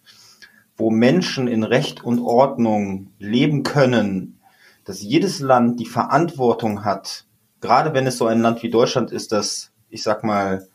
wo 0.77 0.91
Menschen 0.91 1.49
in 1.49 1.63
Recht 1.65 2.05
und 2.05 2.21
Ordnung 2.21 3.11
leben 3.19 3.63
können, 3.63 4.41
dass 4.85 5.03
jedes 5.03 5.41
Land 5.41 5.81
die 5.81 5.87
Verantwortung 5.87 6.85
hat, 6.85 7.27
gerade 7.61 7.95
wenn 7.95 8.07
es 8.07 8.19
so 8.19 8.27
ein 8.27 8.41
Land 8.41 8.63
wie 8.63 8.71
Deutschland 8.71 9.11
ist, 9.11 9.33
das, 9.33 9.73
ich 9.89 10.03
sag 10.03 10.23
mal, 10.23 10.69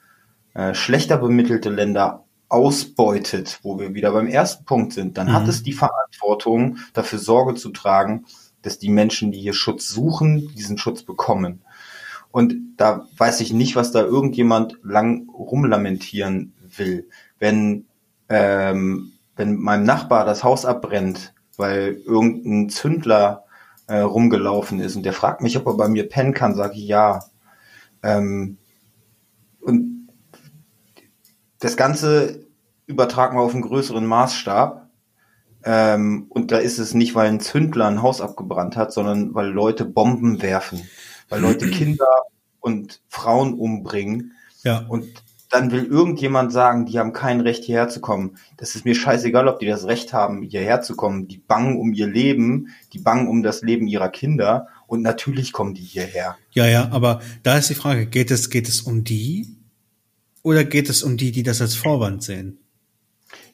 äh, 0.54 0.74
schlechter 0.74 1.18
bemittelte 1.18 1.70
Länder 1.70 2.26
ausbeutet, 2.50 3.60
wo 3.64 3.80
wir 3.80 3.94
wieder 3.94 4.12
beim 4.12 4.28
ersten 4.28 4.66
Punkt 4.66 4.92
sind, 4.92 5.18
dann 5.18 5.28
mhm. 5.28 5.34
hat 5.34 5.48
es 5.48 5.64
die 5.64 5.74
Verantwortung, 5.74 6.78
dafür 6.94 7.20
Sorge 7.20 7.56
zu 7.56 7.70
tragen, 7.70 8.26
dass 8.62 8.78
die 8.78 8.90
Menschen, 8.90 9.32
die 9.32 9.40
hier 9.40 9.54
Schutz 9.54 9.88
suchen, 9.88 10.54
diesen 10.56 10.78
Schutz 10.78 11.04
bekommen. 11.04 11.62
Und 12.32 12.56
da 12.78 13.08
weiß 13.18 13.42
ich 13.42 13.54
nicht, 13.54 13.76
was 13.76 13.92
da 13.92 14.02
irgendjemand 14.02 14.78
lang 14.84 15.30
rumlamentieren 15.30 16.54
will. 16.76 17.08
Wenn, 17.40 17.86
ähm, 18.30 19.11
wenn 19.36 19.56
meinem 19.56 19.84
Nachbar 19.84 20.26
das 20.26 20.44
Haus 20.44 20.66
abbrennt, 20.66 21.34
weil 21.58 22.02
irgendein 22.06 22.70
Zündler 22.70 23.46
äh, 23.88 24.00
rumgelaufen 24.00 24.80
ist 24.80 24.96
und 24.96 25.04
der 25.04 25.14
fragt 25.14 25.42
mich, 25.42 25.58
ob 25.58 25.68
er 25.68 25.74
bei 25.76 25.88
mir 25.88 26.08
pennen 26.08 26.34
kann, 26.34 26.56
sage 26.56 26.76
ich 26.76 26.88
ja. 26.88 27.26
Ähm, 28.04 28.58
und 29.60 30.08
das 31.60 31.78
Ganze 31.78 32.46
übertragen 32.88 33.38
wir 33.38 33.42
auf 33.42 33.54
einen 33.54 33.64
größeren 33.64 34.06
Maßstab. 34.06 34.90
Ähm, 35.64 36.26
und 36.30 36.52
da 36.52 36.58
ist 36.58 36.80
es 36.80 36.94
nicht, 36.94 37.14
weil 37.14 37.28
ein 37.28 37.40
Zündler 37.40 37.88
ein 37.88 38.02
Haus 38.02 38.20
abgebrannt 38.20 38.76
hat, 38.76 38.92
sondern 38.92 39.36
weil 39.36 39.48
Leute 39.48 39.86
Bomben 39.86 40.42
werfen, 40.42 40.82
weil 41.30 41.42
Leute 41.42 41.70
Kinder 41.72 42.08
und 42.60 43.02
Frauen 43.10 43.54
umbringen. 43.54 44.34
Ja. 44.64 44.86
Und 44.88 45.24
dann 45.52 45.72
will 45.72 45.86
irgendjemand 45.86 46.52
sagen, 46.52 46.86
die 46.86 46.98
haben 46.98 47.14
kein 47.14 47.42
Recht 47.42 47.66
hierher 47.66 47.90
zu 47.90 48.00
kommen. 48.00 48.38
Das 48.58 48.76
ist 48.76 48.86
mir 48.86 48.96
scheißegal, 48.96 49.48
ob 49.48 49.60
die 49.60 49.68
das 49.68 49.86
Recht 49.86 50.14
haben, 50.14 50.42
hierher 50.42 50.82
zu 50.82 50.96
kommen. 50.96 51.28
Die 51.28 51.38
bangen 51.38 51.78
um 51.78 51.94
ihr 51.94 52.08
Leben, 52.08 52.70
die 52.94 53.00
bangen 53.00 53.28
um 53.28 53.44
das 53.44 53.62
Leben 53.62 53.86
ihrer 53.88 54.10
Kinder 54.10 54.68
und 54.88 55.02
natürlich 55.02 55.52
kommen 55.52 55.74
die 55.74 55.84
hierher. 55.84 56.38
Ja, 56.52 56.68
ja, 56.68 56.90
aber 56.92 57.22
da 57.44 57.58
ist 57.58 57.70
die 57.70 57.76
Frage, 57.76 58.08
geht 58.08 58.32
es, 58.32 58.50
geht 58.50 58.68
es 58.68 58.82
um 58.82 59.04
die 59.04 59.56
oder 60.42 60.64
geht 60.64 60.90
es 60.90 61.04
um 61.04 61.18
die, 61.18 61.32
die 61.32 61.44
das 61.44 61.62
als 61.62 61.76
Vorwand 61.76 62.24
sehen? 62.24 62.58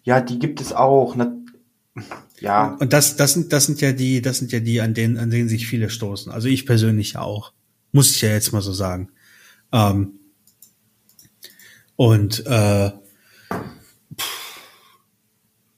Ja, 0.04 0.22
die 0.22 0.40
gibt 0.40 0.62
es 0.62 0.74
auch. 0.74 1.16
Na, 1.16 1.36
ja. 2.40 2.78
Und 2.80 2.94
das, 2.94 3.16
das 3.16 3.34
sind, 3.34 3.52
das 3.52 3.66
sind 3.66 3.82
ja 3.82 3.92
die, 3.92 4.22
das 4.22 4.38
sind 4.38 4.52
ja 4.52 4.60
die, 4.60 4.82
an 4.82 4.94
denen, 4.94 5.18
an 5.18 5.30
denen 5.30 5.50
sich 5.50 5.68
viele 5.68 5.90
stoßen. 5.90 6.32
Also 6.32 6.48
ich 6.48 6.66
persönlich 6.66 7.18
auch. 7.18 7.54
Muss 7.92 8.12
ich 8.12 8.22
ja 8.22 8.30
jetzt 8.30 8.52
mal 8.52 8.62
so 8.62 8.74
sagen. 8.74 9.10
Ähm, 9.72 10.17
und 11.98 12.46
äh, 12.46 12.92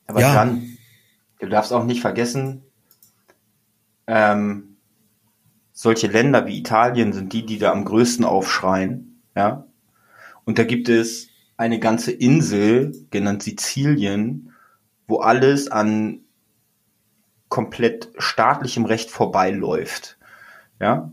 aber 0.05 0.21
ja. 0.21 0.33
dann, 0.33 0.77
du 1.39 1.47
darfst 1.47 1.71
auch 1.73 1.85
nicht 1.85 2.01
vergessen, 2.01 2.63
ähm, 4.05 4.77
solche 5.71 6.07
Länder 6.07 6.45
wie 6.45 6.57
Italien 6.57 7.13
sind 7.13 7.31
die, 7.31 7.45
die 7.45 7.57
da 7.57 7.71
am 7.71 7.85
größten 7.85 8.25
aufschreien, 8.25 9.21
ja. 9.35 9.65
Und 10.45 10.59
da 10.59 10.63
gibt 10.63 10.89
es 10.89 11.29
eine 11.57 11.79
ganze 11.79 12.11
Insel, 12.11 13.05
genannt 13.11 13.43
Sizilien, 13.43 14.53
wo 15.07 15.19
alles 15.19 15.69
an 15.69 16.21
komplett 17.47 18.11
staatlichem 18.17 18.85
Recht 18.85 19.09
vorbeiläuft, 19.09 20.17
ja, 20.81 21.11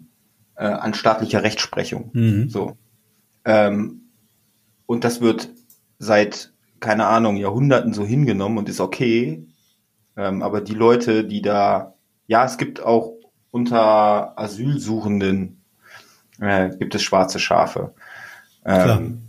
äh, 0.57 0.65
an 0.65 0.95
staatlicher 0.95 1.43
Rechtsprechung, 1.43 2.11
Mhm. 2.13 2.49
so. 2.49 2.77
Ähm, 3.45 4.06
und 4.87 5.05
das 5.05 5.21
wird 5.21 5.51
seit, 5.99 6.53
keine 6.81 7.07
Ahnung, 7.07 7.37
Jahrhunderten 7.37 7.93
so 7.93 8.05
hingenommen 8.05 8.59
und 8.59 8.69
ist 8.69 8.81
okay. 8.81 9.47
Ähm, 10.17 10.43
aber 10.43 10.61
die 10.61 10.75
Leute, 10.75 11.25
die 11.25 11.43
da, 11.43 11.95
ja, 12.27 12.45
es 12.45 12.59
gibt 12.59 12.83
auch 12.83 13.13
unter 13.51 14.39
Asylsuchenden, 14.39 15.63
äh, 16.41 16.71
gibt 16.77 16.95
es 16.95 17.03
schwarze 17.03 17.39
Schafe. 17.39 17.95
Klar. 18.65 18.99
Ähm, 18.99 19.23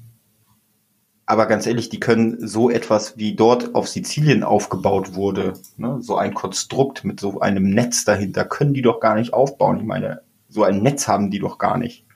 aber 1.30 1.46
ganz 1.46 1.68
ehrlich, 1.68 1.90
die 1.90 2.00
können 2.00 2.48
so 2.48 2.70
etwas, 2.70 3.18
wie 3.18 3.36
dort 3.36 3.76
auf 3.76 3.90
Sizilien 3.90 4.44
aufgebaut 4.44 5.14
wurde, 5.14 5.54
ne, 5.76 5.98
so 6.00 6.16
ein 6.16 6.34
Konstrukt 6.34 7.04
mit 7.04 7.20
so 7.20 7.42
einem 7.42 7.70
Netz 7.70 8.06
dahinter, 8.06 8.46
können 8.46 8.74
die 8.74 8.82
doch 8.82 9.02
gar 9.02 9.16
nicht 9.16 9.34
aufbauen. 9.34 9.78
Ich 9.78 9.84
meine, 9.86 10.22
so 10.48 10.64
ein 10.64 10.82
Netz 10.82 11.10
haben 11.10 11.30
die 11.30 11.40
doch 11.40 11.58
gar 11.58 11.78
nicht. 11.78 12.07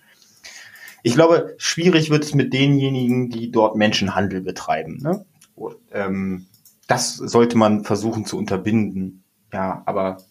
Ich 1.03 1.13
glaube, 1.13 1.55
schwierig 1.57 2.09
wird 2.09 2.23
es 2.23 2.33
mit 2.33 2.53
denjenigen, 2.53 3.29
die 3.29 3.51
dort 3.51 3.75
Menschenhandel 3.75 4.41
betreiben. 4.41 4.99
Ne? 5.01 5.25
Und, 5.55 5.77
ähm, 5.91 6.47
das 6.87 7.15
sollte 7.15 7.57
man 7.57 7.83
versuchen 7.85 8.25
zu 8.25 8.37
unterbinden. 8.37 9.23
Ja, 9.53 9.83
aber 9.85 10.23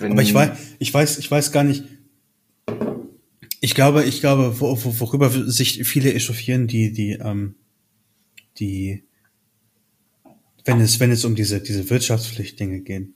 Aber 0.00 0.22
ich 0.22 0.34
weiß, 0.34 0.50
ich 0.78 0.92
weiß, 0.92 1.18
ich 1.18 1.30
weiß 1.30 1.52
gar 1.52 1.64
nicht. 1.64 1.84
Ich 3.60 3.74
glaube, 3.74 4.04
ich 4.04 4.20
glaube, 4.20 4.60
wo, 4.60 4.76
wo, 4.84 5.00
worüber 5.00 5.30
sich 5.30 5.86
viele 5.86 6.12
echauffieren, 6.12 6.66
die, 6.66 6.92
die, 6.92 7.12
ähm, 7.12 7.56
die, 8.58 9.04
wenn 10.64 10.80
es, 10.80 11.00
wenn 11.00 11.10
es 11.10 11.24
um 11.24 11.34
diese, 11.34 11.60
diese 11.60 11.88
Wirtschaftspflichtdinge 11.88 12.80
gehen. 12.80 13.14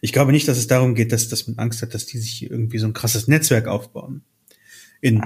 Ich 0.00 0.12
glaube 0.12 0.32
nicht, 0.32 0.48
dass 0.48 0.58
es 0.58 0.66
darum 0.66 0.94
geht, 0.94 1.12
dass, 1.12 1.28
dass 1.28 1.46
man 1.46 1.58
Angst 1.58 1.82
hat, 1.82 1.94
dass 1.94 2.06
die 2.06 2.18
sich 2.18 2.32
hier 2.32 2.50
irgendwie 2.50 2.78
so 2.78 2.86
ein 2.86 2.92
krasses 2.92 3.28
Netzwerk 3.28 3.66
aufbauen. 3.66 4.22
In 5.00 5.22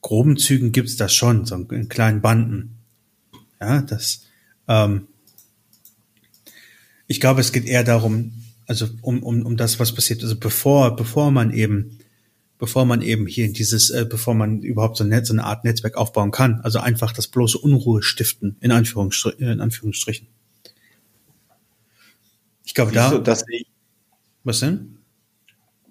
groben 0.00 0.36
Zügen 0.36 0.72
gibt's 0.72 0.96
das 0.96 1.12
schon, 1.14 1.46
so 1.46 1.56
in 1.56 1.88
kleinen 1.88 2.20
Banden. 2.20 2.76
Ja, 3.60 3.82
das, 3.82 4.26
ähm, 4.68 5.08
ich 7.06 7.20
glaube, 7.20 7.40
es 7.40 7.52
geht 7.52 7.64
eher 7.64 7.84
darum, 7.84 8.32
also 8.66 8.86
um, 9.02 9.22
um, 9.22 9.44
um 9.44 9.56
das, 9.56 9.80
was 9.80 9.94
passiert. 9.94 10.22
Also 10.22 10.38
bevor, 10.38 10.94
bevor 10.94 11.30
man 11.30 11.52
eben, 11.52 11.98
bevor 12.58 12.84
man 12.84 13.02
eben 13.02 13.26
hier 13.26 13.46
in 13.46 13.54
dieses, 13.54 13.90
äh, 13.90 14.06
bevor 14.08 14.34
man 14.34 14.60
überhaupt 14.62 14.98
so, 14.98 15.04
ein 15.04 15.08
Netz, 15.08 15.28
so 15.28 15.34
eine 15.34 15.44
Art 15.44 15.64
Netzwerk 15.64 15.96
aufbauen 15.96 16.30
kann, 16.30 16.60
also 16.60 16.78
einfach 16.78 17.12
das 17.12 17.26
bloße 17.26 17.58
Unruhe 17.58 18.02
stiften, 18.02 18.56
in, 18.60 18.70
Anführungsstri 18.70 19.32
in 19.38 19.60
Anführungsstrichen. 19.60 20.28
Ich 22.64 22.74
glaube, 22.74 22.92
siehst 22.92 23.10
du, 23.10 23.16
da, 23.16 23.22
das 23.22 23.40
sehe 23.40 23.60
ich 23.60 23.66
was 24.44 24.60
denn? 24.60 24.97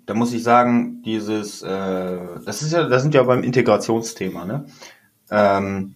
Da 0.08 0.14
muss 0.14 0.34
ich 0.34 0.41
sagen, 0.41 1.03
dieses, 1.03 1.62
äh, 1.62 2.18
das 2.45 2.62
ist 2.62 2.72
ja, 2.72 2.88
das 2.88 3.03
sind 3.03 3.14
ja 3.14 3.24
beim 3.24 3.43
Integrationsthema, 3.43 4.45
ne? 4.45 4.66
Ähm, 5.30 5.95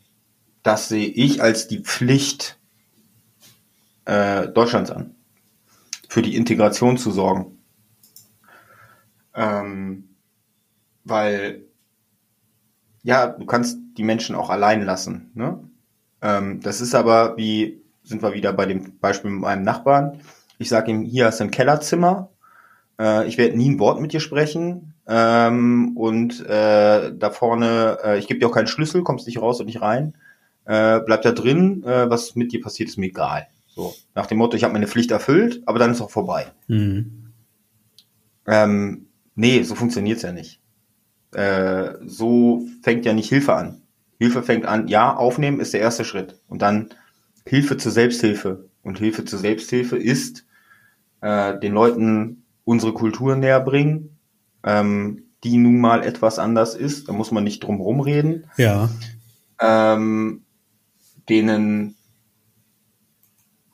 das 0.63 0.89
sehe 0.89 1.07
ich 1.07 1.41
als 1.41 1.69
die 1.69 1.79
Pflicht 1.79 2.59
äh, 4.03 4.49
Deutschlands 4.49 4.91
an, 4.91 5.15
für 6.09 6.21
die 6.21 6.35
Integration 6.35 6.97
zu 6.97 7.09
sorgen. 7.11 7.57
Ähm, 9.33 10.09
weil, 11.05 11.63
ja, 13.03 13.27
du 13.27 13.45
kannst 13.45 13.79
die 13.97 14.03
Menschen 14.03 14.35
auch 14.35 14.49
allein 14.49 14.83
lassen, 14.83 15.31
ne? 15.35 15.63
Ähm, 16.21 16.59
das 16.59 16.81
ist 16.81 16.95
aber 16.95 17.37
wie, 17.37 17.81
sind 18.03 18.21
wir 18.21 18.33
wieder 18.33 18.51
bei 18.51 18.65
dem 18.65 18.99
Beispiel 18.99 19.31
mit 19.31 19.41
meinem 19.41 19.63
Nachbarn. 19.63 20.19
Ich 20.57 20.67
sage 20.67 20.91
ihm, 20.91 21.03
hier 21.03 21.27
hast 21.27 21.39
du 21.39 21.45
ein 21.45 21.51
Kellerzimmer, 21.51 22.30
äh, 22.99 23.27
ich 23.27 23.37
werde 23.37 23.57
nie 23.57 23.69
ein 23.69 23.79
Wort 23.79 24.01
mit 24.01 24.13
dir 24.13 24.19
sprechen. 24.19 24.93
Ähm, 25.07 25.97
und 25.97 26.39
äh, 26.45 27.11
da 27.13 27.29
vorne, 27.31 27.97
äh, 28.03 28.19
ich 28.19 28.27
gebe 28.27 28.39
dir 28.39 28.47
auch 28.47 28.53
keinen 28.53 28.67
Schlüssel, 28.67 29.03
kommst 29.03 29.27
nicht 29.27 29.41
raus 29.41 29.59
und 29.59 29.65
nicht 29.65 29.81
rein. 29.81 30.15
Äh, 30.65 30.99
bleib 31.05 31.21
da 31.23 31.31
drin, 31.31 31.83
äh, 31.83 32.09
was 32.09 32.35
mit 32.35 32.51
dir 32.51 32.61
passiert, 32.61 32.89
ist 32.89 32.97
mir 32.97 33.07
egal. 33.07 33.47
So, 33.67 33.93
nach 34.15 34.27
dem 34.27 34.37
Motto, 34.37 34.55
ich 34.55 34.63
habe 34.63 34.73
meine 34.73 34.87
Pflicht 34.87 35.11
erfüllt, 35.11 35.61
aber 35.65 35.79
dann 35.79 35.91
ist 35.91 36.01
auch 36.01 36.11
vorbei. 36.11 36.47
Mhm. 36.67 37.31
Ähm, 38.47 39.07
nee, 39.35 39.63
so 39.63 39.75
funktioniert's 39.75 40.21
ja 40.21 40.31
nicht. 40.31 40.59
Äh, 41.33 41.93
so 42.05 42.65
fängt 42.81 43.05
ja 43.05 43.13
nicht 43.13 43.29
Hilfe 43.29 43.55
an. 43.55 43.81
Hilfe 44.19 44.43
fängt 44.43 44.65
an, 44.65 44.87
ja, 44.87 45.15
aufnehmen 45.15 45.59
ist 45.59 45.73
der 45.73 45.81
erste 45.81 46.05
Schritt. 46.05 46.39
Und 46.47 46.61
dann 46.61 46.89
Hilfe 47.45 47.77
zur 47.77 47.91
Selbsthilfe. 47.91 48.65
Und 48.83 48.99
Hilfe 48.99 49.25
zur 49.25 49.39
Selbsthilfe 49.39 49.97
ist, 49.97 50.45
äh, 51.21 51.57
den 51.59 51.73
Leuten 51.73 52.40
unsere 52.63 52.93
Kultur 52.93 53.35
näher 53.35 53.59
bringen, 53.59 54.17
ähm, 54.63 55.23
die 55.43 55.57
nun 55.57 55.79
mal 55.79 56.03
etwas 56.03 56.39
anders 56.39 56.75
ist. 56.75 57.07
Da 57.09 57.13
muss 57.13 57.31
man 57.31 57.43
nicht 57.43 57.63
drum 57.63 57.81
rumreden. 57.81 58.45
Ja. 58.57 58.89
Ähm, 59.59 60.43
denen, 61.29 61.95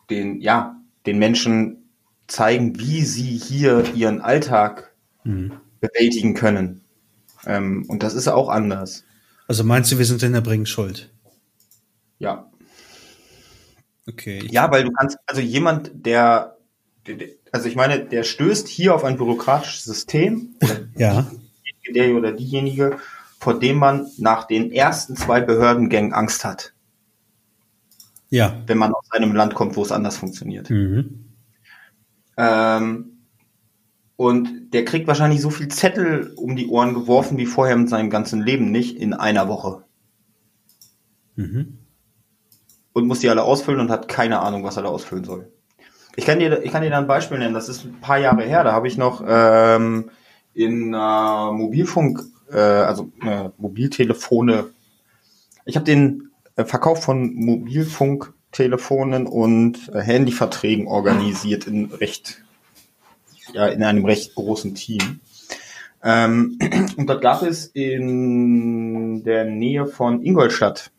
den, 0.09 0.39
ja, 0.41 0.79
den 1.05 1.17
Menschen 1.19 1.89
zeigen, 2.27 2.77
wie 2.79 3.03
sie 3.03 3.37
hier 3.37 3.93
ihren 3.95 4.21
Alltag 4.21 4.93
Mhm. 5.23 5.53
bewältigen 5.81 6.33
können. 6.33 6.81
Ähm, 7.45 7.85
und 7.87 8.03
das 8.03 8.13
ist 8.13 8.27
auch 8.27 8.49
anders. 8.49 9.03
Also 9.47 9.63
meinst 9.63 9.91
du, 9.91 9.97
wir 9.97 10.05
sind 10.05 10.23
in 10.23 10.33
der 10.33 10.41
Bring 10.41 10.65
schuld? 10.65 11.09
Ja. 12.19 12.49
Okay. 14.07 14.45
Ja, 14.49 14.71
weil 14.71 14.83
du 14.83 14.91
kannst, 14.91 15.17
also 15.25 15.41
jemand, 15.41 15.91
der- 15.93 16.57
der- 17.05 17.29
also 17.51 17.67
ich 17.67 17.75
meine, 17.75 18.05
der 18.05 18.23
stößt 18.23 18.67
hier 18.67 18.93
auf 18.95 19.03
ein 19.03 19.17
bürokratisches 19.17 19.83
System, 19.83 20.55
Ja. 20.97 21.27
der 21.93 22.15
oder 22.15 22.31
diejenige, 22.33 22.97
vor 23.39 23.59
dem 23.59 23.77
man 23.77 24.07
nach 24.17 24.45
den 24.45 24.71
ersten 24.71 25.15
zwei 25.15 25.41
Behördengängen 25.41 26.13
Angst 26.13 26.43
hat, 26.45 26.73
Ja. 28.29 28.61
wenn 28.67 28.77
man 28.77 28.93
aus 28.93 29.09
einem 29.11 29.33
Land 29.35 29.53
kommt, 29.53 29.75
wo 29.75 29.83
es 29.83 29.91
anders 29.91 30.17
funktioniert. 30.17 30.69
Mhm. 30.69 31.25
Ähm, 32.37 33.13
und 34.15 34.71
der 34.73 34.83
kriegt 34.85 35.07
wahrscheinlich 35.07 35.41
so 35.41 35.49
viel 35.49 35.67
Zettel 35.69 36.33
um 36.35 36.55
die 36.55 36.67
Ohren 36.67 36.93
geworfen 36.93 37.37
wie 37.37 37.45
vorher 37.45 37.75
in 37.75 37.87
seinem 37.87 38.09
ganzen 38.09 38.41
Leben 38.41 38.71
nicht 38.71 38.97
in 38.97 39.13
einer 39.13 39.47
Woche. 39.47 39.83
Mhm. 41.35 41.77
und 42.93 43.05
muss 43.05 43.19
die 43.19 43.29
alle 43.29 43.43
ausfüllen 43.43 43.79
und 43.79 43.91
hat 43.91 44.07
keine 44.07 44.39
Ahnung, 44.39 44.63
was 44.63 44.75
er 44.75 44.81
da 44.83 44.89
ausfüllen 44.89 45.23
soll. 45.23 45.51
Ich 46.17 46.25
kann 46.25 46.39
dir, 46.39 46.63
ich 46.63 46.71
kann 46.71 46.81
dir 46.81 46.89
da 46.89 46.97
ein 46.97 47.05
Beispiel 47.05 47.37
nennen. 47.37 47.53
Das 47.53 47.69
ist 47.69 47.85
ein 47.85 48.01
paar 48.01 48.17
Jahre 48.17 48.41
her. 48.41 48.63
Da 48.63 48.73
habe 48.73 48.87
ich 48.87 48.97
noch 48.97 49.23
ähm, 49.25 50.09
in 50.55 50.91
äh, 50.91 51.51
Mobilfunk, 51.51 52.23
äh, 52.51 52.57
also 52.57 53.11
äh, 53.23 53.49
Mobiltelefone. 53.57 54.71
Ich 55.65 55.75
habe 55.75 55.85
den 55.85 56.31
äh, 56.55 56.65
Verkauf 56.65 57.03
von 57.03 57.35
Mobilfunktelefonen 57.35 59.27
und 59.27 59.89
äh, 59.93 60.01
Handyverträgen 60.01 60.87
organisiert 60.87 61.67
in 61.67 61.85
recht, 61.91 62.43
ja, 63.53 63.67
in 63.67 63.83
einem 63.83 64.03
recht 64.03 64.33
großen 64.33 64.73
Team. 64.73 65.19
Ähm, 66.03 66.57
und 66.97 67.07
dort 67.07 67.21
gab 67.21 67.43
es 67.43 67.67
in 67.67 69.23
der 69.23 69.45
Nähe 69.45 69.85
von 69.85 70.23
Ingolstadt 70.25 70.89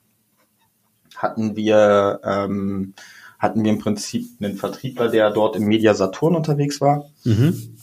hatten 1.16 1.57
wir 1.57 2.21
ähm, 2.23 2.95
hatten 3.39 3.64
wir 3.64 3.70
im 3.70 3.78
Prinzip 3.78 4.26
einen 4.41 4.57
Vertriebler, 4.57 5.09
der 5.09 5.30
dort 5.30 5.57
im 5.57 5.64
Media 5.64 5.95
Saturn 5.95 6.34
unterwegs 6.34 6.80
war. 6.80 7.05
Mhm. 7.24 7.76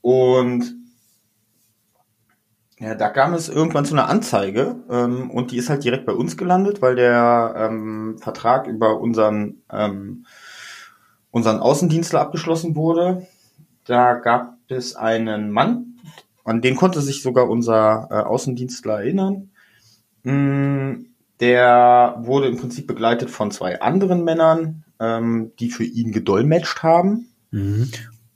Und 0.00 0.74
ja, 2.80 2.94
da 2.94 3.08
kam 3.08 3.34
es 3.34 3.48
irgendwann 3.48 3.84
zu 3.84 3.94
einer 3.94 4.08
Anzeige 4.08 4.76
ähm, 4.88 5.30
und 5.30 5.50
die 5.50 5.56
ist 5.56 5.68
halt 5.68 5.82
direkt 5.82 6.06
bei 6.06 6.12
uns 6.12 6.36
gelandet, 6.36 6.80
weil 6.80 6.94
der 6.94 7.54
ähm, 7.56 8.18
Vertrag 8.20 8.66
über 8.68 9.00
unseren 9.00 9.62
ähm, 9.72 10.24
unseren 11.30 11.58
Außendienstler 11.58 12.20
abgeschlossen 12.20 12.74
wurde. 12.76 13.26
Da 13.84 14.14
gab 14.14 14.58
es 14.68 14.96
einen 14.96 15.50
Mann, 15.50 15.98
an 16.44 16.60
den 16.60 16.76
konnte 16.76 17.00
sich 17.00 17.22
sogar 17.22 17.48
unser 17.48 18.08
äh, 18.10 18.14
Außendienstler 18.14 19.00
erinnern. 19.00 19.50
Mm, 20.22 21.06
Der 21.40 22.16
wurde 22.20 22.48
im 22.48 22.58
Prinzip 22.58 22.86
begleitet 22.86 23.30
von 23.30 23.50
zwei 23.50 23.80
anderen 23.80 24.24
Männern, 24.24 24.84
ähm, 25.00 25.52
die 25.58 25.70
für 25.70 25.84
ihn 25.84 26.12
gedolmetscht 26.12 26.82
haben. 26.82 27.28
Mhm. 27.50 27.90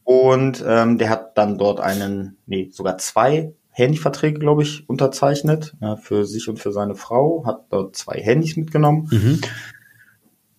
Und 0.05 0.65
ähm, 0.67 0.99
der 0.99 1.11
hat 1.11 1.39
dann 1.39 1.59
dort 1.59 1.81
einen, 1.81 2.37
nee, 2.47 2.69
sogar 2.73 2.99
zwei 2.99 3.53
Handyverträge, 3.71 4.39
glaube 4.39 4.63
ich, 4.63 4.89
unterzeichnet, 4.89 5.75
ja, 5.81 5.97
für 5.97 6.25
sich 6.27 6.49
und 6.49 6.59
für 6.59 6.73
seine 6.73 6.95
Frau, 6.95 7.45
hat 7.47 7.67
dort 7.71 7.97
zwei 7.97 8.21
Handys 8.21 8.57
mitgenommen, 8.57 9.09
Mhm. 9.11 9.41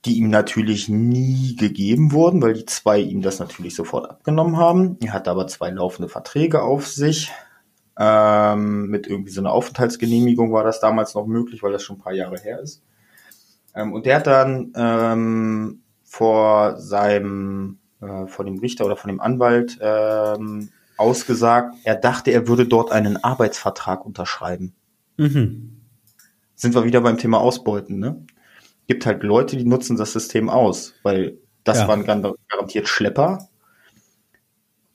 die 0.06 0.18
ihm 0.18 0.30
natürlich 0.30 0.89
nie 0.89 1.56
gegeben 1.56 2.12
wurden, 2.12 2.41
weil 2.41 2.54
die 2.54 2.66
zwei 2.66 2.99
ihm 2.99 3.22
das 3.22 3.39
natürlich 3.39 3.76
sofort 3.76 4.10
abgenommen 4.10 4.58
haben. 4.58 4.97
Er 5.01 5.14
hatte 5.14 5.30
aber 5.30 5.47
zwei 5.47 5.70
laufende 5.70 6.10
Verträge 6.10 6.64
auf 6.64 6.88
sich. 6.88 7.32
Ähm, 7.99 8.88
mit 8.88 9.06
irgendwie 9.06 9.32
so 9.32 9.39
einer 9.41 9.51
Aufenthaltsgenehmigung 9.51 10.51
war 10.51 10.64
das 10.64 10.80
damals 10.80 11.14
noch 11.14 11.28
möglich, 11.28 11.62
weil 11.62 11.72
das 11.72 11.84
schon 11.84 11.97
ein 11.97 12.01
paar 12.01 12.14
Jahre 12.14 12.39
her 12.39 12.60
ist. 12.60 12.82
Ähm, 13.76 13.93
und 13.93 14.08
der 14.08 14.16
hat 14.16 14.26
dann 14.26 14.74
ähm, 14.76 15.83
vor 16.14 16.80
seinem, 16.80 17.80
äh, 17.99 18.28
vor 18.28 18.45
dem 18.45 18.59
Richter 18.59 18.86
oder 18.86 18.95
von 18.95 19.07
dem 19.07 19.20
Anwalt 19.20 19.80
ähm, 19.82 20.70
ausgesagt, 20.95 21.74
er 21.86 21.95
dachte, 21.95 22.30
er 22.30 22.47
würde 22.47 22.68
dort 22.68 22.91
einen 22.91 23.18
Arbeitsvertrag 23.24 24.05
unterschreiben. 24.05 24.76
Mhm. 25.18 25.82
Sind 26.53 26.76
wir 26.76 26.84
wieder 26.84 27.01
beim 27.01 27.18
Thema 27.18 27.39
Ausbeuten, 27.39 27.97
ne? 27.97 28.24
Gibt 28.88 29.07
halt 29.07 29.24
Leute, 29.24 29.57
die 29.57 29.66
nutzen 29.66 29.97
das 29.97 30.14
System 30.14 30.49
aus, 30.51 30.93
weil 31.01 31.39
das 31.64 31.80
Ja. 31.80 31.88
waren 31.88 32.05
gar- 32.05 32.36
garantiert 32.47 32.88
Schlepper, 32.88 33.49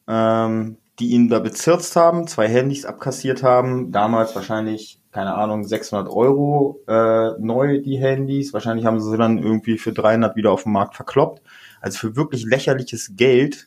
ähm, 0.07 0.77
die 1.01 1.09
ihn 1.09 1.29
da 1.29 1.41
bezirzt 1.41 1.97
haben, 1.97 2.29
zwei 2.29 2.47
Handys 2.47 2.85
abkassiert 2.85 3.43
haben, 3.43 3.91
damals 3.91 4.37
wahrscheinlich, 4.37 4.98
keine 5.13 5.35
Ahnung, 5.35 5.65
600 5.65 6.09
Euro 6.09 6.81
äh, 6.87 7.31
neu 7.39 7.81
die 7.81 7.99
Handys, 7.99 8.53
wahrscheinlich 8.53 8.87
haben 8.87 9.01
sie 9.01 9.11
sie 9.11 9.17
dann 9.17 9.39
irgendwie 9.39 9.79
für 9.79 9.93
300 9.93 10.37
wieder 10.37 10.53
auf 10.53 10.65
dem 10.65 10.73
Markt 10.73 10.97
verkloppt. 10.97 11.43
Also 11.81 11.99
für 11.99 12.17
wirklich 12.17 12.45
lächerliches 12.45 13.13
Geld 13.17 13.67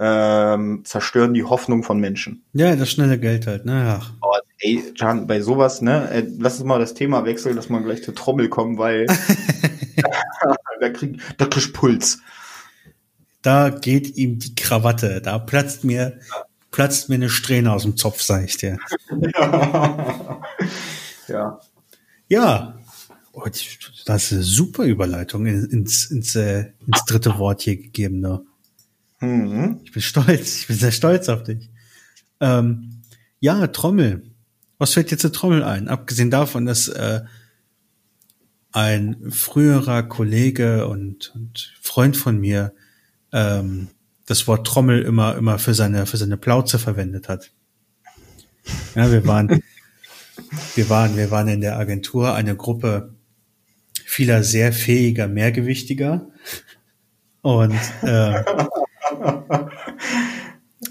ähm, 0.00 0.82
zerstören 0.84 1.34
die 1.34 1.44
Hoffnung 1.44 1.82
von 1.84 2.00
Menschen. 2.00 2.42
Ja, 2.52 2.74
das 2.74 2.90
schnelle 2.90 3.18
Geld 3.18 3.46
halt, 3.46 3.64
ne? 3.64 3.98
Ach. 4.00 4.12
Oh, 4.22 4.34
ey, 4.58 4.82
Can, 4.98 5.26
bei 5.26 5.40
sowas, 5.40 5.82
ne, 5.82 6.10
äh, 6.10 6.26
lass 6.38 6.58
uns 6.58 6.64
mal 6.64 6.80
das 6.80 6.94
Thema 6.94 7.24
wechseln, 7.24 7.54
dass 7.54 7.68
man 7.68 7.84
gleich 7.84 8.02
zur 8.02 8.14
Trommel 8.14 8.48
kommen, 8.48 8.76
weil 8.76 9.06
da 10.80 10.88
krieg, 10.90 11.20
da 11.38 11.46
krieg 11.46 11.64
ich 11.64 11.72
Puls. 11.72 12.18
Da 13.42 13.68
geht 13.68 14.16
ihm 14.16 14.38
die 14.38 14.54
Krawatte, 14.54 15.20
da 15.20 15.38
platzt 15.38 15.84
mir, 15.84 16.18
platzt 16.74 17.08
mir 17.08 17.14
eine 17.14 17.30
Strähne 17.30 17.72
aus 17.72 17.82
dem 17.82 17.96
Zopf, 17.96 18.20
sag 18.20 18.44
ich 18.44 18.56
dir. 18.56 18.78
ja. 21.28 21.60
Ja. 22.28 22.78
Oh, 23.32 23.46
die- 23.46 23.60
das 24.06 24.24
ist 24.24 24.32
eine 24.32 24.42
super 24.42 24.82
Überleitung 24.84 25.46
in- 25.46 25.66
ins, 25.70 26.06
ins, 26.06 26.34
äh, 26.34 26.72
ins 26.86 27.04
dritte 27.06 27.38
Wort 27.38 27.62
hier 27.62 27.76
gegeben, 27.76 28.18
ne? 28.20 28.42
Mhm. 29.20 29.80
Ich 29.84 29.92
bin 29.92 30.02
stolz, 30.02 30.58
ich 30.62 30.66
bin 30.66 30.76
sehr 30.76 30.90
stolz 30.90 31.28
auf 31.28 31.44
dich. 31.44 31.70
Ähm, 32.40 33.02
ja, 33.38 33.68
Trommel. 33.68 34.24
Was 34.78 34.94
fällt 34.94 35.12
dir 35.12 35.18
zur 35.18 35.32
Trommel 35.32 35.62
ein? 35.62 35.86
Abgesehen 35.88 36.30
davon, 36.32 36.66
dass 36.66 36.88
äh, 36.88 37.22
ein 38.72 39.30
früherer 39.30 40.02
Kollege 40.02 40.88
und, 40.88 41.32
und 41.36 41.72
Freund 41.80 42.16
von 42.16 42.40
mir 42.40 42.74
ähm, 43.32 43.88
das 44.26 44.46
Wort 44.46 44.66
Trommel 44.66 45.02
immer 45.02 45.36
immer 45.36 45.58
für 45.58 45.74
seine 45.74 46.06
für 46.06 46.16
seine 46.16 46.36
Plauze 46.36 46.78
verwendet 46.78 47.28
hat. 47.28 47.50
Ja, 48.94 49.10
wir 49.10 49.26
waren 49.26 49.48
wir 50.74 50.88
waren 50.88 51.16
wir 51.16 51.30
waren 51.30 51.48
in 51.48 51.60
der 51.60 51.78
Agentur 51.78 52.34
eine 52.34 52.56
Gruppe 52.56 53.14
vieler 54.04 54.42
sehr 54.44 54.72
fähiger 54.72 55.28
Mehrgewichtiger 55.28 56.28
und 57.44 57.78
äh, 58.02 58.42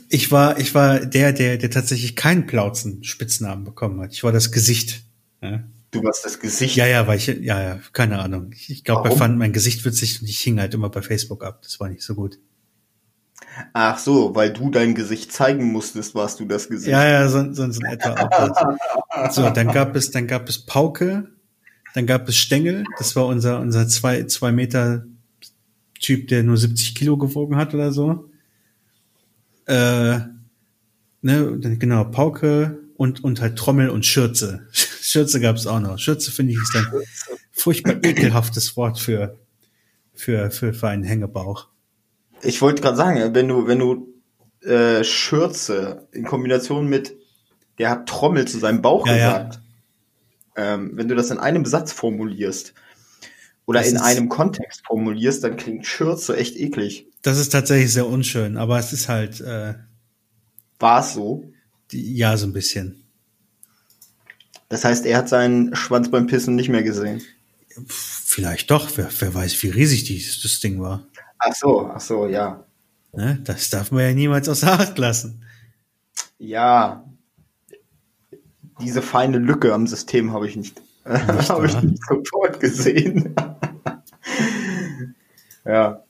ich 0.09 0.31
war, 0.31 0.59
ich 0.59 0.75
war 0.75 0.99
der, 0.99 1.33
der, 1.33 1.57
der 1.57 1.71
tatsächlich 1.71 2.15
keinen 2.15 2.45
Plauzen-Spitznamen 2.45 3.63
bekommen 3.63 3.99
hat. 4.01 4.13
Ich 4.13 4.23
war 4.23 4.31
das 4.31 4.51
Gesicht. 4.51 5.03
Ja, 5.41 5.63
Du 5.89 6.07
hast 6.07 6.23
das 6.23 6.39
Gesicht. 6.39 6.75
ja, 6.75 6.85
ja 6.85 7.07
weil 7.07 7.17
ich, 7.17 7.25
ja, 7.27 7.61
ja, 7.61 7.79
keine 7.91 8.19
Ahnung. 8.19 8.51
Ich, 8.53 8.69
ich 8.69 8.83
glaube, 8.83 9.09
er 9.09 9.15
fand 9.15 9.37
mein 9.37 9.53
Gesicht 9.53 9.83
witzig 9.85 10.21
und 10.21 10.27
ich 10.27 10.39
hing 10.39 10.59
halt 10.59 10.73
immer 10.73 10.89
bei 10.89 11.01
Facebook 11.01 11.43
ab. 11.43 11.61
Das 11.63 11.79
war 11.79 11.89
nicht 11.89 12.03
so 12.03 12.13
gut. 12.13 12.39
Ach 13.73 13.97
so, 13.97 14.35
weil 14.35 14.51
du 14.53 14.69
dein 14.69 14.95
Gesicht 14.95 15.31
zeigen 15.31 15.71
musstest, 15.71 16.15
warst 16.15 16.39
du 16.39 16.45
das 16.45 16.69
Gesicht. 16.69 16.91
Ja, 16.91 17.07
ja, 17.07 17.27
so, 17.29 17.53
so, 17.53 17.71
so 17.71 17.79
in 17.81 17.85
etwa 17.85 18.13
auch. 18.13 18.77
So, 19.31 19.49
dann 19.49 19.67
gab 19.67 19.95
es, 19.95 20.09
dann 20.09 20.27
gab 20.27 20.49
es 20.49 20.65
Pauke, 20.65 21.29
dann 21.93 22.07
gab 22.07 22.27
es 22.27 22.35
Stängel. 22.35 22.83
Das 22.97 23.15
war 23.15 23.27
unser, 23.27 23.59
unser 23.59 23.87
zwei, 23.87 24.23
zwei 24.23 24.51
Meter 24.51 25.05
Typ, 25.99 26.27
der 26.27 26.43
nur 26.43 26.57
70 26.57 26.95
Kilo 26.95 27.17
gewogen 27.17 27.55
hat 27.55 27.73
oder 27.73 27.91
so. 27.91 28.29
Äh, 29.67 30.19
ne, 31.21 31.59
genau, 31.79 32.03
Pauke 32.05 32.79
und, 32.97 33.23
und 33.23 33.39
halt 33.39 33.57
Trommel 33.57 33.89
und 33.89 34.05
Schürze. 34.05 34.67
Schürze 34.73 35.39
gab 35.39 35.55
es 35.55 35.67
auch 35.67 35.79
noch. 35.79 35.97
Schürze 35.99 36.31
finde 36.31 36.53
ich 36.53 36.59
ist 36.59 36.75
ein 36.75 36.87
furchtbar 37.51 38.03
ekelhaftes 38.03 38.75
Wort 38.75 38.99
für, 38.99 39.37
für, 40.13 40.51
für, 40.51 40.73
für 40.73 40.87
einen 40.89 41.03
Hängebauch. 41.03 41.69
Ich 42.43 42.61
wollte 42.61 42.81
gerade 42.81 42.97
sagen, 42.97 43.33
wenn 43.35 43.47
du, 43.47 43.67
wenn 43.67 43.79
du 43.79 44.13
äh, 44.61 45.03
Schürze 45.03 46.07
in 46.11 46.25
Kombination 46.25 46.87
mit 46.87 47.15
der 47.79 47.89
hat 47.89 48.07
Trommel 48.07 48.47
zu 48.47 48.59
seinem 48.59 48.81
Bauch 48.81 49.07
Ja, 49.07 49.15
ja. 49.15 49.37
gesagt, 49.39 49.59
Ähm, 50.55 50.91
wenn 50.93 51.07
du 51.07 51.15
das 51.15 51.31
in 51.31 51.39
einem 51.39 51.65
Satz 51.65 51.91
formulierst 51.91 52.73
oder 53.65 53.79
Das 53.79 53.89
in 53.89 53.97
einem 53.97 54.29
Kontext 54.29 54.85
formulierst, 54.85 55.43
dann 55.43 55.57
klingt 55.57 55.87
Schürze 55.87 56.37
echt 56.37 56.55
eklig. 56.55 57.07
Das 57.23 57.39
ist 57.39 57.49
tatsächlich 57.49 57.91
sehr 57.91 58.05
unschön, 58.05 58.57
aber 58.57 58.77
es 58.77 58.93
ist 58.93 59.09
halt, 59.09 59.41
äh, 59.41 59.73
War 60.79 60.99
es 60.99 61.13
so? 61.13 61.51
die, 61.91 62.15
ja, 62.15 62.37
so 62.37 62.45
ein 62.45 62.53
bisschen. 62.53 63.03
Das 64.69 64.85
heißt, 64.85 65.05
er 65.05 65.17
hat 65.17 65.29
seinen 65.29 65.75
Schwanz 65.75 66.11
beim 66.11 66.27
Pissen 66.27 66.55
nicht 66.55 66.69
mehr 66.69 66.83
gesehen. 66.83 67.21
Vielleicht 67.87 68.69
doch, 68.69 68.91
wer, 68.95 69.09
wer 69.19 69.33
weiß, 69.33 69.61
wie 69.63 69.69
riesig 69.69 70.03
dieses, 70.03 70.41
das 70.41 70.59
Ding 70.59 70.79
war. 70.79 71.07
Ach 71.45 71.53
so, 71.53 71.91
ach 71.93 71.99
so, 71.99 72.27
ja. 72.27 72.63
Ne? 73.11 73.39
Das 73.43 73.69
darf 73.69 73.91
man 73.91 74.03
ja 74.03 74.13
niemals 74.13 74.47
außer 74.47 74.71
Acht 74.71 74.97
lassen. 74.97 75.43
Ja. 76.37 77.03
Diese 78.81 79.01
feine 79.01 79.37
Lücke 79.37 79.73
am 79.73 79.85
System 79.85 80.31
habe 80.31 80.47
ich 80.47 80.55
nicht, 80.55 80.81
habe 81.05 81.67
ich 81.67 81.81
nicht 81.81 82.03
sofort 82.07 82.59
gesehen. 82.59 83.35
ja. 85.65 86.03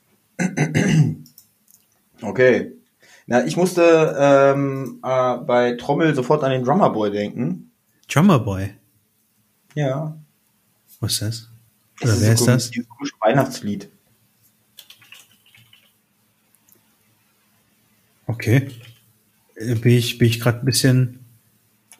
Okay. 2.21 2.73
Na, 3.25 3.45
ich 3.45 3.57
musste 3.57 4.15
ähm, 4.19 4.99
äh, 5.03 5.37
bei 5.37 5.75
Trommel 5.77 6.13
sofort 6.13 6.43
an 6.43 6.51
den 6.51 6.63
Drummerboy 6.63 7.09
denken. 7.11 7.71
Drummer 8.07 8.39
Boy. 8.39 8.75
Ja. 9.75 10.15
Was 10.99 11.13
ist 11.13 11.21
das? 11.21 11.49
Oder 12.01 12.21
wer 12.21 12.33
ist 12.33 12.39
so 12.39 12.45
das? 12.47 12.69
Dieses 12.69 12.87
komische 12.89 13.15
Weihnachtslied. 13.19 13.89
Okay. 18.27 18.69
Äh, 19.55 19.75
Bin 19.75 19.91
ich, 19.93 20.17
bin 20.17 20.27
ich 20.27 20.39
gerade 20.39 20.59
ein 20.59 20.65
bisschen. 20.65 21.19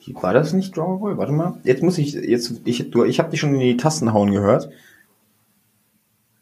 War 0.07 0.33
das 0.33 0.51
nicht 0.53 0.75
Drummerboy? 0.75 1.17
Warte 1.17 1.31
mal. 1.31 1.59
Jetzt 1.63 1.81
muss 1.81 1.97
ich, 1.97 2.13
jetzt, 2.13 2.61
ich, 2.65 2.91
du, 2.91 3.05
ich 3.05 3.19
habe 3.19 3.29
dich 3.29 3.39
schon 3.39 3.53
in 3.53 3.61
die 3.61 3.77
Tasten 3.77 4.11
hauen 4.13 4.31
gehört. 4.31 4.69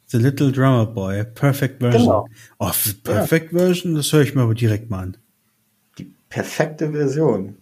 The 0.08 0.18
Little 0.18 0.52
Drummer 0.52 0.88
Boy, 0.88 1.24
Perfect 1.24 1.80
Version. 1.80 2.02
Genau. 2.02 2.28
Oh, 2.60 2.72
Perfect 3.04 3.52
Version, 3.52 3.96
das 3.96 4.12
höre 4.12 4.22
ich 4.22 4.36
mir 4.36 4.42
aber 4.42 4.56
direkt 4.56 4.90
mal 4.90 5.04
an. 5.04 5.18
Die 5.98 6.12
perfekte 6.28 6.92
Version. 6.92 7.56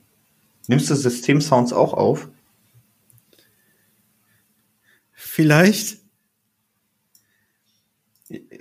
Nimmst 0.68 0.90
du 0.90 0.96
Systemsounds 0.96 1.74
auch 1.74 1.94
auf? 1.94 2.30
Vielleicht? 5.12 6.00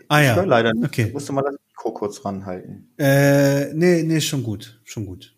Ah 0.09 0.21
Ich 0.21 0.29
höre 0.29 0.37
ja. 0.37 0.45
leider 0.45 0.75
nicht. 0.75 0.85
Okay. 0.87 1.11
Musst 1.13 1.29
du 1.29 1.33
mal 1.33 1.43
das 1.43 1.57
Mikro 1.79 1.93
kurz 1.93 2.25
ranhalten. 2.25 2.89
Äh, 2.99 3.73
nee, 3.75 4.03
nee, 4.03 4.21
schon 4.21 4.43
gut. 4.43 4.81
Schon 4.85 5.07
gut. 5.07 5.37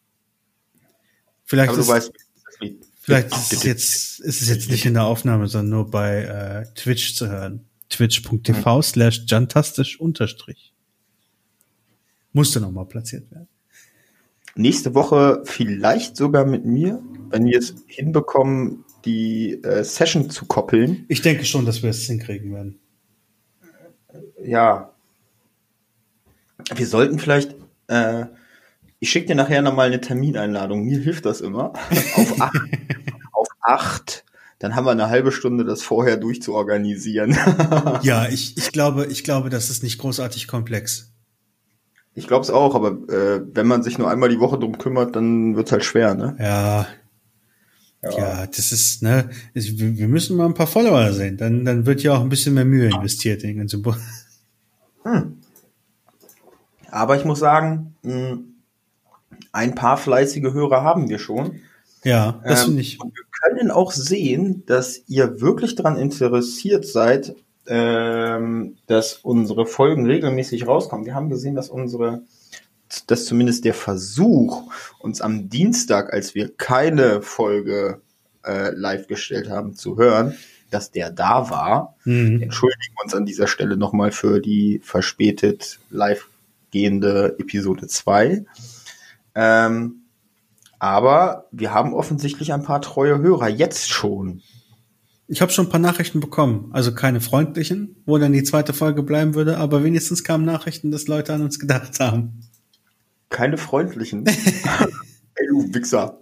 Vielleicht 1.45 1.69
Aber 1.71 1.77
du 1.77 1.83
ist, 1.83 1.89
weißt. 1.89 2.13
Vielleicht 3.03 3.33
ist 3.33 3.53
es 3.53 3.63
jetzt, 3.63 4.21
ist 4.21 4.43
es 4.43 4.49
jetzt 4.49 4.71
nicht 4.71 4.85
in 4.87 4.95
der 4.95 5.05
Aufnahme, 5.05 5.49
sondern 5.49 5.71
nur 5.71 5.91
bei 5.91 6.23
äh, 6.23 6.75
Twitch 6.75 7.15
zu 7.15 7.29
hören. 7.29 7.67
Twitch.tv 7.89 8.83
slash 8.83 9.25
jantastisch 9.27 9.99
unterstrich. 9.99 10.73
Musste 12.33 12.61
nochmal 12.61 12.87
platziert 12.87 13.31
werden. 13.31 13.49
Nächste 14.55 14.95
Woche 14.95 15.43
vielleicht 15.45 16.17
sogar 16.17 16.45
mit 16.45 16.65
mir, 16.65 17.03
wenn 17.31 17.47
wir 17.47 17.59
es 17.59 17.75
hinbekommen, 17.87 18.85
die 19.05 19.55
äh, 19.63 19.83
Session 19.83 20.31
zu 20.31 20.45
koppeln. 20.47 21.05
Ich 21.09 21.23
denke 21.23 21.45
schon, 21.45 21.65
dass 21.67 21.83
wir 21.83 21.91
es 21.91 22.03
hinkriegen 22.03 22.53
werden. 22.53 22.79
Ja. 24.45 24.95
Wir 26.75 26.87
sollten 26.87 27.19
vielleicht, 27.19 27.55
äh, 27.89 28.27
ich 28.99 29.11
schicke 29.11 29.27
dir 29.29 29.35
nachher 29.35 29.63
nochmal 29.63 29.87
eine 29.87 30.01
Termineinladung. 30.01 30.85
Mir 30.85 30.99
hilft 30.99 31.25
das 31.27 31.41
immer. 31.41 31.73
auf 32.17 32.41
acht. 32.41 32.57
auf 33.33 33.49
acht. 33.63 34.25
Dann 34.59 34.75
haben 34.77 34.85
wir 34.85 34.91
eine 34.91 35.09
halbe 35.09 35.33
Stunde, 35.33 35.65
das 35.65 35.83
vorher 35.83 36.17
durchzuorganisieren. 36.19 37.37
Ja, 38.03 38.29
ich, 38.29 38.57
ich 38.59 38.73
glaube, 38.73 39.07
ich 39.07 39.25
glaube, 39.25 39.49
das 39.51 39.71
ist 39.71 39.83
nicht 39.83 39.99
großartig 39.99 40.49
komplex. 40.49 41.13
ich 42.15 42.27
glaube 42.27 42.43
es 42.45 42.51
auch, 42.51 42.75
aber 42.75 42.91
äh, 43.13 43.41
wenn 43.55 43.67
man 43.67 43.83
sich 43.83 43.97
nur 43.99 44.11
einmal 44.11 44.29
die 44.29 44.39
Woche 44.41 44.59
drum 44.59 44.77
kümmert, 44.77 45.17
dann 45.17 45.57
wird's 45.57 45.73
halt 45.73 45.85
schwer, 45.85 46.15
ne? 46.15 46.37
Ja. 46.39 46.87
Ja, 48.03 48.47
das 48.47 48.73
ist, 48.73 49.03
ne, 49.03 49.29
es- 49.53 49.79
wir 49.79 50.09
müssen 50.09 50.37
mal 50.37 50.47
ein 50.47 50.55
paar 50.55 50.67
Follower 50.67 51.13
sehen. 51.13 51.37
Dann, 51.37 51.65
dann 51.67 51.85
wird 51.85 52.03
ja 52.03 52.15
auch 52.15 52.23
ein 52.23 52.31
bisschen 52.31 52.55
mehr 52.55 52.65
Mühe 52.65 52.89
investiert 52.89 53.43
in 53.43 53.49
den 53.51 53.59
ganzen 53.59 53.83
Bo 53.83 53.95
Aber 56.91 57.17
ich 57.17 57.25
muss 57.25 57.39
sagen, 57.39 57.95
mh, 58.03 58.39
Ein 59.53 59.75
paar 59.75 59.97
fleißige 59.97 60.53
Hörer 60.53 60.83
haben 60.83 61.09
wir 61.09 61.19
schon. 61.19 61.61
Ja, 62.05 62.41
das 62.45 62.61
Ähm, 62.61 62.67
finde 62.67 62.81
ich. 62.83 63.01
Und 63.01 63.15
wir 63.15 63.25
können 63.43 63.71
auch 63.71 63.93
sehen, 63.93 64.65
dass 64.67 65.03
ihr 65.09 65.41
wirklich 65.41 65.75
daran 65.75 65.97
interessiert 65.97 66.87
seid, 66.87 67.35
ähm, 67.67 68.77
dass 68.87 69.15
unsere 69.15 69.67
Folgen 69.67 70.07
regelmäßig 70.07 70.67
rauskommen. 70.67 71.07
Wir 71.07 71.15
haben 71.15 71.31
gesehen, 71.31 71.55
dass 71.55 71.69
unsere, 71.69 72.23
dass 73.07 73.25
zumindest 73.27 73.65
der 73.65 73.75
Versuch, 73.75 74.73
uns 74.99 75.21
am 75.21 75.49
Dienstag, 75.49 76.13
als 76.13 76.35
wir 76.35 76.55
keine 76.57 77.23
Folge 77.23 78.01
äh, 78.45 78.71
live 78.71 79.07
gestellt 79.07 79.49
haben, 79.51 79.75
zu 79.75 79.97
hören, 79.97 80.35
dass 80.71 80.91
der 80.91 81.11
da 81.11 81.51
war. 81.51 81.97
Mhm. 82.05 82.43
Entschuldigen 82.43 82.95
uns 83.03 83.15
an 83.15 83.27
dieser 83.27 83.47
Stelle 83.47 83.77
nochmal 83.77 84.13
für 84.13 84.41
die 84.41 84.81
verspätet 84.83 85.79
live 85.91 86.29
gehende 86.71 87.37
Episode 87.39 87.87
2. 87.87 88.45
Ähm, 89.35 90.03
aber 90.79 91.47
wir 91.53 91.75
haben 91.75 91.95
offensichtlich 91.95 92.53
ein 92.53 92.63
paar 92.63 92.81
treue 92.81 93.19
Hörer 93.19 93.49
jetzt 93.49 93.91
schon. 93.91 94.43
Ich 95.29 95.41
habe 95.43 95.53
schon 95.53 95.67
ein 95.67 95.71
paar 95.71 95.81
Nachrichten 95.81 96.21
bekommen. 96.21 96.71
Also 96.73 96.93
keine 96.93 97.21
freundlichen, 97.21 97.97
wo 98.07 98.19
dann 98.19 98.33
die 98.33 98.43
zweite 98.43 98.73
Folge 98.73 99.03
bleiben 99.03 99.35
würde, 99.35 99.59
aber 99.59 99.85
wenigstens 99.85 100.25
kamen 100.25 100.45
Nachrichten, 100.45 100.91
dass 100.91 101.07
Leute 101.07 101.35
an 101.35 101.43
uns 101.43 101.59
gedacht 101.59 102.01
haben. 102.01 102.41
Keine 103.29 103.59
freundlichen. 103.59 104.27
Ey, 105.35 105.47
du 105.49 105.73
Wichser. 105.73 106.19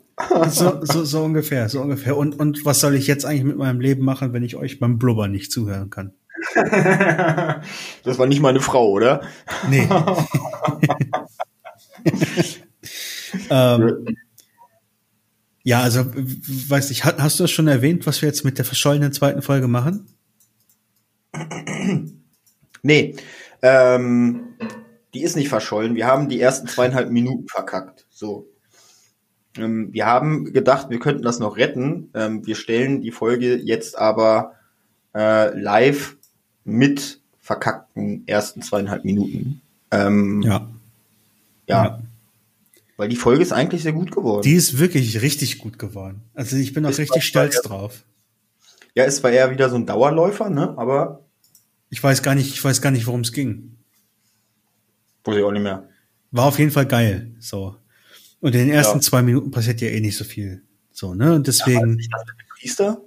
So, 0.51 0.85
so, 0.85 1.05
so 1.05 1.25
ungefähr, 1.25 1.69
so 1.69 1.81
ungefähr. 1.81 2.17
Und, 2.17 2.39
und 2.39 2.65
was 2.65 2.81
soll 2.81 2.97
ich 2.97 3.07
jetzt 3.07 3.25
eigentlich 3.25 3.45
mit 3.45 3.57
meinem 3.57 3.81
Leben 3.81 4.05
machen, 4.05 4.33
wenn 4.33 4.43
ich 4.43 4.57
euch 4.57 4.81
beim 4.81 4.99
Blubber 4.99 5.29
nicht 5.29 5.53
zuhören 5.53 5.91
kann? 5.91 6.13
Das 8.05 8.19
war 8.19 8.27
nicht 8.27 8.41
meine 8.41 8.61
Frau, 8.61 8.91
oder? 8.91 9.23
Nee. 9.69 9.89
ähm, 13.51 14.17
ja, 15.63 15.83
also, 15.83 16.07
weiß 16.07 16.91
ich, 16.91 17.05
hast, 17.05 17.19
hast 17.19 17.39
du 17.39 17.45
das 17.45 17.51
schon 17.51 17.69
erwähnt, 17.69 18.07
was 18.07 18.23
wir 18.23 18.29
jetzt 18.29 18.45
mit 18.45 18.57
der 18.59 18.65
verschollenen 18.65 19.13
zweiten 19.13 19.43
Folge 19.43 19.69
machen? 19.69 20.09
Nee. 22.83 23.17
Ähm, 23.61 24.55
die 25.15 25.23
ist 25.23 25.35
nicht 25.35 25.49
verschollen. 25.49 25.97
Wir 25.97 26.07
haben 26.07 26.29
die 26.29 26.41
ersten 26.41 26.69
zweieinhalb 26.69 27.11
Minuten 27.11 27.49
verkackt. 27.49 28.07
So. 28.09 28.49
Ähm, 29.57 29.93
wir 29.93 30.07
haben 30.07 30.53
gedacht, 30.53 30.91
wir 30.91 31.01
könnten 31.01 31.23
das 31.23 31.39
noch 31.39 31.57
retten. 31.57 32.11
Ähm, 32.15 32.47
wir 32.47 32.55
stellen 32.55 33.01
die 33.01 33.11
Folge 33.11 33.57
jetzt 33.57 33.99
aber 33.99 34.53
äh, 35.15 35.59
live 35.59 36.18
mit 36.69 37.21
verkackten 37.41 38.27
ersten 38.27 38.63
zweieinhalb 38.63 39.05
Minuten. 39.05 39.63
Ähm, 39.91 40.43
ja. 40.43 40.69
Ja. 41.67 42.03
Weil 42.97 43.09
die 43.09 43.17
Folge 43.17 43.43
ist 43.43 43.53
eigentlich 43.53 43.83
sehr 43.83 43.93
gut 43.93 44.11
geworden. 44.11 44.43
Die 44.43 44.55
ist 44.55 44.79
wirklich 44.79 45.23
richtig 45.23 45.59
gut 45.59 45.79
geworden. 45.79 46.23
Also 46.35 46.57
ich 46.57 46.73
bin 46.75 46.85
auch 46.85 46.91
Ist 46.91 46.99
richtig 46.99 47.25
stolz 47.25 47.63
drauf. 47.63 48.05
ja, 48.95 49.05
es 49.05 49.23
war 49.23 49.31
eher 49.31 49.51
wieder 49.51 49.71
so 49.71 49.77
ein 49.77 49.87
Dauerläufer, 49.87 50.51
ne? 50.51 50.75
Aber 50.77 51.25
Ich 51.91 52.03
weiß 52.03 52.23
gar 52.23 52.35
nicht, 52.35 52.53
ich 52.53 52.63
weiß 52.63 52.83
gar 52.83 52.91
nicht, 52.91 53.07
worum 53.07 53.21
es 53.21 53.33
ging. 53.33 53.77
weiß 55.25 55.37
ich 55.37 55.43
auch 55.45 55.53
nicht 55.53 55.63
mehr. 55.63 55.89
War 56.31 56.47
auf 56.47 56.59
jeden 56.59 56.71
Fall 56.71 56.87
geil. 56.87 57.35
So. 57.39 57.77
Und 58.41 58.55
in 58.55 58.67
den 58.67 58.71
ersten 58.71 58.99
Ja. 58.99 59.03
zwei 59.03 59.23
Minuten 59.23 59.51
passiert 59.51 59.81
ja 59.81 59.89
eh 59.89 60.01
nicht 60.01 60.17
so 60.17 60.25
viel. 60.25 60.63
So, 60.93 61.15
ne? 61.15 61.35
Und 61.35 61.47
deswegen. 61.47 61.99
Ich 61.99 62.11
dachte, 62.11 62.33
der 62.39 62.45
Priester? 62.61 63.01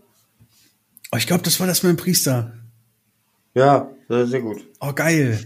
Oh, 1.12 1.18
ich 1.18 1.28
glaube, 1.28 1.44
das 1.44 1.60
war 1.60 1.68
das 1.68 1.84
mit 1.84 1.90
dem 1.92 1.98
Priester. 1.98 2.54
Ja, 3.54 3.90
das 4.08 4.26
ist 4.26 4.32
sehr 4.32 4.42
gut. 4.42 4.66
Oh, 4.80 4.94
geil. 4.94 5.40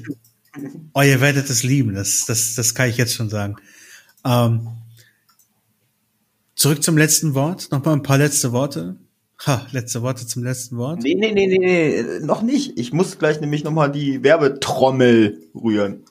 Oh, 0.93 1.01
ihr 1.01 1.21
werdet 1.21 1.49
es 1.49 1.63
lieben. 1.63 1.95
Das, 1.95 2.25
das, 2.25 2.55
das 2.55 2.75
kann 2.75 2.89
ich 2.89 2.97
jetzt 2.97 3.13
schon 3.13 3.29
sagen. 3.29 3.55
Ähm, 4.23 4.67
zurück 6.55 6.83
zum 6.83 6.97
letzten 6.97 7.33
Wort. 7.33 7.69
Nochmal 7.71 7.95
ein 7.95 8.03
paar 8.03 8.17
letzte 8.17 8.51
Worte. 8.51 8.95
Ha, 9.45 9.67
letzte 9.71 10.01
Worte 10.01 10.25
zum 10.25 10.43
letzten 10.43 10.77
Wort. 10.77 11.01
Nee, 11.03 11.15
nee, 11.15 11.33
nee, 11.33 11.47
nee, 11.47 11.57
nee, 11.57 12.19
noch 12.21 12.41
nicht. 12.41 12.79
Ich 12.79 12.93
muss 12.93 13.19
gleich 13.19 13.41
nämlich 13.41 13.63
nochmal 13.63 13.91
die 13.91 14.23
Werbetrommel 14.23 15.41
rühren. 15.53 16.05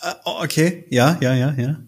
Äh, 0.00 0.14
oh, 0.24 0.42
okay. 0.42 0.84
Ja, 0.90 1.18
ja, 1.20 1.34
ja, 1.34 1.54
ja. 1.56 1.80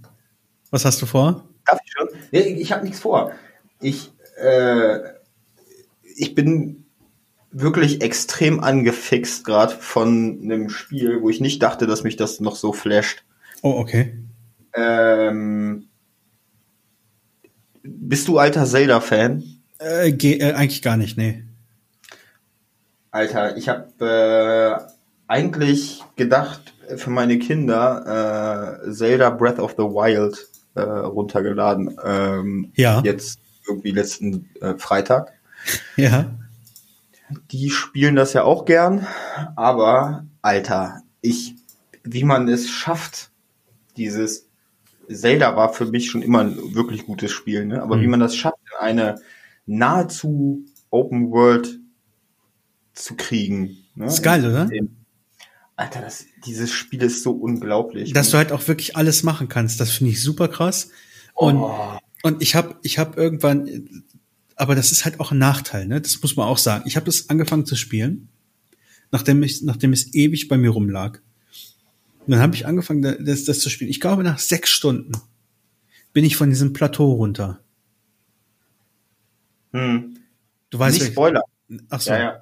Was 0.71 0.85
hast 0.85 1.01
du 1.01 1.07
vor? 1.07 1.49
Darf 1.65 1.79
ich 1.85 1.93
schon? 1.93 2.09
Nee, 2.33 2.41
ich 2.41 2.73
habe 2.73 2.85
nichts 2.85 2.99
vor. 2.99 3.33
Ich, 3.81 4.11
äh, 4.37 4.99
ich 6.17 6.35
bin 6.35 6.80
wirklich 7.53 8.03
extrem 8.03 8.61
angefixt 8.61 9.45
gerade 9.45 9.75
von 9.75 10.41
einem 10.43 10.71
Spiel, 10.71 11.21
wo 11.23 11.31
ich 11.31 11.41
nicht 11.41 11.63
dachte, 11.63 11.87
dass 11.87 12.05
mich 12.05 12.17
das 12.17 12.41
noch 12.41 12.57
so 12.57 12.73
flasht. 12.73 13.25
Oh, 13.63 13.73
okay. 13.79 14.15
Ähm, 14.75 15.89
bist 17.83 18.29
du 18.29 18.39
alter 18.39 18.67
Zelda-Fan? 18.67 19.43
Äh, 19.81 20.11
äh, 20.11 20.53
eigentlich 20.53 20.83
gar 20.83 20.97
nicht, 20.97 21.17
nee. 21.17 21.43
Alter, 23.11 23.57
ich 23.57 23.69
habe 23.69 23.89
äh, 24.01 24.93
eigentlich 25.27 26.03
gedacht, 26.17 26.75
für 26.97 27.11
meine 27.11 27.39
Kinder 27.39 28.79
äh, 28.87 28.93
Zelda 28.93 29.31
Breath 29.31 29.59
of 29.59 29.73
the 29.73 29.85
Wild 29.85 30.39
äh, 30.75 30.81
runtergeladen. 30.81 31.97
Ähm, 32.05 32.73
Ja. 32.77 33.03
Jetzt 33.05 33.41
irgendwie 33.69 33.91
letzten 33.93 34.49
äh, 34.61 34.75
Freitag. 34.77 35.33
Ja. 35.97 36.31
Die 37.51 37.71
spielen 37.71 38.17
das 38.17 38.33
ja 38.33 38.45
auch 38.45 38.65
gern, 38.65 39.07
aber 39.57 40.27
Alter, 40.43 41.03
ich, 41.21 41.55
wie 42.03 42.25
man 42.25 42.49
es 42.49 42.69
schafft, 42.71 43.31
dieses 43.97 44.49
Zelda 45.09 45.57
war 45.57 45.73
für 45.73 45.87
mich 45.87 46.11
schon 46.11 46.23
immer 46.23 46.41
ein 46.41 46.75
wirklich 46.75 47.05
gutes 47.07 47.33
Spiel, 47.33 47.67
ne? 47.67 47.83
Aber 47.83 47.97
Mhm. 47.97 48.03
wie 48.03 48.07
man 48.09 48.21
das 48.21 48.37
schafft, 48.37 48.59
in 48.73 48.87
eine 48.87 49.21
nahezu 49.67 50.65
Open 50.91 51.31
World 51.31 51.79
zu 52.95 53.15
kriegen. 53.17 53.79
Ne? 53.95 54.07
Ist 54.07 54.23
geil, 54.23 54.45
oder? 54.45 54.69
Alter, 55.77 56.01
das, 56.01 56.27
dieses 56.45 56.73
Spiel 56.73 57.03
ist 57.03 57.23
so 57.23 57.31
unglaublich. 57.33 58.13
Dass 58.13 58.31
du 58.31 58.37
halt 58.39 58.53
auch 58.53 58.67
wirklich 58.69 58.97
alles 58.97 59.23
machen 59.23 59.49
kannst, 59.49 59.81
das 59.81 59.91
finde 59.93 60.13
ich 60.13 60.23
super 60.23 60.49
krass. 60.49 60.91
Und, 61.35 61.57
Oh. 61.57 61.99
und 62.23 62.43
ich 62.43 62.55
habe 62.55 62.77
ich 62.83 62.99
hab 62.99 63.17
irgendwann, 63.17 64.05
aber 64.61 64.75
das 64.75 64.93
ist 64.93 65.05
halt 65.05 65.21
auch 65.21 65.33
ein 65.33 65.39
Nachteil, 65.39 65.87
ne? 65.87 66.01
Das 66.01 66.21
muss 66.23 66.37
man 66.37 66.47
auch 66.47 66.59
sagen. 66.59 66.85
Ich 66.87 66.97
habe 66.97 67.07
das 67.07 67.31
angefangen 67.31 67.67
zu 67.67 67.77
spielen, 67.77 68.29
nachdem 69.11 69.43
ich, 69.43 69.63
nachdem 69.63 69.93
es 69.93 70.15
ewig 70.15 70.49
bei 70.49 70.57
mir 70.57 70.71
rumlag. 70.71 71.21
Und 72.27 72.33
dann 72.33 72.41
habe 72.41 72.55
ich 72.55 72.67
angefangen, 72.67 73.25
das, 73.25 73.45
das 73.45 73.61
zu 73.61 73.71
spielen. 73.71 73.91
Ich 73.91 74.01
glaube, 74.01 74.23
nach 74.23 74.39
sechs 74.39 74.71
Stunden 74.71 75.13
bin 76.13 76.25
ich 76.25 76.37
von 76.37 76.51
diesem 76.51 76.73
Plateau 76.73 77.13
runter. 77.13 77.61
hm. 79.73 80.17
Du 80.71 80.79
weißt 80.79 81.01
Nicht 81.01 81.13
Spoiler. 81.13 81.43
Ach 81.89 82.01
so. 82.01 82.11
Ja, 82.11 82.19
ja. 82.19 82.41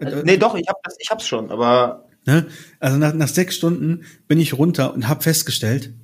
Äh, 0.00 0.22
Nee, 0.24 0.36
doch, 0.38 0.54
ich 0.54 0.66
hab 0.68 0.82
das, 0.82 0.96
ich 0.98 1.10
hab's 1.10 1.26
schon, 1.26 1.50
aber 1.50 2.06
Ne? 2.26 2.46
Also 2.78 2.98
nach, 2.98 3.14
nach 3.14 3.28
sechs 3.28 3.56
Stunden 3.56 4.04
bin 4.28 4.38
ich 4.38 4.54
runter 4.54 4.94
und 4.94 5.08
habe 5.08 5.22
festgestellt, 5.22 5.94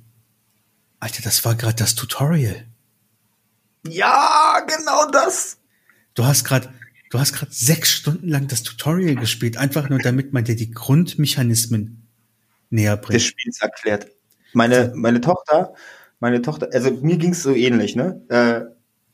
Alter, 0.99 1.21
das 1.21 1.45
war 1.45 1.55
gerade 1.55 1.75
das 1.75 1.95
Tutorial. 1.95 2.65
Ja, 3.89 4.65
genau 4.67 5.09
das. 5.11 5.57
Du 6.13 6.25
hast 6.25 6.43
gerade, 6.43 6.69
du 7.09 7.19
hast 7.19 7.33
gerade 7.33 7.51
sechs 7.51 7.91
Stunden 7.91 8.27
lang 8.27 8.47
das 8.47 8.63
Tutorial 8.63 9.15
gespielt, 9.15 9.57
einfach 9.57 9.89
nur 9.89 9.99
damit 9.99 10.33
man 10.33 10.43
dir 10.43 10.55
die 10.55 10.71
Grundmechanismen 10.71 12.07
näher 12.69 12.97
des 12.97 13.05
bringt. 13.05 13.21
Spiels 13.21 13.61
erklärt. 13.61 14.07
Meine, 14.53 14.91
meine 14.95 15.21
Tochter, 15.21 15.73
meine 16.19 16.41
Tochter, 16.41 16.69
also 16.73 16.91
mir 16.91 17.17
ging's 17.17 17.43
so 17.43 17.53
ähnlich, 17.53 17.95
ne? 17.95 18.21
Äh, 18.29 18.61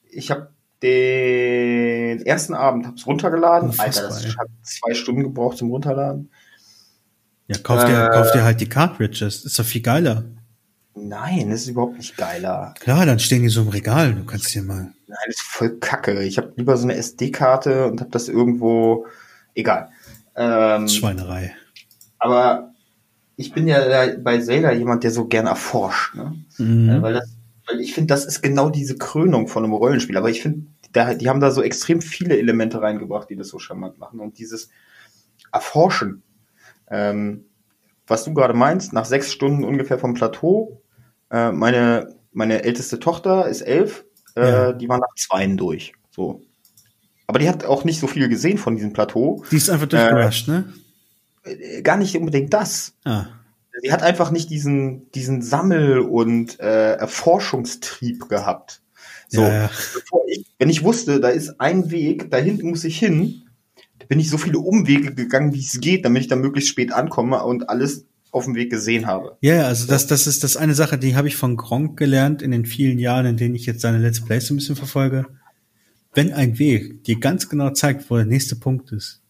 ich 0.10 0.32
habe 0.32 0.54
den 0.82 2.22
ersten 2.26 2.54
Abend 2.54 2.86
hab's 2.86 3.06
runtergeladen. 3.08 3.70
Unfassbar, 3.70 4.12
Alter, 4.12 4.26
das 4.28 4.38
hat 4.38 4.48
zwei 4.64 4.94
Stunden 4.94 5.24
gebraucht 5.24 5.58
zum 5.58 5.72
Runterladen. 5.72 6.30
Ja, 7.48 7.58
kauf 7.58 7.86
dir, 7.86 8.06
Äh. 8.06 8.10
kauf 8.14 8.32
dir 8.32 8.44
halt 8.44 8.62
die 8.62 8.70
Cartridges. 8.70 9.46
Ist 9.46 9.60
doch 9.60 9.66
viel 9.66 9.82
geiler. 9.82 10.26
Nein, 10.96 11.50
das 11.50 11.62
ist 11.62 11.70
überhaupt 11.70 11.98
nicht 11.98 12.18
geiler. 12.18 12.74
Klar, 12.80 13.06
dann 13.06 13.20
stehen 13.20 13.42
die 13.42 13.50
so 13.50 13.62
im 13.62 13.70
Regal. 13.70 14.14
Du 14.14 14.26
kannst 14.26 14.54
dir 14.54 14.62
mal. 14.62 14.94
Nein, 15.08 15.18
das 15.26 15.36
ist 15.36 15.42
voll 15.42 15.80
kacke. 15.80 16.24
Ich 16.24 16.38
habe 16.38 16.54
lieber 16.56 16.78
so 16.78 16.84
eine 16.84 16.96
SD-Karte 16.96 17.88
und 17.88 18.00
habe 18.00 18.12
das 18.12 18.30
irgendwo. 18.30 19.08
Egal. 19.56 19.90
Ähm, 20.36 20.88
Schweinerei. 20.88 21.56
aber 22.20 22.74
ich 23.36 23.54
bin 23.54 23.68
ja 23.68 24.08
bei 24.20 24.40
Zelda 24.40 24.72
jemand, 24.72 25.04
der 25.04 25.12
so 25.12 25.28
gern 25.28 25.48
erforscht, 25.48 26.16
ne? 26.16 26.36
Mhm. 26.58 26.90
Äh, 26.90 27.02
weil, 27.02 27.14
das, 27.14 27.36
weil 27.68 27.80
ich 27.82 27.94
finde, 27.94 28.14
das 28.14 28.26
ist 28.26 28.42
genau 28.42 28.70
diese 28.70 28.98
Krönung 28.98 29.48
von 29.48 29.64
einem 29.64 29.74
Rollenspiel. 29.74 30.18
Aber 30.18 30.30
ich 30.30 30.42
finde, 30.42 30.68
die 30.94 31.30
haben 31.30 31.40
da 31.40 31.52
so 31.52 31.64
extrem 31.64 32.02
viele 32.02 32.38
Elemente 32.38 32.82
reingebracht, 32.82 33.30
die 33.30 33.36
das 33.36 33.48
so 33.48 33.58
charmant 33.60 33.98
machen. 33.98 34.20
Und 34.20 34.38
dieses 34.38 34.70
Erforschen, 35.52 36.22
ähm, 36.90 37.46
was 38.06 38.24
du 38.26 38.34
gerade 38.34 38.54
meinst, 38.54 38.94
nach 38.94 39.06
sechs 39.06 39.32
Stunden 39.32 39.64
ungefähr 39.64 39.98
vom 39.98 40.14
Plateau, 40.14 40.83
äh, 41.34 41.52
meine, 41.52 42.16
meine 42.32 42.64
älteste 42.64 43.00
Tochter 43.00 43.48
ist 43.50 43.62
elf, 43.62 44.06
äh, 44.38 44.42
Ja. 44.42 44.72
die 44.74 44.88
war 44.88 45.00
nach 45.00 45.14
zweien 45.18 45.58
durch. 45.58 45.92
So. 46.12 46.42
Aber 47.28 47.40
die 47.40 47.50
hat 47.50 47.66
auch 47.66 47.84
nicht 47.84 48.00
so 48.00 48.08
viel 48.08 48.30
gesehen 48.30 48.58
von 48.58 48.76
diesem 48.76 48.94
Plateau. 48.94 49.44
Die 49.52 49.58
ist 49.58 49.70
einfach 49.70 49.88
durchgerusht, 49.88 50.48
ne? 50.48 50.72
Äh, 51.44 51.82
Gar 51.82 51.98
nicht 51.98 52.16
unbedingt 52.16 52.54
das. 52.54 52.94
Ah. 53.04 53.26
sie 53.82 53.92
hat 53.92 54.04
einfach 54.04 54.30
nicht 54.32 54.50
diesen, 54.52 55.12
diesen 55.14 55.42
Sammel- 55.42 56.00
und 56.00 56.60
äh, 56.60 56.94
Erforschungstrieb 56.94 58.30
gehabt. 58.30 58.82
So, 59.30 59.42
Ja, 59.42 59.70
ich, 60.28 60.46
wenn 60.60 60.70
ich 60.70 60.84
wusste, 60.84 61.20
da 61.20 61.30
ist 61.30 61.60
ein 61.60 61.90
Weg, 61.90 62.30
da 62.30 62.38
hinten 62.38 62.70
muss 62.70 62.84
ich 62.84 63.00
hin, 63.00 63.42
bin 64.08 64.20
ich 64.20 64.30
so 64.30 64.38
viele 64.38 64.60
Umwege 64.60 65.16
gegangen, 65.16 65.54
wie 65.56 65.60
es 65.62 65.80
geht, 65.82 66.06
damit 66.06 66.22
ich 66.22 66.28
da 66.28 66.36
möglichst 66.36 66.70
spät 66.70 66.92
ankomme 66.92 67.44
und 67.44 67.70
alles 67.70 68.06
auf 68.34 68.46
dem 68.46 68.56
Weg 68.56 68.72
gesehen 68.72 69.06
habe. 69.06 69.38
Ja, 69.42 69.56
ja, 69.56 69.68
also 69.68 69.86
das, 69.86 70.08
das 70.08 70.26
ist 70.26 70.44
das 70.44 70.58
eine 70.58 70.74
Sache, 70.74 70.98
die 70.98 71.16
habe 71.16 71.28
ich 71.28 71.36
von 71.36 71.56
Gronk 71.56 71.98
gelernt 71.98 72.42
in 72.42 72.50
den 72.50 72.66
vielen 72.66 72.98
Jahren, 72.98 73.28
in 73.28 73.38
denen 73.38 73.54
ich 73.54 73.68
jetzt 73.68 73.82
seine 73.82 74.00
Let's 74.00 74.26
Plays 74.26 74.48
so 74.48 74.56
ein 74.56 74.58
bisschen 74.58 74.76
verfolge. 74.76 75.28
Wenn 76.16 76.34
ein 76.34 76.58
Weg 76.58 77.04
dir 77.04 77.20
ganz 77.20 77.48
genau 77.48 77.70
zeigt, 77.70 78.10
wo 78.10 78.16
der 78.16 78.26
nächste 78.26 78.56
Punkt 78.56 78.92
ist, 78.92 79.22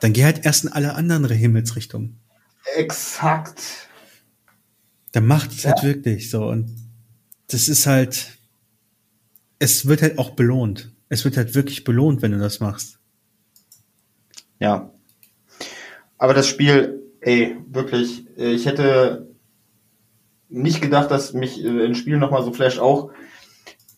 dann 0.00 0.12
geh 0.12 0.24
halt 0.24 0.44
erst 0.44 0.64
in 0.64 0.70
alle 0.70 0.94
anderen 0.94 1.30
Himmelsrichtungen. 1.30 2.20
Exakt. 2.76 3.88
Dann 5.12 5.26
macht 5.26 5.52
es 5.52 5.64
halt 5.64 5.82
wirklich 5.82 6.28
so. 6.28 6.44
Und 6.44 6.76
das 7.48 7.68
ist 7.70 7.86
halt, 7.86 8.38
es 9.58 9.86
wird 9.86 10.02
halt 10.02 10.18
auch 10.18 10.30
belohnt. 10.30 10.92
Es 11.08 11.24
wird 11.24 11.38
halt 11.38 11.54
wirklich 11.54 11.84
belohnt, 11.84 12.20
wenn 12.20 12.32
du 12.32 12.38
das 12.38 12.60
machst. 12.60 12.98
Ja. 14.58 14.92
Aber 16.18 16.34
das 16.34 16.46
Spiel, 16.46 16.99
ey, 17.20 17.56
wirklich, 17.68 18.26
äh, 18.36 18.52
ich 18.52 18.66
hätte 18.66 19.30
nicht 20.48 20.80
gedacht, 20.80 21.10
dass 21.10 21.32
mich 21.32 21.64
äh, 21.64 21.86
ein 21.86 21.94
Spiel 21.94 22.18
nochmal 22.18 22.42
so 22.42 22.52
flasht, 22.52 22.78
auch 22.78 23.10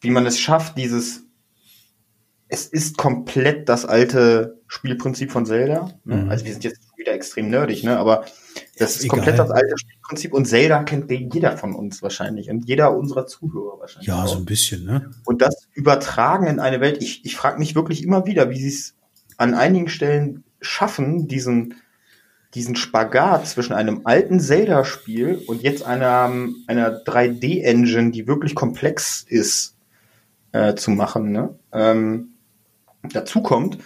wie 0.01 0.11
man 0.11 0.27
es 0.27 0.39
schafft, 0.39 0.77
dieses, 0.77 1.25
es 2.49 2.67
ist 2.67 2.99
komplett 2.99 3.69
das 3.69 3.87
alte 3.87 4.61
Spielprinzip 4.67 5.31
von 5.31 5.47
Zelda. 5.47 5.91
Ne? 6.05 6.17
Mhm. 6.17 6.31
Also 6.31 6.45
wir 6.45 6.53
sind 6.53 6.65
jetzt 6.65 6.81
wieder 6.97 7.13
extrem 7.13 7.49
nerdig, 7.49 7.83
ne? 7.85 7.99
aber 7.99 8.25
das 8.79 8.97
ist 8.97 9.05
egal. 9.05 9.19
komplett 9.19 9.39
das 9.39 9.51
alte 9.51 9.79
Spielprinzip 9.79 10.35
und 10.35 10.47
Zelda 10.47 10.83
kennt 10.83 11.11
jeder 11.11 11.57
von 11.57 11.75
uns 11.75 12.03
wahrscheinlich 12.03 12.51
und 12.51 12.69
jeder 12.69 12.97
unserer 12.97 13.27
Zuhörer 13.27 13.79
wahrscheinlich. 13.81 14.09
Ja, 14.09 14.25
auch. 14.25 14.29
so 14.29 14.37
ein 14.37 14.45
bisschen, 14.45 14.85
ne? 14.85 15.11
Und 15.25 15.41
das 15.41 15.69
übertragen 15.73 16.47
in 16.47 16.61
eine 16.61 16.81
Welt. 16.81 17.01
Ich, 17.01 17.25
ich 17.25 17.37
frage 17.37 17.59
mich 17.59 17.75
wirklich 17.75 18.03
immer 18.03 18.27
wieder, 18.27 18.51
wie 18.51 18.61
sie 18.61 18.69
es 18.69 18.95
an 19.39 19.55
einigen 19.55 19.89
Stellen 19.89 20.45
schaffen, 20.61 21.29
diesen, 21.29 21.75
diesen 22.55 22.77
Spagat 22.77 23.47
zwischen 23.47 23.73
einem 23.73 24.03
alten 24.05 24.39
Zelda-Spiel 24.39 25.43
und 25.47 25.63
jetzt 25.63 25.85
einer, 25.85 26.31
einer 26.67 27.03
3D-Engine, 27.05 28.11
die 28.11 28.27
wirklich 28.27 28.55
komplex 28.55 29.25
ist, 29.27 29.77
äh, 30.53 30.75
zu 30.75 30.91
machen. 30.91 31.33
Ne? 31.33 31.59
Ähm, 31.73 32.35
dazu 33.03 33.43
kommt, 33.43 33.79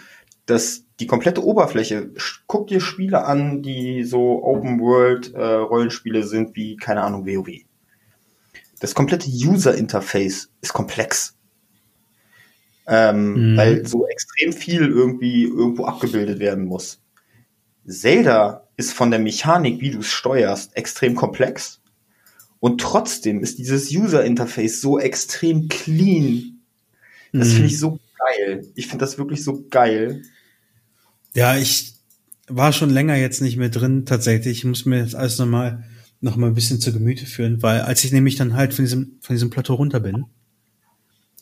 dass 0.45 0.83
die 0.99 1.07
komplette 1.07 1.43
Oberfläche, 1.45 2.11
guck 2.47 2.67
dir 2.67 2.81
Spiele 2.81 3.23
an, 3.25 3.61
die 3.61 4.03
so 4.03 4.43
Open-World-Rollenspiele 4.43 6.23
sind, 6.23 6.55
wie, 6.55 6.75
keine 6.75 7.03
Ahnung, 7.03 7.25
WoW. 7.25 7.61
Das 8.79 8.93
komplette 8.95 9.29
User-Interface 9.29 10.49
ist 10.61 10.73
komplex. 10.73 11.35
Ähm, 12.87 13.53
Mhm. 13.53 13.57
Weil 13.57 13.85
so 13.85 14.07
extrem 14.07 14.53
viel 14.53 14.87
irgendwie 14.87 15.43
irgendwo 15.43 15.85
abgebildet 15.85 16.39
werden 16.39 16.65
muss. 16.65 17.01
Zelda 17.87 18.67
ist 18.77 18.93
von 18.93 19.11
der 19.11 19.19
Mechanik, 19.19 19.79
wie 19.81 19.91
du 19.91 19.99
es 19.99 20.07
steuerst, 20.07 20.75
extrem 20.75 21.15
komplex. 21.15 21.79
Und 22.59 22.81
trotzdem 22.81 23.41
ist 23.41 23.57
dieses 23.59 23.91
User-Interface 23.91 24.81
so 24.81 24.99
extrem 24.99 25.67
clean. 25.67 26.59
Das 27.33 27.49
Mhm. 27.49 27.51
finde 27.53 27.67
ich 27.67 27.79
so 27.79 27.99
geil. 28.19 28.67
Ich 28.75 28.87
finde 28.87 29.05
das 29.05 29.17
wirklich 29.17 29.43
so 29.43 29.65
geil. 29.69 30.23
Ja, 31.35 31.55
ich 31.55 31.93
war 32.47 32.73
schon 32.73 32.89
länger 32.89 33.15
jetzt 33.15 33.41
nicht 33.41 33.57
mehr 33.57 33.69
drin, 33.69 34.05
tatsächlich. 34.05 34.59
Ich 34.59 34.65
muss 34.65 34.85
mir 34.85 34.99
jetzt 34.99 35.15
alles 35.15 35.37
nochmal 35.37 35.83
noch 36.19 36.35
mal 36.35 36.47
ein 36.47 36.55
bisschen 36.55 36.79
zu 36.81 36.91
Gemüte 36.91 37.27
führen, 37.27 37.61
weil 37.61 37.81
als 37.81 38.03
ich 38.03 38.11
nämlich 38.11 38.35
dann 38.37 38.55
halt 38.55 38.73
von 38.73 38.85
diesem, 38.85 39.17
von 39.21 39.35
diesem 39.35 39.51
Plateau 39.51 39.75
runter 39.75 39.99
bin 39.99 40.25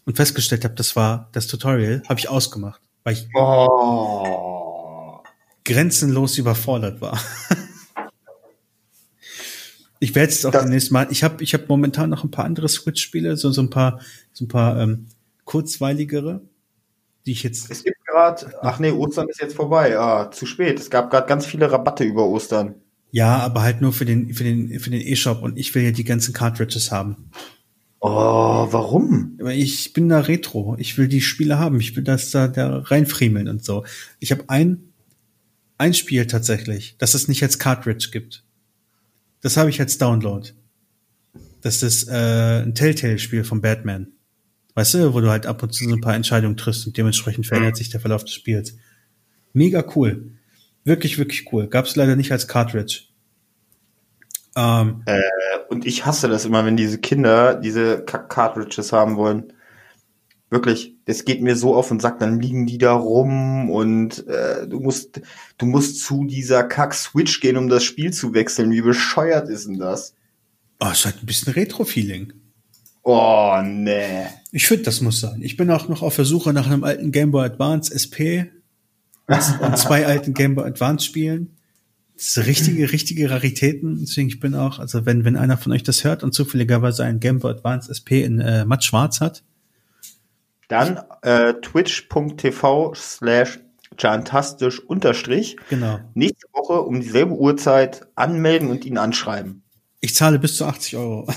und 0.06 0.18
festgestellt 0.18 0.66
habe, 0.66 0.76
das 0.76 0.98
war 0.98 1.30
das 1.32 1.48
Tutorial, 1.48 2.04
habe 2.10 2.20
ich 2.20 2.28
ausgemacht, 2.28 2.82
weil 3.06 3.14
ich 3.14 3.28
Oh. 3.36 4.65
Grenzenlos 5.66 6.38
überfordert 6.38 7.02
war. 7.02 7.20
ich 10.00 10.14
werde 10.16 10.32
jetzt 10.32 10.46
auch 10.46 10.52
Das- 10.52 10.64
demnächst 10.64 10.92
mal, 10.92 11.08
ich 11.10 11.24
habe 11.24 11.44
ich 11.44 11.54
hab 11.54 11.68
momentan 11.68 12.10
noch 12.10 12.24
ein 12.24 12.32
paar 12.32 12.46
andere 12.46 12.70
Switch-Spiele, 12.70 13.38
so, 13.38 13.52
so 13.52 13.62
ein 13.62 13.70
paar, 13.70 14.00
so 14.34 14.46
ein 14.46 14.48
paar 14.48 14.80
ähm, 14.80 15.08
kurzweiligere, 15.44 16.42
die 17.26 17.32
ich 17.32 17.44
jetzt 17.44 17.72
Es 17.72 17.84
gibt 17.84 17.98
gerade, 18.06 18.52
ach 18.62 18.80
nee, 18.80 18.92
Ostern 18.92 19.28
ist 19.30 19.42
jetzt 19.42 19.56
vorbei. 19.56 19.98
Ah, 19.98 20.30
zu 20.32 20.46
spät. 20.46 20.80
Es 20.80 20.90
gab 20.90 21.10
gerade 21.10 21.28
ganz 21.28 21.46
viele 21.46 21.72
Rabatte 21.72 22.04
über 22.04 22.26
Ostern. 22.28 22.76
Ja, 23.12 23.38
aber 23.38 23.62
halt 23.64 23.82
nur 23.82 23.94
für 23.94 24.06
den, 24.06 24.34
für 24.34 24.44
den, 24.44 24.80
für 24.80 24.90
den 24.90 25.02
E-Shop 25.02 25.42
und 25.42 25.58
ich 25.58 25.74
will 25.74 25.84
ja 25.84 25.92
die 25.92 26.04
ganzen 26.04 26.34
Cartridges 26.34 26.92
haben. 26.92 27.30
Oh, 28.02 28.68
warum? 28.70 29.40
Ich 29.50 29.94
bin 29.94 30.10
da 30.10 30.20
retro. 30.20 30.76
Ich 30.78 30.98
will 30.98 31.08
die 31.08 31.22
Spiele 31.22 31.58
haben. 31.58 31.80
Ich 31.80 31.96
will 31.96 32.04
das 32.04 32.30
da, 32.30 32.48
da 32.48 32.80
reinfriemeln 32.80 33.48
und 33.48 33.64
so. 33.64 33.84
Ich 34.20 34.32
habe 34.32 34.44
ein, 34.48 34.92
ein 35.78 35.94
Spiel 35.94 36.28
tatsächlich, 36.28 36.96
das 36.98 37.14
es 37.14 37.28
nicht 37.28 37.44
als 37.44 37.60
Cartridge 37.60 38.10
gibt. 38.12 38.44
Das 39.42 39.58
habe 39.58 39.70
ich 39.70 39.80
als 39.80 39.98
Download. 39.98 40.50
Das 41.62 41.84
ist 41.84 42.08
äh, 42.08 42.64
ein 42.64 42.76
Telltale-Spiel 42.76 43.44
von 43.44 43.62
Batman. 43.62 44.08
Weißt 44.76 44.94
du, 44.94 45.14
wo 45.14 45.22
du 45.22 45.30
halt 45.30 45.46
ab 45.46 45.64
und 45.64 45.74
zu 45.74 45.86
so 45.86 45.96
ein 45.96 46.02
paar 46.02 46.16
Entscheidungen 46.16 46.58
triffst 46.58 46.86
und 46.86 46.98
dementsprechend 46.98 47.48
verändert 47.48 47.78
sich 47.78 47.90
der 47.90 48.00
Verlauf 48.00 48.24
des 48.24 48.34
Spiels. 48.34 48.76
Mega 49.54 49.84
cool. 49.96 50.32
Wirklich, 50.84 51.18
wirklich 51.18 51.52
cool. 51.52 51.68
Gab 51.68 51.86
es 51.86 51.96
leider 51.96 52.16
nicht 52.16 52.32
als 52.32 52.48
Cartridge. 52.48 53.04
Ähm, 54.56 55.04
Und 55.70 55.86
ich 55.86 56.06
hasse 56.06 56.28
das 56.28 56.46
immer, 56.46 56.66
wenn 56.66 56.78
diese 56.78 57.00
Kinder 57.00 57.56
diese 57.56 58.04
Kack-Cartridges 58.04 58.92
haben 58.92 59.16
wollen. 59.16 59.54
Wirklich, 60.50 60.95
das 61.06 61.26
geht 61.26 61.42
mir 61.42 61.56
so 61.56 61.76
auf 61.76 61.92
und 61.92 62.02
sagt, 62.02 62.22
dann 62.22 62.40
liegen 62.40 62.66
die 62.66 62.78
da 62.78 62.94
rum 62.94 63.70
und 63.70 64.28
äh, 64.28 64.68
du 64.68 64.80
musst, 64.80 65.22
du 65.58 65.66
musst 65.66 66.04
zu 66.04 66.26
dieser 66.26 66.64
Kack-Switch 66.64 67.40
gehen, 67.40 67.58
um 67.58 67.70
das 67.70 67.84
Spiel 67.84 68.12
zu 68.12 68.34
wechseln. 68.34 68.72
Wie 68.72 68.82
bescheuert 68.82 69.50
ist 69.50 69.68
denn 69.68 69.80
das? 69.80 70.14
oh, 70.80 70.90
es 70.92 71.06
hat 71.06 71.22
ein 71.22 71.26
bisschen 71.26 71.54
Retro-Feeling. 71.54 72.34
Oh, 73.04 73.62
nee. 73.64 74.26
Ich 74.52 74.68
finde, 74.68 74.84
das 74.84 75.02
muss 75.02 75.20
sein. 75.20 75.42
Ich 75.42 75.58
bin 75.58 75.70
auch 75.70 75.88
noch 75.90 76.02
auf 76.02 76.16
der 76.16 76.26
Suche 76.26 76.54
nach 76.54 76.66
einem 76.66 76.84
alten 76.84 77.12
Game 77.12 77.32
Boy 77.32 77.46
Advance 77.46 77.94
SP 77.94 78.50
und, 79.28 79.62
und 79.62 79.78
zwei 79.78 80.06
alten 80.08 80.34
Game 80.34 80.56
Boy 80.56 80.66
Advance 80.66 81.06
Spielen. 81.06 81.52
Das 82.16 82.34
sind 82.34 82.48
richtige, 82.48 82.92
richtige 82.92 83.30
Raritäten. 83.30 84.00
Deswegen, 84.00 84.30
ich 84.30 84.40
bin 84.40 84.56
auch, 84.56 84.80
also 84.80 85.06
wenn, 85.06 85.24
wenn 85.24 85.36
einer 85.36 85.58
von 85.58 85.72
euch 85.72 85.84
das 85.84 86.04
hört 86.04 86.24
und 86.24 86.34
zufälligerweise 86.34 87.04
einen 87.04 87.20
Game 87.20 87.40
Boy 87.40 87.52
Advance 87.52 87.92
SP 87.94 88.24
in 88.24 88.40
äh, 88.40 88.66
matt 88.66 88.84
schwarz 88.84 89.22
hat, 89.22 89.44
Dann 90.68 91.02
äh, 91.22 91.54
twitch.tv 91.56 92.94
slash 92.96 93.60
jantastisch 93.98 94.80
unterstrich. 94.80 95.58
genau. 95.70 96.00
Nächste 96.14 96.48
Woche 96.54 96.82
um 96.82 97.00
dieselbe 97.00 97.34
Uhrzeit 97.34 98.08
anmelden 98.16 98.70
und 98.70 98.86
ihn 98.86 98.98
anschreiben. 98.98 99.64
Ich 100.02 100.16
zahle 100.16 100.40
bis 100.40 100.58
zu 100.58 100.66
80 100.66 100.98
Euro. 100.98 101.28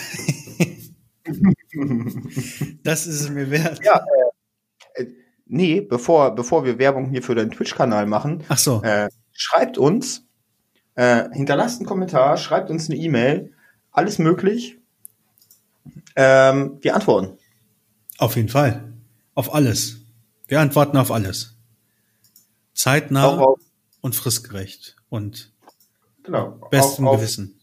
das 2.83 3.07
ist 3.07 3.21
es 3.21 3.31
mir 3.31 3.51
wert. 3.51 3.81
Ja, 3.85 4.05
äh, 4.95 5.03
äh, 5.03 5.07
nee, 5.47 5.81
bevor, 5.81 6.35
bevor 6.35 6.65
wir 6.65 6.79
Werbung 6.79 7.11
hier 7.11 7.23
für 7.23 7.35
deinen 7.35 7.51
Twitch-Kanal 7.51 8.07
machen, 8.07 8.45
Ach 8.49 8.59
so. 8.59 8.83
äh, 8.83 9.09
schreibt 9.33 9.79
uns, 9.79 10.25
äh, 10.97 11.29
hinterlasst 11.33 11.81
einen 11.81 11.87
Kommentar, 11.87 12.37
schreibt 12.37 12.71
uns 12.71 12.89
eine 12.91 12.99
E-Mail, 12.99 13.53
alles 13.93 14.19
möglich. 14.19 14.79
Ähm, 16.17 16.79
wir 16.81 16.95
antworten. 16.95 17.39
Auf 18.19 18.35
jeden 18.37 18.49
Fall. 18.49 18.93
Auf 19.39 19.55
alles. 19.55 19.99
Wir 20.49 20.59
antworten 20.59 20.97
auf 20.97 21.13
alles. 21.13 21.55
Zeitnah 22.75 23.37
auf, 23.37 23.61
und 24.01 24.17
fristgerecht 24.17 24.97
und 25.11 25.53
genau, 26.25 26.59
bestem 26.73 27.07
auf 27.07 27.21
Gewissen. 27.21 27.61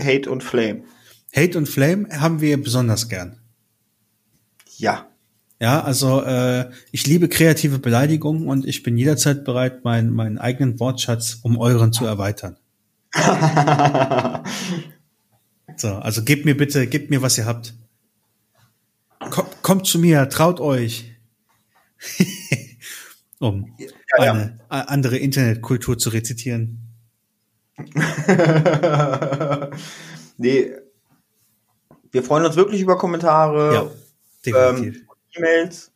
Hate 0.00 0.30
und 0.30 0.44
Flame. 0.44 0.84
Hate 1.34 1.58
und 1.58 1.68
Flame 1.68 2.08
haben 2.20 2.40
wir 2.40 2.62
besonders 2.62 3.08
gern. 3.08 3.40
Ja. 4.76 5.08
Ja, 5.58 5.82
also 5.82 6.22
äh, 6.22 6.70
ich 6.92 7.08
liebe 7.08 7.28
kreative 7.28 7.80
Beleidigungen 7.80 8.46
und 8.46 8.64
ich 8.64 8.84
bin 8.84 8.96
jederzeit 8.96 9.44
bereit, 9.44 9.82
meinen 9.82 10.14
meinen 10.14 10.38
eigenen 10.38 10.78
Wortschatz 10.78 11.40
um 11.42 11.58
euren 11.58 11.92
zu 11.92 12.06
erweitern. 12.06 12.56
So, 15.76 15.88
also 15.88 16.22
gebt 16.22 16.44
mir 16.44 16.56
bitte, 16.56 16.86
gebt 16.86 17.10
mir, 17.10 17.20
was 17.20 17.36
ihr 17.36 17.46
habt. 17.46 17.74
Kommt, 19.30 19.62
kommt 19.62 19.86
zu 19.86 19.98
mir, 19.98 20.28
traut 20.28 20.60
euch. 20.60 21.12
um 23.40 23.74
ja. 23.78 23.88
eine 24.18 24.58
a- 24.68 24.82
andere 24.82 25.16
Internetkultur 25.16 25.98
zu 25.98 26.10
rezitieren. 26.10 26.80
nee, 30.36 30.72
wir 32.12 32.22
freuen 32.22 32.46
uns 32.46 32.54
wirklich 32.56 32.80
über 32.80 32.96
Kommentare. 32.96 33.90
Ja, 34.46 34.70
ähm, 34.70 35.06
E-Mails. 35.34 35.90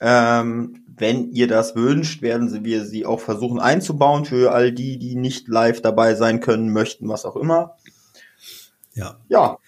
Ähm, 0.00 0.84
wenn 0.96 1.32
ihr 1.32 1.48
das 1.48 1.74
wünscht, 1.74 2.22
werden 2.22 2.64
wir 2.64 2.84
sie 2.84 3.04
auch 3.04 3.20
versuchen 3.20 3.58
einzubauen 3.58 4.24
für 4.24 4.52
all 4.52 4.70
die, 4.70 4.98
die 4.98 5.16
nicht 5.16 5.48
live 5.48 5.80
dabei 5.82 6.14
sein 6.14 6.40
können, 6.40 6.72
möchten, 6.72 7.08
was 7.08 7.24
auch 7.24 7.36
immer. 7.36 7.76
Ja. 8.94 9.18
Ja. 9.28 9.58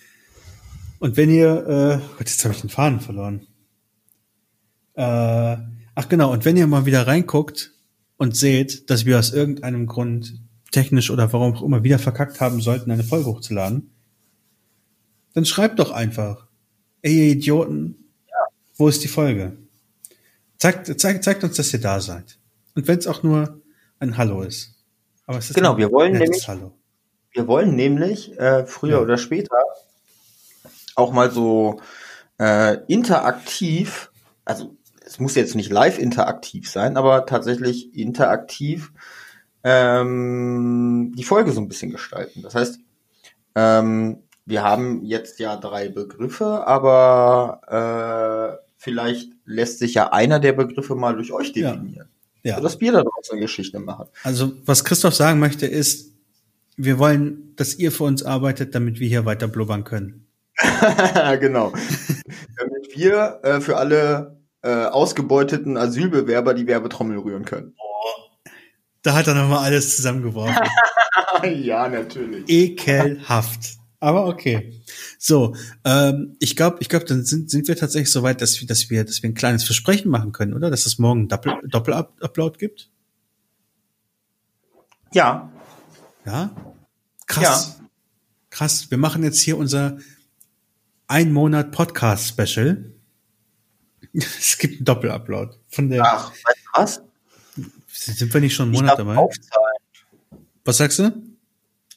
Und 1.03 1.17
wenn 1.17 1.31
ihr, 1.31 1.67
äh, 1.67 2.17
Gott, 2.17 2.29
jetzt 2.29 2.45
habe 2.45 2.55
ich 2.55 2.61
den 2.61 2.71
Faden 2.71 3.01
verloren. 3.01 3.49
Äh, 4.95 5.57
ach 5.97 6.09
genau, 6.09 6.33
und 6.33 6.45
wenn 6.45 6.57
ihr 6.57 6.69
mal 6.69 6.87
wieder 6.87 7.09
reinguckt 7.09 7.73
und 8.19 8.37
seht, 8.37 8.89
dass 8.89 9.05
wir 9.05 9.19
aus 9.19 9.33
irgendeinem 9.33 9.89
Grund 9.89 10.41
technisch 10.71 11.11
oder 11.11 11.33
warum 11.33 11.55
auch 11.55 11.63
immer 11.65 11.83
wieder 11.83 11.99
verkackt 11.99 12.41
haben 12.41 12.61
sollten, 12.61 12.93
eine 12.93 13.03
Folge 13.03 13.27
hochzuladen, 13.27 13.91
dann 15.35 15.45
schreibt 15.45 15.81
doch 15.81 15.91
einfach, 15.91 16.47
ey 17.01 17.13
ihr 17.13 17.33
Idioten, 17.33 17.97
wo 18.77 18.87
ist 18.87 19.03
die 19.03 19.09
Folge? 19.09 19.57
Zeigt, 20.57 21.01
zeigt, 21.01 21.25
zeigt 21.25 21.43
uns, 21.43 21.57
dass 21.57 21.73
ihr 21.73 21.81
da 21.81 21.99
seid. 21.99 22.39
Und 22.77 22.87
wenn 22.87 23.01
es 23.01 23.09
auch 23.09 23.25
nur 23.25 23.61
ein 23.99 24.17
Hallo 24.19 24.43
ist. 24.43 24.77
Aber 25.27 25.39
es 25.39 25.51
ist 25.51 25.57
genau, 25.57 25.77
wir 25.77 25.91
wollen 25.91 26.13
nämlich, 26.13 26.47
Hallo. 26.47 26.71
wir 27.33 27.49
wollen 27.49 27.75
nämlich 27.75 28.39
äh, 28.39 28.67
früher 28.67 28.99
ja. 28.99 29.01
oder 29.01 29.19
später 29.19 29.57
auch 30.97 31.13
mal 31.13 31.31
so 31.31 31.81
äh, 32.39 32.79
interaktiv, 32.87 34.11
also 34.45 34.77
es 35.05 35.21
muss 35.21 35.35
jetzt 35.35 35.55
nicht 35.55 35.71
live 35.71 35.99
interaktiv 35.99 36.69
sein, 36.71 36.97
aber 36.97 37.27
tatsächlich 37.27 37.95
interaktiv 37.95 38.93
ähm, 39.65 41.13
die 41.17 41.25
Folge 41.25 41.53
so 41.53 41.61
ein 41.61 41.69
bisschen 41.69 41.91
gestalten. 41.91 42.43
Das 42.43 42.55
heißt, 42.55 42.81
ähm, 43.55 44.23
wir 44.45 44.63
haben 44.63 45.05
jetzt 45.05 45.39
ja 45.39 45.57
drei 45.57 45.89
Begriffe, 45.89 46.67
aber 46.67 48.59
äh, 48.59 48.67
vielleicht 48.77 49.31
lässt 49.45 49.79
sich 49.79 49.95
ja 49.95 50.13
einer 50.13 50.41
der 50.41 50.53
Begriffe 50.53 50.95
mal 50.95 51.15
durch 51.15 51.33
euch 51.33 51.53
definieren. 51.53 52.09
Ja. 52.43 52.51
ja. 52.51 52.57
Sodass 52.57 52.81
wir 52.81 52.93
daraus 52.93 53.31
eine 53.31 53.41
Geschichte 53.41 53.79
machen. 53.79 54.09
Also, 54.25 54.53
was 54.65 54.85
Christoph 54.85 55.15
sagen 55.15 55.39
möchte, 55.39 55.67
ist, 55.67 56.13
wir 56.77 56.99
wollen, 56.99 57.55
dass 57.57 57.77
ihr 57.77 57.93
für 57.93 58.05
uns 58.05 58.23
arbeitet, 58.23 58.75
damit 58.75 58.99
wir 58.99 59.09
hier 59.09 59.25
weiter 59.25 59.47
blubbern 59.47 59.85
können. 59.85 60.22
genau. 61.41 61.73
damit 62.57 62.97
wir 62.97 63.41
äh, 63.43 63.61
für 63.61 63.77
alle 63.77 64.41
äh, 64.63 64.87
ausgebeuteten 64.87 65.77
Asylbewerber 65.77 66.55
die 66.55 66.67
Werbetrommel 66.67 67.19
rühren 67.19 67.45
können. 67.45 67.75
Da 69.03 69.15
hat 69.15 69.27
er 69.27 69.35
nochmal 69.35 69.65
alles 69.65 69.97
zusammengeworfen. 69.97 70.63
ja, 71.55 71.89
natürlich. 71.89 72.49
Ekelhaft. 72.49 73.79
Aber 73.99 74.27
okay. 74.27 74.81
So, 75.19 75.55
ähm, 75.85 76.37
ich 76.41 76.57
glaube, 76.57 76.79
ich 76.81 76.89
glaube, 76.89 77.05
dann 77.05 77.25
sind, 77.25 77.51
sind 77.51 77.69
wir 77.69 77.77
tatsächlich 77.77 78.11
so 78.11 78.23
weit, 78.23 78.41
dass 78.41 78.61
wir, 78.61 78.67
dass 78.67 78.91
wir, 78.91 79.05
dass 79.05 79.23
wir 79.23 79.31
ein 79.31 79.35
kleines 79.35 79.65
Versprechen 79.65 80.11
machen 80.11 80.33
können, 80.33 80.55
oder? 80.55 80.71
Dass 80.71 80.87
es 80.87 80.99
morgen 80.99 81.29
Doppel, 81.29 81.55
Doppel-Upload 81.69 82.59
gibt? 82.59 82.91
Ja. 85.13 85.53
Ja? 86.25 86.51
Krass. 87.27 87.77
Ja. 87.79 87.87
Krass. 88.51 88.91
Wir 88.91 88.99
machen 88.99 89.23
jetzt 89.23 89.41
hier 89.41 89.57
unser 89.57 89.99
ein 91.09 91.33
Monat 91.33 91.73
Podcast 91.73 92.29
Special. 92.29 92.93
Es 94.15 94.59
gibt 94.59 94.77
einen 94.77 94.85
Doppel-Upload 94.85 95.57
von 95.69 95.89
der. 95.89 96.03
Ach, 96.05 96.31
weißt 96.31 96.59
du 96.59 96.81
was? 96.81 97.03
Sind 97.89 98.35
wir 98.35 98.41
nicht 98.43 98.55
schon 98.55 98.67
einen 98.67 98.75
Monat 98.75 98.99
dabei? 98.99 99.17
Aufzahlen. 99.17 99.77
Was 100.65 100.77
sagst 100.77 100.99
du? 100.99 101.13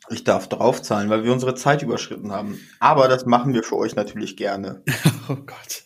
Ich 0.10 0.24
darf 0.24 0.48
draufzahlen, 0.48 1.10
weil 1.10 1.24
wir 1.24 1.34
unsere 1.34 1.56
Zeit 1.56 1.82
überschritten 1.82 2.32
haben. 2.32 2.60
Aber 2.80 3.08
das 3.08 3.26
machen 3.26 3.54
wir 3.54 3.64
für 3.64 3.76
euch 3.76 3.96
natürlich 3.96 4.38
gerne. 4.38 4.82
oh 5.30 5.36
Gott. 5.36 5.84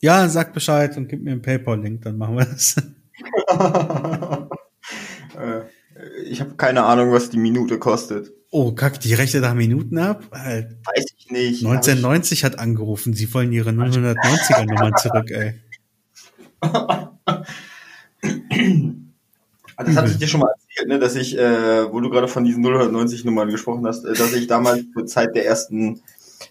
Ja, 0.00 0.28
sag 0.28 0.54
Bescheid 0.54 0.96
und 0.96 1.08
gib 1.08 1.22
mir 1.22 1.32
einen 1.32 1.42
PayPal-Link, 1.42 2.02
dann 2.02 2.16
machen 2.16 2.36
wir 2.38 2.44
das. 2.46 2.76
Äh, 5.38 5.62
ich 6.24 6.40
habe 6.40 6.56
keine 6.56 6.82
Ahnung, 6.84 7.12
was 7.12 7.30
die 7.30 7.38
Minute 7.38 7.78
kostet. 7.78 8.32
Oh, 8.52 8.72
kack, 8.72 8.98
die 9.00 9.14
rechnet 9.14 9.42
nach 9.42 9.54
Minuten 9.54 9.96
ab? 9.98 10.24
Weiß 10.30 11.04
ich 11.16 11.30
nicht. 11.30 11.64
1990 11.64 12.38
ich... 12.38 12.44
hat 12.44 12.58
angerufen, 12.58 13.14
sie 13.14 13.32
wollen 13.32 13.52
ihre 13.52 13.70
990er 13.70 14.66
Nummern 14.66 14.96
zurück, 14.96 15.30
ey. 15.30 15.54
Ah, 16.60 17.12
das 19.76 19.96
hatte 19.96 20.10
ich 20.10 20.18
dir 20.18 20.26
schon 20.26 20.40
mal 20.40 20.50
erzählt, 20.50 20.88
ne, 20.88 20.98
dass 20.98 21.14
ich, 21.14 21.38
äh, 21.38 21.92
wo 21.92 22.00
du 22.00 22.10
gerade 22.10 22.26
von 22.26 22.42
diesen 22.44 22.62
090 22.62 23.24
Nummern 23.24 23.50
gesprochen 23.50 23.86
hast, 23.86 24.04
äh, 24.04 24.14
dass 24.14 24.32
ich 24.32 24.48
damals 24.48 24.82
zur 24.92 25.06
Zeit 25.06 25.36
der 25.36 25.46
ersten, 25.46 26.00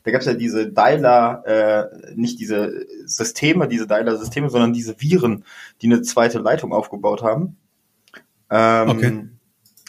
da 0.03 0.11
gab 0.11 0.21
es 0.21 0.27
ja 0.27 0.33
diese 0.33 0.71
Dialer, 0.71 1.43
äh, 1.45 1.87
nicht 2.15 2.39
diese 2.39 2.87
Systeme, 3.05 3.67
diese 3.67 3.87
Dialer-Systeme, 3.87 4.49
sondern 4.49 4.71
diese 4.71 5.01
Viren, 5.01 5.43
die 5.81 5.87
eine 5.87 6.01
zweite 6.01 6.39
Leitung 6.39 6.71
aufgebaut 6.71 7.23
haben. 7.23 7.57
Ähm, 8.49 8.89
okay. 8.89 9.27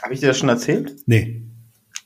Habe 0.02 0.14
ich 0.14 0.20
dir 0.20 0.26
das 0.26 0.38
schon 0.38 0.48
erzählt? 0.48 0.96
Nee. 1.06 1.44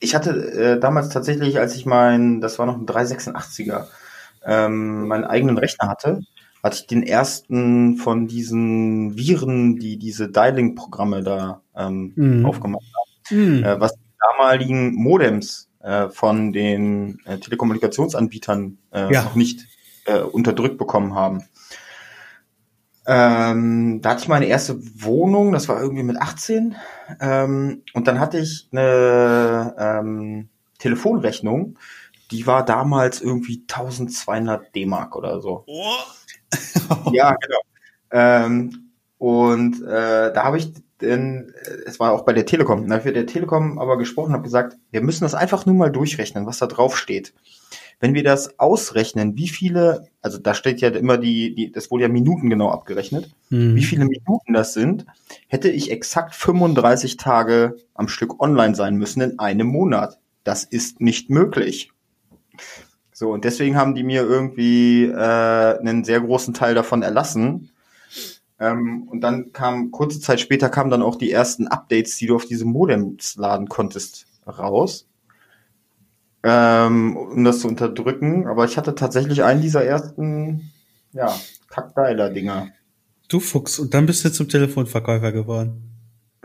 Ich 0.05 0.15
hatte 0.15 0.31
äh, 0.31 0.79
damals 0.79 1.09
tatsächlich, 1.09 1.59
als 1.59 1.75
ich 1.75 1.87
mein, 1.87 2.43
das 2.43 2.59
war 2.59 2.67
noch 2.67 2.77
ein 2.77 2.85
386er, 2.85 3.87
ähm, 4.45 5.09
meinen 5.09 5.25
eigenen 5.25 5.57
Rechner 5.57 5.89
hatte, 5.89 6.21
hatte 6.63 6.77
ich 6.77 6.87
den 6.87 7.03
ersten 7.03 7.97
von 7.97 8.27
diesen 8.27 9.17
Viren, 9.17 9.79
die 9.79 9.97
diese 9.97 10.29
Dialing-Programme 10.29 11.23
da 11.23 11.63
ähm, 11.75 12.13
mhm. 12.17 12.45
aufgemacht 12.45 12.85
haben, 12.85 13.39
mhm. 13.39 13.65
äh, 13.65 13.81
was 13.81 13.95
die 13.95 14.01
damaligen 14.31 14.95
Modems 14.95 15.71
äh, 15.83 16.11
von 16.11 16.53
den 16.53 17.19
äh, 17.25 17.39
Telekommunikationsanbietern 17.39 18.77
äh, 18.93 19.11
ja. 19.11 19.23
noch 19.23 19.37
nicht 19.37 19.67
äh, 20.05 20.21
unterdrückt 20.21 20.77
bekommen 20.77 21.15
haben. 21.15 21.45
Ähm, 23.07 24.01
da 24.01 24.11
hatte 24.11 24.23
ich 24.23 24.29
meine 24.29 24.47
erste 24.47 24.79
Wohnung, 25.03 25.53
das 25.53 25.69
war 25.69 25.81
irgendwie 25.81 26.03
mit 26.03 26.21
18. 26.21 26.75
Ähm, 27.21 27.83
und 27.93 28.09
dann 28.09 28.19
hatte 28.19 28.39
ich 28.39 28.69
eine 28.73 29.75
ähm, 29.79 30.49
Telefonrechnung, 30.79 31.79
die 32.31 32.47
war 32.47 32.65
damals 32.65 33.21
irgendwie 33.21 33.65
1200 33.71 34.75
D-Mark 34.75 35.17
oder 35.17 35.41
so. 35.41 35.65
Oh 35.67 37.13
ja, 37.13 37.35
genau. 37.35 37.61
Ähm, 38.11 38.91
und 39.19 39.83
äh, 39.83 40.33
da 40.33 40.45
habe 40.45 40.59
ich 40.59 40.73
denn, 41.01 41.53
es 41.87 42.01
war 42.01 42.13
auch 42.13 42.25
bei 42.25 42.33
der 42.33 42.47
Telekom, 42.47 42.87
da 42.87 42.95
habe 42.95 43.01
ich 43.01 43.07
mit 43.07 43.17
der 43.17 43.27
Telekom 43.27 43.79
aber 43.79 43.99
gesprochen, 43.99 44.33
habe 44.33 44.43
gesagt, 44.43 44.77
wir 44.91 45.03
müssen 45.03 45.25
das 45.25 45.35
einfach 45.35 45.67
nur 45.67 45.75
mal 45.75 45.91
durchrechnen, 45.91 46.47
was 46.47 46.59
da 46.59 46.67
drauf 46.67 46.97
steht. 46.97 47.35
Wenn 48.01 48.15
wir 48.15 48.25
das 48.25 48.59
ausrechnen, 48.59 49.37
wie 49.37 49.49
viele, 49.49 50.09
also 50.21 50.39
da 50.39 50.55
steht 50.55 50.81
ja 50.81 50.89
immer 50.91 51.19
die, 51.19 51.55
die 51.55 51.73
das 51.73 51.91
wurde 51.91 52.05
ja 52.05 52.09
Minuten 52.09 52.51
genau 52.51 52.71
abgerechnet, 52.71 53.31
mhm. 53.51 53.77
wie 53.77 53.85
viele 53.85 54.05
Minuten 54.05 54.53
das 54.53 54.75
sind, 54.75 55.07
hätte 55.49 55.71
ich 55.71 55.91
exakt 55.91 56.35
35 56.35 57.17
Tage 57.17 57.77
am 57.95 58.09
Stück 58.09 58.41
online 58.41 58.75
sein 58.75 58.97
müssen 58.97 59.21
in 59.21 59.39
einem 59.39 59.69
Monat. 59.69 60.19
Das 60.43 60.65
ist 60.65 61.01
nicht 61.01 61.31
möglich. 61.31 61.91
So, 63.13 63.31
und 63.31 63.45
deswegen 63.45 63.77
haben 63.77 63.95
die 63.95 64.03
mir 64.03 64.23
irgendwie 64.23 65.05
äh, 65.05 65.79
einen 65.79 66.05
sehr 66.05 66.21
großen 66.21 66.53
Teil 66.53 66.75
davon 66.75 67.03
erlassen. 67.03 67.71
Ähm, 68.59 69.09
und 69.09 69.21
dann 69.21 69.53
kam, 69.53 69.91
kurze 69.93 70.21
Zeit 70.21 70.41
später 70.41 70.69
kamen 70.69 70.91
dann 70.91 71.03
auch 71.03 71.17
die 71.17 71.31
ersten 71.31 71.69
Updates, 71.69 72.17
die 72.17 72.27
du 72.27 72.35
auf 72.35 72.45
diese 72.45 72.65
Modems 72.65 73.37
laden 73.37 73.69
konntest, 73.69 74.27
raus. 74.47 75.07
Ähm, 76.47 77.17
um 77.17 77.43
das 77.43 77.61
zu 77.61 77.69
unterdrücken. 77.69 78.47
Aber 78.47 78.67
ich 78.67 78.77
hatte 78.77 78.95
tatsächlich 78.95 79.43
einen 79.43 79.63
dieser 79.63 79.83
ersten, 79.85 80.71
ja, 81.13 81.35
Kackdeiler-Dinger. 81.71 82.69
Du 83.29 83.41
Fuchs, 83.41 83.79
und 83.79 83.95
dann 83.95 84.05
bist 84.05 84.25
du 84.25 84.31
zum 84.31 84.49
Telefonverkäufer 84.49 85.33
geworden. 85.33 85.91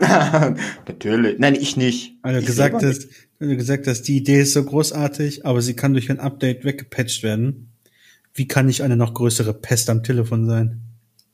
Natürlich. 0.88 1.38
Nein, 1.38 1.54
ich 1.54 1.76
nicht. 1.76 2.14
Weil 2.22 2.32
du 2.32 2.40
ich 2.40 2.46
gesagt 2.46 2.82
hast, 2.82 3.08
weil 3.38 3.50
du 3.50 3.56
gesagt 3.56 3.86
hast, 3.86 4.02
die 4.02 4.16
Idee 4.16 4.40
ist 4.40 4.54
so 4.54 4.64
großartig, 4.64 5.44
aber 5.44 5.60
sie 5.60 5.76
kann 5.76 5.92
durch 5.92 6.10
ein 6.10 6.18
Update 6.18 6.64
weggepatcht 6.64 7.22
werden. 7.22 7.72
Wie 8.32 8.48
kann 8.48 8.70
ich 8.70 8.82
eine 8.82 8.96
noch 8.96 9.12
größere 9.12 9.52
Pest 9.52 9.90
am 9.90 10.02
Telefon 10.02 10.46
sein? 10.46 10.80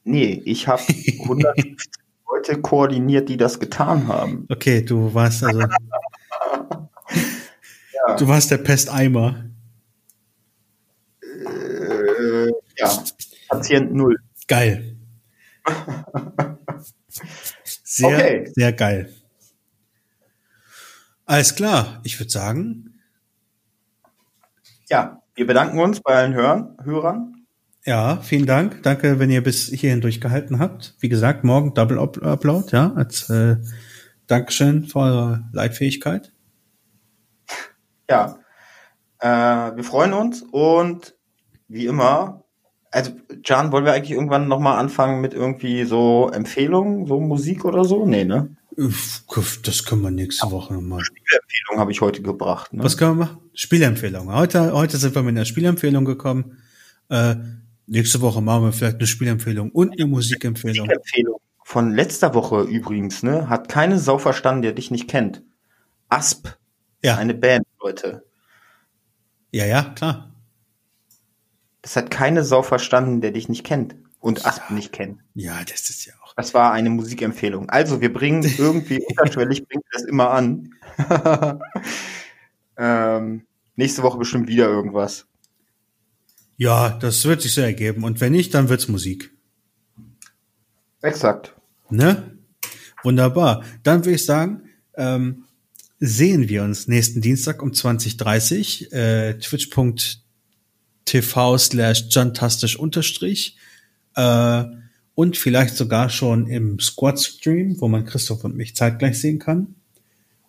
Nee, 0.03 0.43
ich 0.45 0.67
habe 0.67 0.83
150 1.23 1.87
Leute 2.29 2.61
koordiniert, 2.61 3.29
die 3.29 3.37
das 3.37 3.61
getan 3.61 4.09
haben. 4.09 4.47
Okay, 4.49 4.83
du 4.83 5.15
warst 5.15 5.45
also. 5.45 5.61
ja. 8.09 8.17
Du 8.17 8.29
warst 8.29 8.51
der 8.51 8.59
Pesteimer. 8.59 9.45
Äh, 11.23 12.51
ja, 12.79 13.05
Patient 13.49 13.95
Null. 13.95 14.17
Geil. 14.47 14.97
Sehr, 17.85 18.17
okay. 18.17 18.53
sehr 18.55 18.73
geil. 18.73 19.13
Alles 21.25 21.55
klar, 21.55 22.01
ich 22.05 22.21
würde 22.21 22.31
sagen. 22.31 23.01
Ja, 24.89 25.23
wir 25.35 25.47
bedanken 25.47 25.81
uns 25.81 26.01
bei 26.01 26.15
allen 26.15 26.35
Hörern, 26.35 26.77
Hörern. 26.85 27.47
Ja, 27.85 28.21
vielen 28.21 28.47
Dank. 28.47 28.83
Danke, 28.83 29.19
wenn 29.19 29.31
ihr 29.31 29.43
bis 29.43 29.69
hierhin 29.69 30.01
durchgehalten 30.01 30.59
habt. 30.59 30.95
Wie 31.01 31.09
gesagt, 31.09 31.43
morgen 31.45 31.75
Double 31.75 31.99
Upload, 31.99 32.69
ja, 32.73 32.93
als 32.95 33.31
äh, 33.31 33.57
Dankeschön 34.27 34.85
für 34.85 34.99
eure 34.99 35.49
Leitfähigkeit. 35.53 36.33
Ja, 38.09 38.39
äh, 39.19 39.77
wir 39.77 39.85
freuen 39.85 40.13
uns 40.13 40.43
und 40.43 41.17
wie 41.69 41.87
immer 41.87 42.47
also, 42.97 43.13
Can, 43.45 43.73
wollen 43.73 43.85
wir 43.85 43.93
eigentlich 43.93 44.13
irgendwann 44.13 44.49
nochmal 44.49 44.79
anfangen 44.79 45.21
mit 45.21 45.35
irgendwie 45.35 45.85
so 45.85 46.31
Empfehlungen, 46.33 47.07
so 47.07 47.21
Musik 47.21 47.67
oder 47.67 47.85
so? 47.85 48.07
Nee, 48.07 48.25
ne? 48.25 48.57
Das 48.77 49.85
können 49.85 50.01
wir 50.01 50.11
nächste 50.11 50.51
Woche 50.51 50.73
nochmal. 50.73 51.03
Spielempfehlung 51.05 51.79
habe 51.79 51.93
ich 51.93 52.01
heute 52.01 52.23
gebracht. 52.23 52.73
Ne? 52.73 52.83
Was 52.83 52.97
können 52.97 53.19
wir 53.19 53.27
machen? 53.27 53.39
Spielempfehlung. 53.53 54.33
Heute, 54.33 54.73
heute 54.73 54.97
sind 54.97 55.15
wir 55.15 55.23
mit 55.23 55.37
einer 55.37 55.45
Spielempfehlung 55.45 56.07
gekommen. 56.07 56.57
Äh, 57.11 57.37
nächste 57.87 58.23
Woche 58.23 58.41
machen 58.41 58.65
wir 58.65 58.73
vielleicht 58.73 58.97
eine 58.97 59.07
Spielempfehlung 59.07 59.73
und 59.73 59.93
eine 59.93 60.07
Musikempfehlung. 60.07 60.87
Musikempfehlung 60.87 61.41
von 61.65 61.93
letzter 61.95 62.33
Woche 62.33 62.63
übrigens, 62.63 63.23
ne? 63.23 63.51
Hat 63.51 63.69
keine 63.69 63.99
Sau 63.99 64.17
verstanden, 64.17 64.63
der 64.63 64.73
dich 64.73 64.91
nicht 64.91 65.09
kennt. 65.09 65.43
Asp. 66.09 66.49
Ja. 67.03 67.17
Eine 67.17 67.35
Band, 67.35 67.66
Leute. 67.87 68.25
Ja, 69.53 69.65
ja, 69.65 69.95
klar. 69.95 70.33
Das 71.83 71.95
hat 71.95 72.11
keine 72.11 72.43
Sau 72.43 72.63
verstanden, 72.63 73.21
der 73.21 73.31
dich 73.31 73.49
nicht 73.49 73.65
kennt 73.65 73.95
und 74.19 74.45
Asp 74.45 74.71
nicht 74.71 74.93
kennt. 74.93 75.21
Ja, 75.35 75.63
das 75.63 75.89
ist 75.89 76.05
ja 76.05 76.15
auch. 76.25 76.35
Das 76.35 76.53
war 76.53 76.73
eine 76.73 76.91
Musikempfehlung. 76.91 77.71
Also 77.71 78.01
wir 78.01 78.13
bringen 78.13 78.43
irgendwie 78.59 79.01
unterschwellig 79.07 79.69
bringt 79.69 79.85
das 79.93 80.03
immer 80.03 80.31
an. 80.31 80.75
ähm, 82.77 83.47
nächste 83.77 84.03
Woche 84.03 84.19
bestimmt 84.19 84.49
wieder 84.49 84.67
irgendwas. 84.67 85.27
Ja, 86.57 86.91
das 86.91 87.25
wird 87.25 87.41
sich 87.41 87.55
so 87.55 87.61
ergeben. 87.61 88.03
Und 88.03 88.21
wenn 88.21 88.33
nicht, 88.33 88.53
dann 88.53 88.69
wird's 88.69 88.89
Musik. 88.89 89.31
Exakt. 91.03 91.55
Ne? 91.89 92.37
Wunderbar. 93.05 93.63
Dann 93.85 94.01
würde 94.05 94.17
ich 94.17 94.27
sagen, 94.27 94.71
ähm, 94.97 95.46
sehen 95.99 96.49
wir 96.49 96.63
uns 96.63 96.89
nächsten 96.89 97.21
Dienstag 97.21 97.63
um 97.63 97.71
20.30 97.71 98.93
äh, 98.93 99.39
twitch.tv 99.39 100.19
slash 101.59 102.05
jantastisch 102.11 102.79
unterstrich 102.79 103.57
äh, 104.15 104.65
und 105.15 105.37
vielleicht 105.37 105.77
sogar 105.77 106.11
schon 106.11 106.47
im 106.47 106.79
Squad-Stream, 106.79 107.81
wo 107.81 107.89
man 107.89 108.05
Christoph 108.05 108.45
und 108.45 108.55
mich 108.57 108.77
zeitgleich 108.77 109.19
sehen 109.19 109.39
kann. 109.39 109.77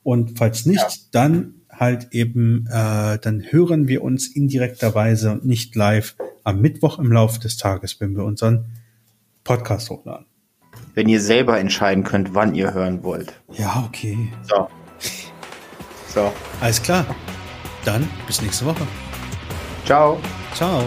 Und 0.03 0.37
falls 0.37 0.65
nicht, 0.65 0.79
ja. 0.79 0.89
dann 1.11 1.53
halt 1.69 2.09
eben, 2.11 2.67
äh, 2.67 3.17
dann 3.19 3.43
hören 3.49 3.87
wir 3.87 4.03
uns 4.03 4.27
indirekterweise 4.27 5.31
und 5.31 5.45
nicht 5.45 5.75
live 5.75 6.15
am 6.43 6.59
Mittwoch 6.61 6.99
im 6.99 7.11
Laufe 7.11 7.39
des 7.39 7.57
Tages, 7.57 7.99
wenn 8.01 8.15
wir 8.15 8.23
unseren 8.23 8.65
Podcast 9.43 9.89
hochladen. 9.89 10.25
Wenn 10.93 11.07
ihr 11.07 11.21
selber 11.21 11.59
entscheiden 11.59 12.03
könnt, 12.03 12.33
wann 12.33 12.55
ihr 12.55 12.73
hören 12.73 13.03
wollt. 13.03 13.39
Ja, 13.53 13.85
okay. 13.87 14.17
So. 14.49 14.67
So. 16.17 16.31
Alles 16.61 16.81
klar. 16.81 17.05
Dann 17.85 18.09
bis 18.25 18.41
nächste 18.41 18.65
Woche. 18.65 18.87
Ciao. 19.85 20.19
Ciao. 20.55 20.81